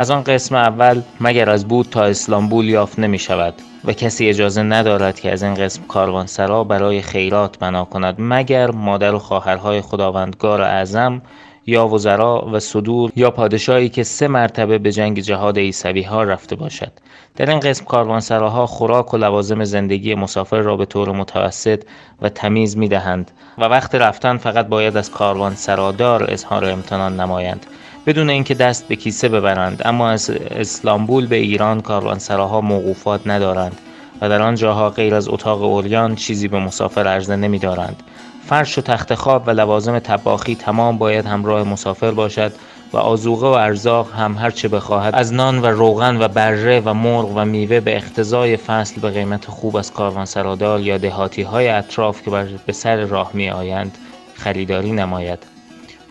از 0.00 0.10
آن 0.10 0.22
قسم 0.22 0.54
اول 0.54 1.02
مگر 1.20 1.50
از 1.50 1.68
بود 1.68 1.86
تا 1.90 2.04
اسلامبول 2.04 2.68
یافت 2.68 2.98
نمی 2.98 3.18
شود 3.18 3.54
و 3.84 3.92
کسی 3.92 4.28
اجازه 4.28 4.62
ندارد 4.62 5.20
که 5.20 5.32
از 5.32 5.42
این 5.42 5.54
قسم 5.54 5.82
کاروانسرا 5.88 6.64
برای 6.64 7.02
خیرات 7.02 7.58
بنا 7.58 7.84
کند 7.84 8.14
مگر 8.18 8.70
مادر 8.70 9.14
و 9.14 9.18
خواهرهای 9.18 9.80
خداوندگار 9.80 10.62
اعظم 10.62 11.22
یا 11.66 11.88
وزرا 11.88 12.48
و 12.52 12.60
صدور 12.60 13.12
یا 13.16 13.30
پادشاهی 13.30 13.88
که 13.88 14.02
سه 14.02 14.28
مرتبه 14.28 14.78
به 14.78 14.92
جنگ 14.92 15.20
جهاد 15.20 15.58
عیسوی 15.58 16.02
ها 16.02 16.22
رفته 16.22 16.56
باشد. 16.56 16.92
در 17.36 17.50
این 17.50 17.60
قسم 17.60 17.84
کاروانسراها 17.84 18.66
خوراک 18.66 19.14
و 19.14 19.16
لوازم 19.16 19.64
زندگی 19.64 20.14
مسافر 20.14 20.60
را 20.60 20.76
به 20.76 20.84
طور 20.84 21.12
متوسط 21.12 21.82
و 22.22 22.28
تمیز 22.28 22.76
می 22.76 22.88
دهند 22.88 23.30
و 23.58 23.64
وقت 23.64 23.94
رفتن 23.94 24.36
فقط 24.36 24.66
باید 24.66 24.96
از 24.96 25.10
کاروانسرادار 25.10 26.30
اظهار 26.30 26.64
امتنان 26.64 27.20
نمایند. 27.20 27.66
بدون 28.06 28.30
اینکه 28.30 28.54
دست 28.54 28.88
به 28.88 28.96
کیسه 28.96 29.28
ببرند 29.28 29.82
اما 29.84 30.10
از 30.10 30.30
اسلامبول 30.30 31.26
به 31.26 31.36
ایران 31.36 31.80
کاروانسراها 31.80 32.60
موقوفات 32.60 33.20
ندارند 33.26 33.78
و 34.20 34.28
در 34.28 34.42
آن 34.42 34.54
جاها 34.54 34.90
غیر 34.90 35.14
از 35.14 35.28
اتاق 35.28 35.62
اوریان 35.62 36.14
چیزی 36.14 36.48
به 36.48 36.58
مسافر 36.58 37.06
عرضه 37.06 37.36
نمی 37.36 37.58
دارند. 37.58 38.02
فرش 38.46 38.78
و 38.78 38.80
تخت 38.80 39.14
خواب 39.14 39.42
و 39.46 39.50
لوازم 39.50 39.98
تباخی 39.98 40.54
تمام 40.54 40.98
باید 40.98 41.26
همراه 41.26 41.62
مسافر 41.68 42.10
باشد 42.10 42.52
و 42.92 42.96
آزوقه 42.96 43.46
و 43.46 43.50
ارزاق 43.50 44.12
هم 44.12 44.38
هر 44.38 44.50
چه 44.50 44.68
بخواهد 44.68 45.14
از 45.14 45.32
نان 45.32 45.62
و 45.62 45.66
روغن 45.66 46.22
و 46.22 46.28
بره 46.28 46.80
و 46.84 46.94
مرغ 46.94 47.32
و 47.36 47.44
میوه 47.44 47.80
به 47.80 47.96
اقتضای 47.96 48.56
فصل 48.56 49.00
به 49.00 49.10
قیمت 49.10 49.46
خوب 49.46 49.76
از 49.76 49.92
کاروانسرادار 49.92 50.80
یا 50.80 50.98
دهاتی 50.98 51.42
های 51.42 51.68
اطراف 51.68 52.22
که 52.22 52.30
به 52.66 52.72
سر 52.72 52.96
راه 52.96 53.30
می 53.34 53.50
آیند 53.50 53.98
خریداری 54.34 54.92
نماید 54.92 55.57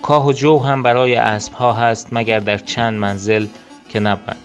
کاه 0.01 0.27
و 0.27 0.31
جو 0.31 0.59
هم 0.59 0.83
برای 0.83 1.15
اسب 1.15 1.53
ها 1.53 1.73
هست 1.73 2.07
مگر 2.11 2.39
در 2.39 2.57
چند 2.57 2.99
منزل 2.99 3.47
که 3.89 3.99
نبود 3.99 4.35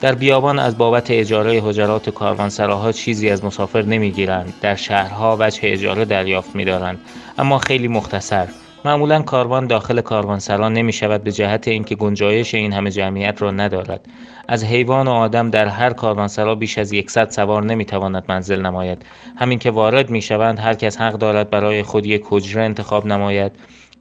در 0.00 0.14
بیابان 0.14 0.58
از 0.58 0.78
بابت 0.78 1.10
اجاره 1.10 1.60
حجرات 1.64 2.10
کاروانسراها 2.10 2.92
چیزی 2.92 3.30
از 3.30 3.44
مسافر 3.44 3.82
نمی‌گیرند. 3.82 4.54
در 4.60 4.74
شهرها 4.74 5.36
وجه 5.40 5.60
اجاره 5.62 6.04
دریافت 6.04 6.56
میدارند. 6.56 7.00
اما 7.38 7.58
خیلی 7.58 7.88
مختصر 7.88 8.48
معمولا 8.84 9.22
کاروان 9.22 9.66
داخل 9.66 10.00
کاروانسرا 10.00 10.68
نمی 10.68 10.92
شود 10.92 11.24
به 11.24 11.32
جهت 11.32 11.68
اینکه 11.68 11.94
گنجایش 11.94 12.54
این 12.54 12.72
همه 12.72 12.90
جمعیت 12.90 13.42
را 13.42 13.50
ندارد. 13.50 14.00
از 14.48 14.64
حیوان 14.64 15.08
و 15.08 15.10
آدم 15.10 15.50
در 15.50 15.66
هر 15.66 15.90
کاروانسرا 15.90 16.54
بیش 16.54 16.78
از 16.78 16.92
یکصد 16.92 17.30
سوار 17.30 17.64
نمی 17.64 17.84
تواند 17.84 18.24
منزل 18.28 18.60
نماید. 18.60 19.06
همین 19.36 19.58
که 19.58 19.70
وارد 19.70 20.10
می 20.10 20.22
شوند 20.22 20.58
هر 20.58 20.74
کس 20.74 21.00
حق 21.00 21.12
دارد 21.12 21.50
برای 21.50 21.82
خود 21.82 22.06
یک 22.06 22.24
حجره 22.30 22.62
انتخاب 22.62 23.06
نماید. 23.06 23.52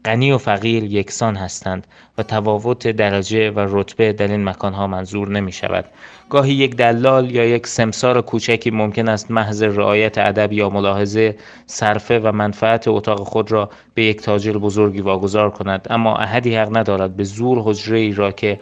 غنی 0.07 0.31
و 0.31 0.37
فقیر 0.37 0.83
یکسان 0.83 1.35
هستند 1.35 1.87
و 2.17 2.23
تفاوت 2.23 2.87
درجه 2.87 3.51
و 3.51 3.65
رتبه 3.69 4.13
در 4.13 4.27
این 4.27 4.43
مکانها 4.43 4.87
منظور 4.87 5.29
نمی 5.29 5.51
شود. 5.51 5.85
گاهی 6.29 6.53
یک 6.53 6.75
دلال 6.75 7.31
یا 7.31 7.45
یک 7.45 7.67
سمسار 7.67 8.21
کوچکی 8.21 8.71
ممکن 8.71 9.09
است 9.09 9.31
محض 9.31 9.63
رعایت 9.63 10.17
ادب 10.17 10.53
یا 10.53 10.69
ملاحظه 10.69 11.37
صرفه 11.65 12.19
و 12.19 12.31
منفعت 12.31 12.87
اتاق 12.87 13.19
خود 13.19 13.51
را 13.51 13.69
به 13.93 14.03
یک 14.03 14.21
تاجر 14.21 14.57
بزرگی 14.57 15.01
واگذار 15.01 15.49
کند 15.49 15.87
اما 15.89 16.17
احدی 16.17 16.55
حق 16.55 16.77
ندارد 16.77 17.15
به 17.15 17.23
زور 17.23 17.61
حجره 17.65 17.99
ای 17.99 18.11
را 18.11 18.31
که 18.31 18.59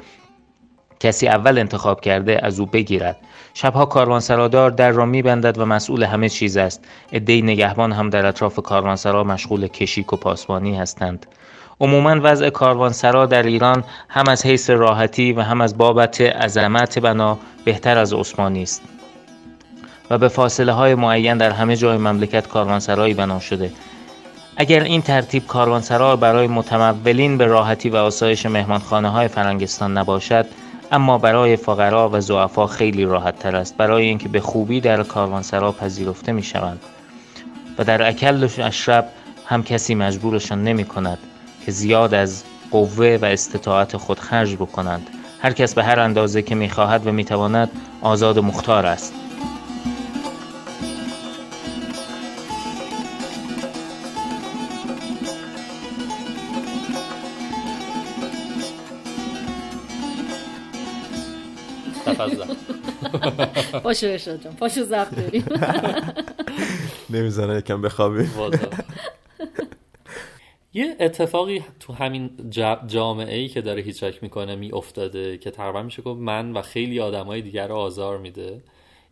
کسی 0.99 1.27
اول 1.27 1.57
انتخاب 1.57 2.01
کرده 2.01 2.39
از 2.43 2.59
او 2.59 2.65
بگیرد. 2.65 3.17
شبها 3.53 3.85
کاروانسرادار 3.85 4.71
در 4.71 4.91
را 4.91 5.05
میبندد 5.05 5.57
و 5.57 5.65
مسئول 5.65 6.03
همه 6.03 6.29
چیز 6.29 6.57
است. 6.57 6.85
عدهای 7.13 7.41
نگهبان 7.41 7.91
هم 7.91 8.09
در 8.09 8.25
اطراف 8.25 8.59
کاروانسرا 8.59 9.23
مشغول 9.23 9.67
کشیک 9.67 10.13
و 10.13 10.15
پاسبانی 10.15 10.75
هستند. 10.75 11.25
عموما 11.79 12.19
وضع 12.23 12.49
کاروانسرا 12.49 13.25
در 13.25 13.43
ایران 13.43 13.83
هم 14.09 14.27
از 14.27 14.45
حیث 14.45 14.69
راحتی 14.69 15.33
و 15.33 15.41
هم 15.41 15.61
از 15.61 15.77
بابت 15.77 16.21
عظمت 16.21 16.99
بنا 16.99 17.37
بهتر 17.65 17.97
از 17.97 18.13
عثمانی 18.13 18.63
است. 18.63 18.81
و 20.09 20.17
به 20.17 20.27
فاصله 20.27 20.71
های 20.71 20.95
معین 20.95 21.37
در 21.37 21.51
همه 21.51 21.75
جای 21.75 21.97
مملکت 21.97 22.47
کاروانسرایی 22.47 23.13
بنا 23.13 23.39
شده. 23.39 23.71
اگر 24.57 24.83
این 24.83 25.01
ترتیب 25.01 25.47
کاروانسرا 25.47 26.15
برای 26.15 26.47
متمولین 26.47 27.37
به 27.37 27.45
راحتی 27.45 27.89
و 27.89 27.95
آسایش 27.95 28.45
مهمانخانه 28.45 29.09
های 29.09 29.27
فرنگستان 29.27 29.97
نباشد 29.97 30.45
اما 30.91 31.17
برای 31.17 31.55
فقرا 31.55 32.09
و 32.09 32.19
ضعفا 32.19 32.67
خیلی 32.67 33.05
راحت 33.05 33.39
تر 33.39 33.55
است. 33.55 33.77
برای 33.77 34.05
اینکه 34.05 34.29
به 34.29 34.39
خوبی 34.39 34.81
در 34.81 35.03
کاروانسرا 35.03 35.71
پذیرفته 35.71 36.31
می 36.31 36.43
شوند 36.43 36.79
و 37.77 37.83
در 37.83 38.07
اکل 38.07 38.43
و 38.43 38.47
اشرب 38.57 39.07
هم 39.45 39.63
کسی 39.63 39.95
مجبورشان 39.95 40.63
نمی 40.63 40.85
کند 40.85 41.17
که 41.65 41.71
زیاد 41.71 42.13
از 42.13 42.43
قوه 42.71 43.17
و 43.21 43.25
استطاعت 43.25 43.97
خود 43.97 44.19
خرج 44.19 44.55
بکنند. 44.55 45.07
هر 45.41 45.53
کس 45.53 45.73
به 45.73 45.83
هر 45.83 45.99
اندازه 45.99 46.41
که 46.41 46.55
می 46.55 46.69
خواهد 46.69 47.07
و 47.07 47.11
می 47.11 47.25
تواند 47.25 47.71
آزاد 48.01 48.37
و 48.37 48.41
مختار 48.41 48.85
است. 48.85 49.13
پاشو 63.83 64.07
ارشاد 64.07 64.43
جان 64.43 64.55
پاشو 64.55 64.83
زب 64.83 65.07
داریم 65.09 65.45
نمی‌زنه 67.09 67.57
یکم 67.57 67.81
بخوابی. 67.81 68.27
یه 70.73 70.95
اتفاقی 70.99 71.63
تو 71.79 71.93
همین 71.93 72.29
جا- 72.49 72.79
جامعه 72.87 73.37
ای 73.37 73.47
که 73.47 73.61
داره 73.61 73.81
هیچک 73.81 74.23
می‌کنه 74.23 74.55
میافتاده 74.55 75.37
که 75.37 75.51
تقریبا 75.51 75.83
میشه 75.83 76.01
گفت 76.01 76.19
من 76.19 76.51
و 76.51 76.61
خیلی 76.61 76.99
آدمای 76.99 77.41
دیگر 77.41 77.67
رو 77.67 77.75
آزار 77.75 78.17
میده. 78.17 78.63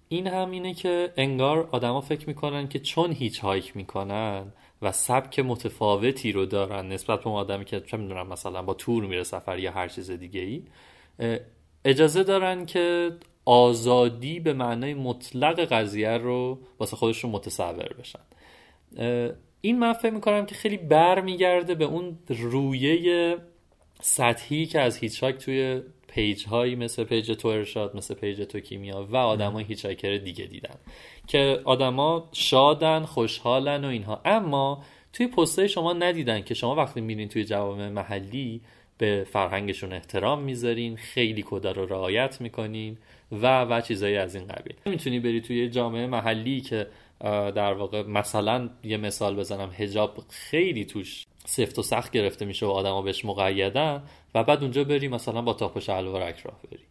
این 0.09 0.27
هم 0.27 0.51
اینه 0.51 0.73
که 0.73 1.13
انگار 1.17 1.69
آدما 1.71 2.01
فکر 2.01 2.27
می‌کنن 2.27 2.67
که 2.67 2.79
چون 2.79 3.11
هیچ 3.11 3.39
هایک 3.39 3.77
می‌کنن 3.77 4.43
و 4.81 4.91
سبک 4.91 5.39
متفاوتی 5.39 6.31
رو 6.31 6.45
دارن 6.45 6.87
نسبت 6.87 7.19
به 7.19 7.27
اون 7.27 7.35
آدمی 7.35 7.65
که 7.65 7.79
چه 7.81 7.97
می‌دونم 7.97 8.27
مثلا 8.27 8.61
با 8.61 8.73
تور 8.73 9.05
میره 9.05 9.23
سفر 9.23 9.59
یا 9.59 9.71
هر 9.71 9.87
چیز 9.87 10.11
دیگه 10.11 10.41
ای 10.41 10.63
اجازه 11.85 12.23
دارن 12.23 12.65
که 12.65 13.11
آزادی 13.45 14.39
به 14.39 14.53
معنای 14.53 14.93
مطلق 14.93 15.59
قضیه 15.59 16.09
رو 16.09 16.59
واسه 16.79 16.95
خودشون 16.95 17.31
متصور 17.31 17.95
بشن. 17.99 18.19
این 19.61 19.79
من 19.79 19.93
فکر 19.93 20.13
می‌کنم 20.13 20.45
که 20.45 20.55
خیلی 20.55 20.77
بر 20.77 21.21
میگرده 21.21 21.75
به 21.75 21.85
اون 21.85 22.17
رویه 22.27 23.37
سطحی 24.01 24.65
که 24.65 24.79
از 24.79 24.97
hitchhike 24.97 25.37
توی 25.37 25.81
page 26.07 26.45
هایی 26.45 26.75
مثل 26.75 27.03
page 27.03 27.31
تو 27.31 27.47
ارشاد 27.47 27.95
مثل 27.95 28.13
page 28.13 28.41
تو 28.41 28.59
کیمیا 28.59 29.07
و 29.11 29.17
آدمای 29.17 29.63
hitchhiker 29.63 30.17
دیگه 30.17 30.45
دیدن 30.45 30.75
که 31.27 31.61
آدما 31.63 32.29
شادن 32.31 33.05
خوشحالن 33.05 33.85
و 33.85 33.87
اینها. 33.87 34.21
اما 34.25 34.83
توی 35.13 35.27
پستای 35.27 35.69
شما 35.69 35.93
ندیدن 35.93 36.41
که 36.41 36.53
شما 36.53 36.75
وقتی 36.75 37.01
میرین 37.01 37.29
توی 37.29 37.45
جوامع 37.45 37.89
محلی 37.89 38.61
به 38.97 39.27
فرهنگشون 39.31 39.93
احترام 39.93 40.41
می‌ذارین 40.41 40.95
خیلی 40.95 41.43
کدا 41.47 41.71
رو 41.71 41.85
رعایت 41.85 42.41
می‌کنین. 42.41 42.97
و 43.41 43.65
و 43.65 43.81
چیزایی 43.81 44.17
از 44.17 44.35
این 44.35 44.47
قبیل. 44.47 44.75
می‌تونی 44.85 45.19
بری 45.19 45.41
توی 45.41 45.59
یه 45.59 45.69
جامعه 45.69 46.07
محلی 46.07 46.61
که 46.61 46.87
در 47.55 47.73
واقع 47.73 48.01
مثلا 48.01 48.69
یه 48.83 48.97
مثال 48.97 49.35
بزنم 49.35 49.71
هجاب 49.77 50.23
خیلی 50.29 50.85
توش 50.85 51.25
سفت 51.45 51.79
و 51.79 51.81
سخت 51.81 52.11
گرفته 52.11 52.45
میشه 52.45 52.65
و 52.65 52.69
آدما 52.69 53.01
بهش 53.01 53.25
مقیدن 53.25 54.03
و 54.35 54.43
بعد 54.43 54.61
اونجا 54.61 54.83
بری 54.83 55.07
مثلا 55.07 55.41
با 55.41 55.53
تاپ 55.53 55.77
و 55.77 55.79
شلوارک 55.79 56.39
راه 56.39 56.59
بری. 56.71 56.83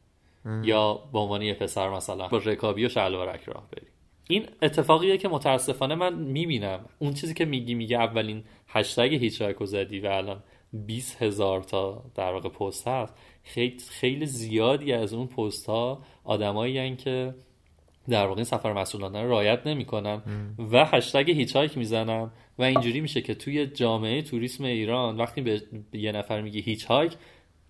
یا 0.67 0.95
به 1.13 1.19
عنوان 1.19 1.43
یه 1.43 1.55
پسر 1.55 1.91
مثلا 1.91 2.29
با 2.29 2.39
رکابی 2.39 2.87
و 2.87 2.89
شلوارک 2.89 3.45
راه 3.45 3.69
بری. 3.73 3.87
این 4.29 4.47
اتفاقیه 4.63 5.19
که 5.19 5.29
متاسفانه 5.29 5.95
من 5.95 6.15
می‌بینم. 6.15 6.81
اون 6.99 7.15
چیزی 7.15 7.35
که 7.35 7.45
میگی 7.45 7.75
میگه 7.75 7.97
اولین 7.97 8.45
هشتگ 8.69 9.15
هیچ 9.15 9.43
زدی 9.65 10.01
و 10.01 10.07
الان 10.07 10.43
20 10.73 11.23
هزار 11.23 11.63
تا 11.63 12.05
در 12.15 12.33
واقع 12.33 12.49
پست 12.49 12.89
هست. 12.89 13.15
خیلی 13.45 13.79
خیلی 13.91 14.27
زیادی 14.27 14.93
از 14.93 15.13
اون 15.13 15.27
پست 15.27 15.67
ها 15.67 16.03
آدمایی 16.25 16.97
که 16.97 17.35
در 18.09 18.27
واقع 18.27 18.37
این 18.39 18.45
سفر 18.45 18.73
مسئولانه 18.73 19.23
رو 19.23 19.31
رعایت 19.31 19.67
نمی‌کنن 19.67 20.23
و 20.73 20.85
هشتگ 20.85 21.31
هیچایک 21.31 21.79
می‌زنن 21.79 22.31
و 22.59 22.63
اینجوری 22.63 23.01
میشه 23.01 23.21
که 23.21 23.35
توی 23.35 23.67
جامعه 23.67 24.23
توریسم 24.23 24.65
ایران 24.65 25.17
وقتی 25.17 25.41
به 25.41 25.63
یه 25.93 26.13
نفر 26.13 26.41
میگه 26.41 26.61
هیچایک 26.61 27.13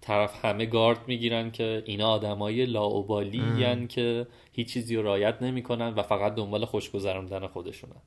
طرف 0.00 0.44
همه 0.44 0.66
گارد 0.66 1.08
می‌گیرن 1.08 1.50
که 1.50 1.82
اینا 1.86 2.08
آدمای 2.08 2.66
لاوبالی 2.66 3.86
که 3.86 4.26
هیچ 4.52 4.72
چیزی 4.72 4.96
رو 4.96 5.02
رعایت 5.02 5.42
نمی‌کنن 5.42 5.88
و 5.88 6.02
فقط 6.02 6.34
دنبال 6.34 6.64
خوش 6.64 6.90
گذروندن 6.90 7.46
خودشونن 7.46 8.02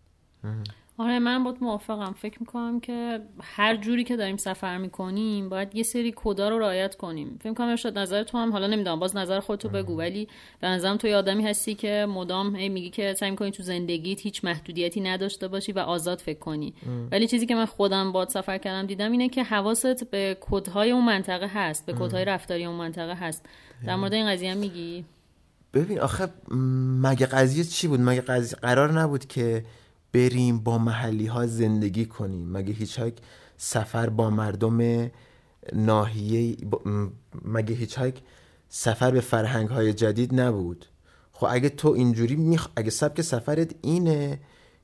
آره 0.98 1.20
من 1.20 1.44
بود 1.44 1.58
موافقم. 1.64 2.14
فکر 2.14 2.38
می‌کنم 2.40 2.80
که 2.80 3.20
هر 3.42 3.76
جوری 3.76 4.04
که 4.04 4.16
داریم 4.16 4.38
سفر 4.38 4.78
می‌کنیم 4.78 5.50
باید 5.50 5.76
یه 5.76 5.84
سری 5.84 6.14
کدا 6.16 6.50
رو 6.50 6.60
رعایت 6.60 6.96
کنیم. 6.96 7.38
فکر 7.40 7.50
می‌کنم 7.50 7.68
ارشاد 7.68 7.98
نظر 7.98 8.24
تو 8.24 8.38
هم 8.38 8.52
حالا 8.52 8.68
نمی‌دونم 8.68 9.00
باز 9.00 9.16
نظر 9.16 9.40
خودتو 9.40 9.70
بگو 9.70 9.98
ولی 9.98 10.28
به 10.60 10.68
نظرم 10.68 10.98
تو 10.98 11.08
یه 11.08 11.16
آدمی 11.16 11.46
هستی 11.46 11.76
که 11.76 12.06
مدام 12.10 12.56
هی 12.56 12.70
میگی 12.70 12.90
که 12.90 13.14
سعی 13.14 13.32
می‌کنی 13.32 13.52
تو 13.52 13.64
زندگیت 13.64 14.22
هیچ 14.22 14.44
محدودیتی 14.44 15.02
نداشته 15.02 15.48
باشی 15.48 15.72
و 15.72 15.80
آزاد 15.80 16.20
فکر 16.20 16.40
کنی. 16.40 16.74
ولی 17.12 17.28
چیزی 17.28 17.46
که 17.46 17.56
من 17.56 17.66
خودم 17.66 18.12
باد 18.12 18.30
سفر 18.30 18.58
کردم 18.58 18.88
دیدم 18.88 19.12
اینه 19.12 19.30
که 19.30 19.44
حواست 19.44 20.12
به 20.12 20.38
کدهای 20.42 20.92
اون 20.92 21.06
منطقه 21.06 21.48
هست 21.54 21.86
به 21.86 21.94
کدهای 21.94 22.26
رفتاری 22.26 22.66
اون 22.66 22.76
منطقه 22.76 23.16
هست. 23.16 23.46
در 23.86 23.96
مورد 23.96 24.14
این 24.14 24.30
قضیه 24.30 24.52
هم 24.52 24.58
میگی؟ 24.58 25.06
ببین 25.74 26.00
آخه 26.00 26.28
مگه 27.02 27.26
قضیه 27.26 27.64
چی 27.64 27.88
بود؟ 27.88 28.00
مگه 28.00 28.22
قضیه 28.22 28.58
قرار 28.60 29.02
نبود 29.02 29.26
که 29.26 29.66
بریم 30.16 30.60
با 30.60 30.78
محلی 30.78 31.26
ها 31.26 31.46
زندگی 31.46 32.06
کنیم. 32.06 32.52
مگه 32.52 32.74
هیچ 32.74 33.00
سفر 33.58 34.10
با 34.10 34.30
مردم 34.30 35.10
ناحیه 35.74 36.58
مگه 37.46 37.76
هیچ 37.76 38.00
سفر 38.70 39.12
به 39.12 39.22
فرهنگ 39.22 39.70
های 39.70 39.94
جدید 39.94 40.42
نبود؟ 40.42 40.86
خب 41.32 41.48
اگه 41.50 41.70
تو 41.70 41.90
اینجوری 41.90 42.36
میخ... 42.36 42.68
اگه 42.76 42.90
سبک 42.90 43.22
سفرت 43.22 43.76
اینه 43.82 44.40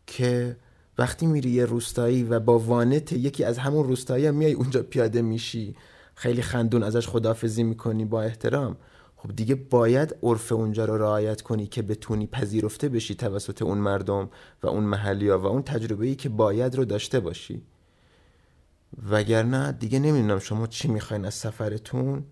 که 0.07 0.57
وقتی 0.97 1.25
میری 1.25 1.49
یه 1.49 1.65
روستایی 1.65 2.23
و 2.23 2.39
با 2.39 2.59
وانت 2.59 3.13
یکی 3.13 3.43
از 3.43 3.57
همون 3.57 3.84
روستایی 3.88 4.25
هم 4.25 4.36
میای 4.36 4.53
اونجا 4.53 4.84
پیاده 4.84 5.21
میشی 5.21 5.75
خیلی 6.15 6.41
خندون 6.41 6.84
ازش 6.84 7.07
خدافزی 7.07 7.63
می‌کنی 7.63 8.05
با 8.05 8.21
احترام. 8.21 8.77
خب 9.24 9.36
دیگه 9.36 9.55
باید 9.55 10.15
عرف 10.24 10.51
اونجا 10.51 10.86
رو 10.86 10.97
رعایت 10.97 11.41
کنی 11.41 11.67
که 11.67 11.82
بتونی 11.82 12.28
پذیرفته 12.28 12.89
بشی 12.89 13.15
توسط 13.15 13.61
اون 13.61 13.78
مردم 13.78 14.30
و 14.63 14.67
اون 14.67 14.84
محلی 14.84 15.30
ها 15.30 15.39
و 15.39 15.45
اون 15.45 15.61
تجربه 15.61 16.07
ای 16.07 16.15
که 16.15 16.30
باید 16.30 16.76
رو 16.76 16.86
داشته 16.86 17.19
باشی. 17.19 17.61
وگرنه 19.09 19.72
دیگه 19.72 19.99
نمی‌دونم 19.99 20.39
شما 20.39 20.67
چی 20.67 20.88
می‌خواین 20.88 21.26
از 21.26 21.34
سفرتون 21.34 22.26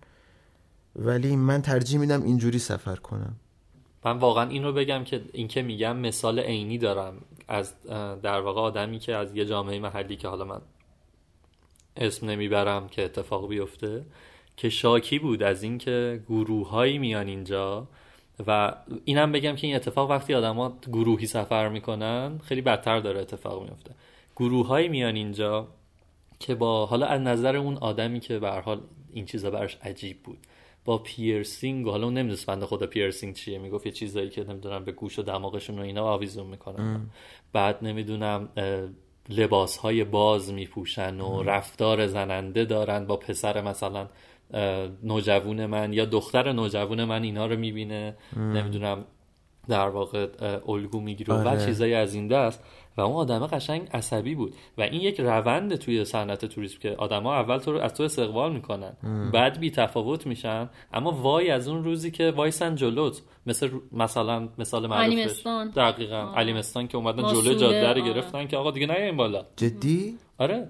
ولی 0.96 1.36
من 1.36 1.62
ترجیح 1.62 2.00
میدم 2.00 2.22
اینجوری 2.22 2.58
سفر 2.58 2.96
کنم. 2.96 3.36
من 4.04 4.18
واقعا 4.18 4.48
این 4.48 4.64
رو 4.64 4.72
بگم 4.72 5.04
که 5.04 5.24
این 5.32 5.48
که 5.48 5.62
میگم 5.62 5.96
مثال 5.96 6.40
عینی 6.40 6.78
دارم 6.78 7.14
از 7.48 7.74
در 8.22 8.40
واقع 8.40 8.60
آدمی 8.60 8.98
که 8.98 9.14
از 9.14 9.36
یه 9.36 9.44
جامعه 9.44 9.78
محلی 9.78 10.16
که 10.16 10.28
حالا 10.28 10.44
من 10.44 10.60
اسم 11.96 12.30
نمی‌برم 12.30 12.88
که 12.88 13.04
اتفاق 13.04 13.48
بیفته 13.48 14.04
که 14.60 14.68
شاکی 14.68 15.18
بود 15.18 15.42
از 15.42 15.62
اینکه 15.62 16.22
گروههایی 16.28 16.98
میان 16.98 17.26
اینجا 17.26 17.86
و 18.46 18.74
اینم 19.04 19.32
بگم 19.32 19.56
که 19.56 19.66
این 19.66 19.76
اتفاق 19.76 20.10
وقتی 20.10 20.34
آدما 20.34 20.78
گروهی 20.92 21.26
سفر 21.26 21.68
می‌کنن 21.68 22.38
خیلی 22.44 22.60
بدتر 22.60 23.00
داره 23.00 23.20
اتفاق 23.20 23.62
میفته 23.62 23.90
گروههایی 24.36 24.88
میان 24.88 25.14
اینجا 25.14 25.68
که 26.38 26.54
با 26.54 26.86
حالا 26.86 27.06
از 27.06 27.20
نظر 27.20 27.56
اون 27.56 27.76
آدمی 27.76 28.20
که 28.20 28.38
به 28.38 28.50
حال 28.50 28.80
این 29.12 29.26
چیزا 29.26 29.50
براش 29.50 29.76
عجیب 29.82 30.22
بود. 30.22 30.38
با 30.84 30.98
پیرسینگ 30.98 31.86
و 31.86 31.90
حالا 31.90 32.04
اون 32.04 32.14
نمی‌دونست 32.14 32.46
بنده 32.46 32.66
خدا 32.66 32.86
پیرسینگ 32.86 33.34
چیه 33.34 33.58
می‌گفت 33.58 33.86
یه 33.86 33.92
چیزایی 33.92 34.30
که 34.30 34.44
نمی‌دونم 34.44 34.84
به 34.84 34.92
گوش 34.92 35.18
و 35.18 35.22
دماغشون 35.22 35.78
و 35.78 35.82
اینا 35.82 36.04
آویزون 36.04 36.46
می‌کنن. 36.46 37.10
بعد 37.52 37.84
نمی‌دونم 37.84 38.48
لباس 39.28 39.76
های 39.76 40.04
باز 40.04 40.52
میپوشن 40.52 41.20
و 41.20 41.42
رفتار 41.42 42.06
زننده 42.06 42.64
دارن 42.64 43.06
با 43.06 43.16
پسر 43.16 43.60
مثلا 43.60 44.08
نوجوون 45.02 45.66
من 45.66 45.92
یا 45.92 46.04
دختر 46.04 46.52
نوجوون 46.52 47.04
من 47.04 47.22
اینا 47.22 47.46
رو 47.46 47.56
می‌بینه. 47.56 48.16
نمی‌دونم 48.36 49.04
در 49.68 49.88
واقع 49.88 50.26
الگو 50.68 51.00
می‌گیره. 51.00 51.34
و 51.34 51.48
آره. 51.48 51.66
چیزایی 51.66 51.94
از 51.94 52.14
این 52.14 52.28
دست. 52.28 52.64
و 52.96 53.00
اون 53.00 53.16
آدمه 53.16 53.46
قشنگ 53.46 53.88
عصبی 53.92 54.34
بود. 54.34 54.54
و 54.78 54.82
این 54.82 55.00
یک 55.00 55.20
روند 55.20 55.74
توی 55.74 56.04
صنعت 56.04 56.44
توریسم 56.44 56.78
که 56.78 56.94
آدما 56.98 57.34
اول 57.34 57.58
تو 57.58 57.72
رو 57.72 57.80
از 57.80 57.94
تو 57.94 58.02
استقبال 58.02 58.52
می‌کنن. 58.52 58.96
بعد 59.32 59.60
بی 59.60 59.70
تفاوت 59.70 60.26
میشن. 60.26 60.70
اما 60.92 61.10
وای 61.10 61.50
از 61.50 61.68
اون 61.68 61.84
روزی 61.84 62.10
که 62.10 62.30
وایسن 62.30 62.74
جلوت. 62.74 63.22
مثل 63.46 63.70
مثلا 63.92 64.48
مثال 64.58 64.86
معروفش. 64.86 65.12
علیمستان. 65.12 65.70
دقیقا. 65.70 66.32
علیمستان 66.36 66.88
که 66.88 66.96
اومدن 66.96 67.22
جلو 67.22 67.54
جاده 67.54 67.92
رو. 67.92 68.00
گرفتن 68.00 68.46
که 68.46 68.56
آقا 68.56 68.70
دیگه 68.70 68.86
نیاین 68.86 69.16
بالا. 69.16 69.44
جدی؟ 69.56 70.18
آره. 70.38 70.68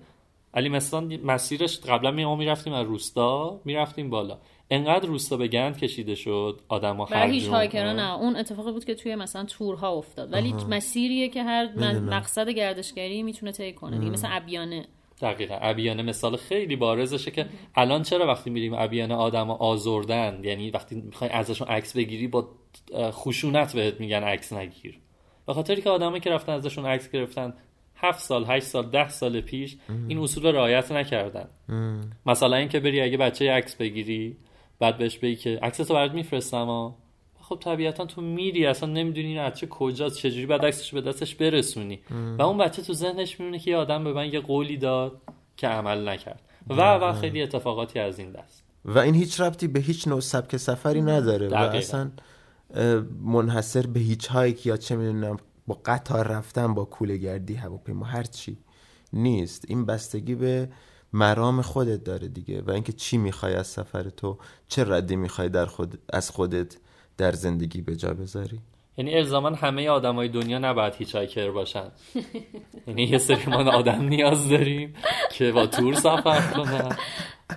علیمستان 0.55 1.17
مسیرش 1.17 1.81
قبلا 1.81 2.11
می 2.11 2.25
ما 2.25 2.37
می‌رفتیم 2.37 2.73
از 2.73 2.87
روستا 2.87 3.61
می‌رفتیم 3.65 4.11
بالا. 4.11 4.39
انقدر 4.71 5.07
روستا 5.07 5.37
به 5.37 5.49
گند 5.49 5.79
کشیده 5.79 6.15
شد 6.15 6.61
آدما 6.69 7.05
برای 7.05 7.33
هیچ 7.33 7.49
هایکرا 7.49 7.93
نه. 7.93 8.15
اون 8.15 8.37
اتفاقی 8.37 8.73
بود 8.73 8.85
که 8.85 8.95
توی 8.95 9.15
مثلا 9.15 9.45
تورها 9.45 9.91
افتاد. 9.91 10.33
ولی 10.33 10.53
مسیریه 10.53 11.29
که 11.29 11.43
هر. 11.43 11.69
مقصد 12.01 12.49
گردشگری 12.49 13.23
می‌تونه 13.23 13.53
طی 13.53 13.73
کنه 13.73 13.99
دیگه. 13.99 14.11
مثل 14.11 14.29
ابیانه. 14.31 14.87
دقیقا. 15.21 15.55
ابیانه 15.61 16.03
مثال 16.03 16.37
خیلی 16.37 16.77
بارزشه 16.77 17.31
که 17.31 17.47
الان 17.75 18.03
چرا 18.03 18.27
وقتی 18.27 18.51
میریم 18.51 18.75
ابیانه 18.75 19.15
آدم 19.15 19.51
آزردن؟ 19.51 20.41
یعنی 20.45 20.71
وقتی 20.71 20.95
می‌خوای 20.95 21.31
ازشون 21.31 21.69
عکس 21.69 21.97
بگیری 21.97 22.29
با 22.29 22.49
خشونت 23.11 23.77
بهت 23.77 24.01
میگن 24.01 24.23
عکس 24.23 24.53
نگیر. 24.53 24.99
به 25.47 25.55
خاطری 25.55 25.83
که 25.83 25.91
آدمایی 25.91 26.21
که 26.21 26.31
رفتن 26.31 26.53
ازشون 26.53 26.87
عکس 26.87 27.11
گرفتن 27.11 27.55
هفت 28.03 28.21
سال 28.21 28.45
هشت 28.49 28.65
سال 28.67 28.91
ده 28.91 29.09
سال 29.09 29.41
پیش 29.41 29.77
این 30.09 30.19
اصول 30.19 30.43
رو 30.43 30.53
رعایت 30.53 30.93
نکردن. 30.93 31.49
مثلا 32.27 32.57
اینکه 32.57 32.81
بری 32.81 33.01
اگه 33.01 33.17
بچه 33.17 33.53
عکس 33.53 33.75
بگیری 33.75 34.37
بعد 34.79 34.99
بهش 34.99 35.19
بگی 35.19 35.37
که 35.37 35.59
عکس 35.63 35.77
تو 35.77 35.95
برات 35.95 36.13
میفرستم 36.13 36.95
خب 37.41 37.59
طبیعتا 37.61 38.07
تو 38.07 38.21
میری 38.21 38.67
اصلا 38.67 38.89
نمی‌دونی 38.89 39.27
این 39.27 39.47
بچه 39.47 39.67
کجاست 39.67 40.19
چجوری 40.19 40.47
بعد 40.47 40.65
عکسش 40.65 40.95
به 40.95 41.01
دستش 41.01 41.35
برسونی. 41.35 42.01
و 42.39 42.43
اون 42.43 42.59
بچه 42.59 42.83
تو 42.83 42.93
ذهنش 42.93 43.41
میمونه 43.41 43.59
که 43.59 43.71
یه 43.71 43.77
آدم 43.77 44.05
به 44.05 44.13
من 44.13 44.33
یه 44.33 44.41
قولی 44.41 44.77
داد 44.77 45.21
که 45.57 45.69
عمل 45.69 46.09
نکرد. 46.09 46.41
و 46.69 46.75
و 46.75 47.13
خیلی 47.13 47.43
اتفاقاتی 47.43 47.99
از 47.99 48.19
این 48.19 48.33
دست. 48.33 48.65
و 48.85 48.99
این 48.99 49.15
هیچ 49.15 49.41
ربطی 49.41 49.69
به 49.69 49.81
هیچ 49.81 50.09
نوع 50.09 50.21
سبک 50.21 50.57
سفری 50.57 51.03
نداره 51.03 51.47
و 51.47 51.51
دقیقاً. 51.51 51.79
اصلا 51.79 52.11
اه، 52.75 53.03
منحصر 53.25 53.87
به 53.87 54.01
هیچ 54.01 54.27
هایک 54.27 54.67
یا 54.67 54.77
چه 54.77 54.97
می‌دونم 54.97 55.37
با 55.71 55.81
قطار 55.85 56.29
رفتن 56.29 56.75
با 56.75 56.85
کوله 56.85 57.17
گردی 57.17 57.55
هواپیما 57.55 58.07
هر 58.07 58.23
چی 58.23 58.59
نیست. 59.13 59.65
این 59.69 59.87
بستگی 59.87 60.35
به 60.35 60.69
مرام 61.13 61.63
خودت 61.63 62.05
داره 62.05 62.29
دیگه. 62.29 62.63
و 62.63 62.71
اینکه 62.71 62.93
چی 62.93 63.19
می‌خوای 63.19 63.55
از 63.55 63.67
سفر 63.67 64.11
تو 64.11 64.39
چه 64.69 64.85
ردی 64.85 65.17
می‌خوای 65.17 65.49
در 65.49 65.67
خود 65.67 65.99
از 66.09 66.31
خودت 66.31 66.77
در 67.17 67.33
زندگی 67.33 67.83
به 67.83 67.97
جا 67.97 68.15
بذاری. 68.15 68.61
یعنی 68.99 69.15
الزاما 69.15 69.49
همه 69.49 69.89
آدمای 69.89 70.29
دنیا 70.29 70.59
نباید 70.59 70.95
هیچ 70.95 71.15
هایکر 71.15 71.51
باشن. 71.51 71.91
یعنی 72.87 73.03
یه 73.03 73.19
سری 73.19 73.47
ما 73.47 73.57
آدم 73.57 74.09
نیاز 74.09 74.49
داریم 74.49 74.95
که 75.33 75.53
با 75.53 75.67
تور 75.67 75.95
سفر 75.95 76.41
کنن. 76.41 76.97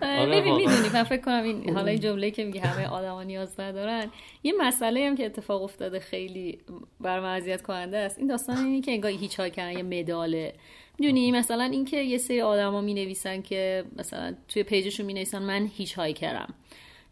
آره 0.01 0.41
ببین. 0.41 0.55
می‌دونی 0.55 0.89
من 0.93 1.03
فکر 1.03 1.21
کنم 1.21 1.43
این 1.43 1.75
حالا 1.75 1.91
این 1.91 1.99
جمله 1.99 2.31
که 2.31 2.43
میگه 2.43 2.61
همه 2.61 2.87
آدما 2.87 3.23
نیاز 3.23 3.59
ندارن 3.59 4.11
یه 4.43 4.53
مسئله 4.59 5.07
هم 5.07 5.15
که 5.15 5.25
اتفاق 5.25 5.63
افتاده 5.63 5.99
خیلی 5.99 6.59
بر 7.01 7.19
من 7.19 7.35
اذیت 7.35 7.61
کننده 7.61 7.97
است. 7.97 8.17
این 8.17 8.27
داستان 8.27 8.57
اینی 8.57 8.81
که 8.81 8.91
انگار 8.91 9.11
هیچ 9.11 9.37
کردن 9.37 9.71
یه 9.71 9.83
مداله. 9.83 10.53
می‌دونی 10.99 11.31
مثلا 11.31 11.63
اینکه 11.63 11.97
یه 11.97 12.17
سری 12.17 12.41
آدما 12.41 12.81
می 12.81 12.93
نویسن 12.93 13.41
که 13.41 13.85
مثلا 13.97 14.35
توی 14.47 14.63
page 14.63 14.84
شون 14.84 15.05
می 15.05 15.13
نویسن 15.13 15.43
من 15.43 15.69
هیچ 15.77 15.93
های 15.93 16.13
کردم 16.13 16.53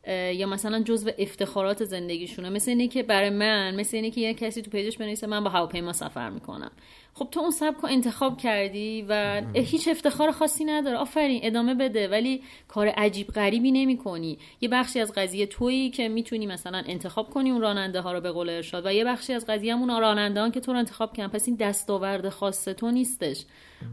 یا 0.07 0.47
مثلا 0.47 0.83
جزو 0.83 1.11
افتخارات 1.17 1.83
زندگیشونه. 1.83 2.49
مثل 2.49 2.71
اینه 2.71 2.87
که 2.87 3.03
برای 3.03 3.29
من 3.29 3.75
مثل 3.75 3.97
اینه 3.97 4.11
که 4.11 4.21
یه 4.21 4.33
کسی 4.33 4.61
تو 4.61 4.71
page 4.71 4.89
ش 4.89 4.97
بنویسه 4.97 5.27
من 5.27 5.43
با 5.43 5.49
هواپیما 5.49 5.93
سفر 5.93 6.29
می‌کنم. 6.29 6.71
خب 7.13 7.27
تو 7.31 7.39
اون 7.39 7.51
سبک 7.51 7.77
رو 7.77 7.89
انتخاب 7.89 8.37
کردی 8.37 9.05
و 9.09 9.41
هیچ 9.53 9.87
افتخار 9.87 10.31
خاصی 10.31 10.65
نداره. 10.65 10.97
آفرین 10.97 11.39
ادامه 11.43 11.73
بده. 11.73 12.07
ولی 12.07 12.43
کار 12.67 12.87
عجیب 12.87 13.27
غریبی 13.27 13.71
نمی 13.71 13.97
کنی 13.97 14.37
یه 14.61 14.69
بخشی 14.69 14.99
از 14.99 15.13
قضیه 15.13 15.45
تویی 15.45 15.89
که 15.89 16.09
می‌تونی 16.09 16.47
مثلا 16.47 16.83
انتخاب 16.85 17.29
کنی 17.29 17.51
اون 17.51 17.61
راننده 17.61 18.01
ها 18.01 18.13
رو 18.13 18.21
به 18.21 18.31
قول 18.31 18.49
ارشاد 18.49 18.85
و 18.85 18.93
یه 18.93 19.05
بخشی 19.05 19.33
از 19.33 19.45
قضیه 19.45 19.73
همون 19.73 20.01
راننده 20.01 20.51
که 20.51 20.59
تو 20.59 20.71
رو 20.71 20.77
انتخاب 20.77 21.13
کردن. 21.13 21.29
پس 21.29 21.47
این 21.47 21.55
دستاورد 21.55 22.29
خاص 22.29 22.63
تو 22.63 22.91
نیستش. 22.91 23.45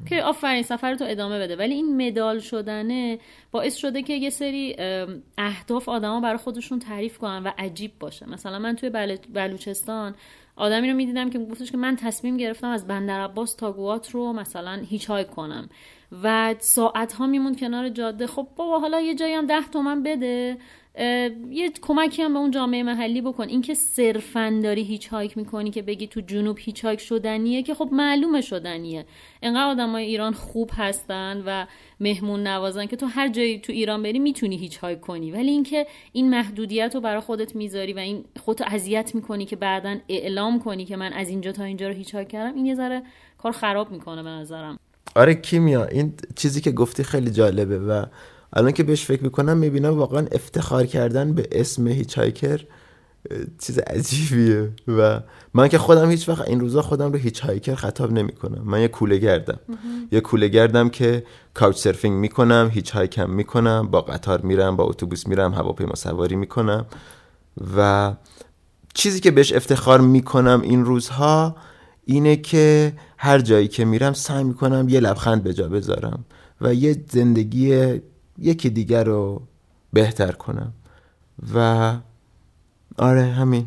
که 0.08 0.22
آفرین 0.22 0.62
سفر 0.62 0.94
تو 0.94 1.04
ادامه 1.08 1.38
بده. 1.38 1.56
ولی 1.56 1.74
این 1.74 2.08
مدال 2.08 2.38
شدنه 2.38 3.18
باعث 3.50 3.76
شده 3.76 4.02
که 4.02 4.12
یه 4.12 4.30
سری 4.30 4.76
اهداف 5.38 5.88
آدما 5.88 6.20
برای 6.20 6.36
خودشون 6.36 6.78
تعریف 6.78 7.18
کنن 7.18 7.42
و 7.42 7.50
عجیب 7.58 7.92
باشه. 8.00 8.30
مثلا 8.30 8.58
من 8.58 8.76
توی 8.76 8.90
بل... 8.90 9.16
بلوچستان 9.34 10.14
آدمی 10.58 10.90
رو 10.90 10.96
می‌دیدم 10.96 11.30
که 11.30 11.38
گفتش 11.38 11.70
که 11.70 11.76
من 11.76 11.96
تصمیم 11.96 12.36
گرفتم 12.36 12.68
از 12.68 12.86
بندر 12.86 13.20
عباس 13.20 13.54
تا 13.54 13.72
گواتر 13.72 14.10
رو 14.10 14.32
مثلا 14.32 14.72
hitchhike 14.72 15.30
کنم. 15.30 15.68
و 16.22 16.54
ساعت 16.58 17.12
ها 17.12 17.26
میموند 17.26 17.60
کنار 17.60 17.88
جاده. 17.88 18.26
خب 18.26 18.48
بابا 18.56 18.78
حالا 18.78 19.00
یه 19.00 19.14
جایی 19.14 19.34
هم 19.34 19.46
ده 19.46 19.68
تومن 19.72 20.02
بده. 20.02 20.58
یه 21.50 21.70
کمکی 21.82 22.22
هم 22.22 22.32
به 22.32 22.38
اون 22.38 22.50
جامعه 22.50 22.82
محلی 22.82 23.20
بکن. 23.20 23.48
اینکه 23.48 23.74
صرفا 23.74 24.60
داری 24.62 24.82
hitchhike 24.82 25.38
می‌کنی 25.38 25.70
که 25.70 25.82
بگی 25.82 26.06
تو 26.06 26.20
جنوب 26.20 26.56
hitchhike 26.60 27.00
شدنیه 27.00 27.62
که 27.62 27.74
خب 27.74 27.88
معلومه 27.92 28.40
شدنیه. 28.40 29.06
انقدر 29.42 29.70
آدمای 29.70 30.04
ایران 30.04 30.32
خوب 30.32 30.70
هستن 30.74 31.42
و 31.46 31.66
مهمون 32.00 32.46
نوازن 32.46 32.86
که 32.86 32.96
تو 32.96 33.06
هر 33.06 33.28
جایی 33.28 33.58
تو 33.58 33.72
ایران 33.72 34.02
بری 34.02 34.18
می‌تونی 34.18 34.56
hitchhike 34.56 35.00
کنی. 35.00 35.30
ولی 35.30 35.50
اینکه 35.50 35.86
این 36.12 36.30
محدودیت 36.30 36.94
رو 36.94 37.00
برای 37.00 37.20
خودت 37.20 37.56
می‌ذاری 37.56 37.92
و 37.92 37.98
این 37.98 38.24
خودتو 38.40 38.64
اذیت 38.66 39.14
می‌کنی 39.14 39.44
که 39.44 39.56
بعدا 39.56 39.96
اعلام 40.08 40.60
کنی 40.60 40.84
که 40.84 40.96
من 40.96 41.12
از 41.12 41.28
اینجا 41.28 41.52
تا 41.52 41.64
اینجا 41.64 41.88
رو 41.88 41.94
hitchhike 41.94 42.28
کردم 42.28 42.54
این 42.54 42.66
یه 42.66 42.74
ذره 42.74 43.02
کار 43.38 43.52
خراب 43.52 43.90
می‌کنه 43.90 44.22
به 44.22 44.30
نظرم. 44.30 44.78
آره 45.16 45.34
کیمیا 45.34 45.84
این 45.84 46.12
چیزی 46.36 46.60
که 46.60 46.70
گفتی 46.70 47.02
خیلی 47.02 47.30
جالبه 47.30 47.78
و 47.78 48.04
الان 48.52 48.72
که 48.72 48.82
بهش 48.82 49.04
فکر 49.04 49.22
می‌کنم 49.22 49.56
می‌بینم 49.56 49.98
واقعا 49.98 50.26
افتخار 50.32 50.86
کردن 50.86 51.32
به 51.32 51.48
اسم 51.52 51.88
hitchhiker 51.88 52.64
چیز 53.58 53.78
عجیبیه. 53.78 54.70
و 54.88 55.20
من 55.54 55.68
که 55.68 55.78
خودم 55.78 56.10
هیچ 56.10 56.28
وقت 56.28 56.48
این 56.48 56.60
روزا 56.60 56.82
خودم 56.82 57.12
رو 57.12 57.18
هیچ 57.18 57.40
هایکر 57.40 57.74
خطاب 57.74 58.12
نمی‌کنم. 58.12 58.62
من 58.64 58.80
یه 58.80 58.88
کوله 58.88 59.16
گردم. 59.16 59.58
یه 60.12 60.20
کوله 60.20 60.48
گردم 60.48 60.88
که 60.88 61.24
کاوچ 61.54 61.76
سرفینگ 61.76 62.16
می‌کنم 62.16 62.70
هیچ 62.72 62.90
هایکم 62.90 63.30
می‌کنم 63.30 63.88
با 63.90 64.00
قطار 64.00 64.40
میرم 64.40 64.76
با 64.76 64.84
اتوبوس 64.84 65.26
میرم 65.26 65.54
هواپیما 65.54 65.94
سواری 65.94 66.36
می‌کنم. 66.36 66.86
و 67.76 68.12
چیزی 68.94 69.20
که 69.20 69.30
بهش 69.30 69.52
افتخار 69.52 70.00
می‌کنم 70.00 70.60
این 70.64 70.84
روزها 70.84 71.56
اینه 72.04 72.36
که 72.36 72.92
هر 73.18 73.38
جایی 73.38 73.68
که 73.68 73.84
میرم 73.84 74.12
سعی 74.12 74.44
می‌کنم 74.44 74.88
یه 74.88 75.00
لبخند 75.00 75.42
به 75.42 75.54
جا 75.54 75.68
بذارم 75.68 76.24
و 76.60 76.74
یه 76.74 77.04
زندگی 77.10 78.00
یکی 78.38 78.70
دیگر 78.70 79.04
رو 79.04 79.42
بهتر 79.92 80.32
کنم. 80.32 80.72
و 81.54 81.96
آره 82.98 83.22
همین. 83.22 83.66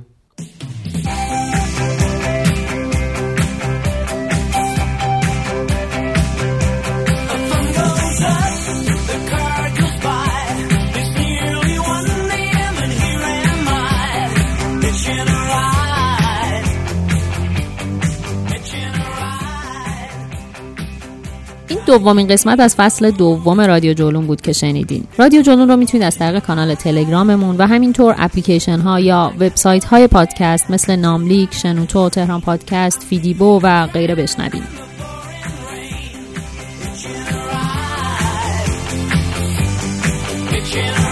دومین 21.98 22.28
قسمت 22.28 22.60
از 22.60 22.76
فصل 22.76 23.12
دوم 23.12 23.62
رادیو 23.62 23.94
جولون 23.94 24.28
بود 24.28 24.42
که 24.42 24.54
شنیدین. 24.54 25.04
رادیو 25.18 25.42
جولون 25.42 25.70
رو 25.70 25.76
می‌تونید 25.76 26.08
از 26.08 26.18
طریق 26.18 26.44
کانال 26.44 26.76
تلگراممون 26.76 27.58
و 27.58 27.68
همینطور 27.68 28.16
اپلیکیشن 28.18 28.80
ها 28.80 29.00
یا 29.00 29.34
وبسایت 29.40 29.86
های 29.86 30.08
پادکست 30.08 30.72
مثل 30.72 30.96
ناملیک، 30.96 31.54
شنوتو، 31.54 32.10
تهران 32.10 32.42
پادکست، 32.42 33.04
فیدیبو 33.04 33.60
و 33.64 33.88
غیره 33.88 34.16
بشنوید 34.16 34.92
a 40.74 41.11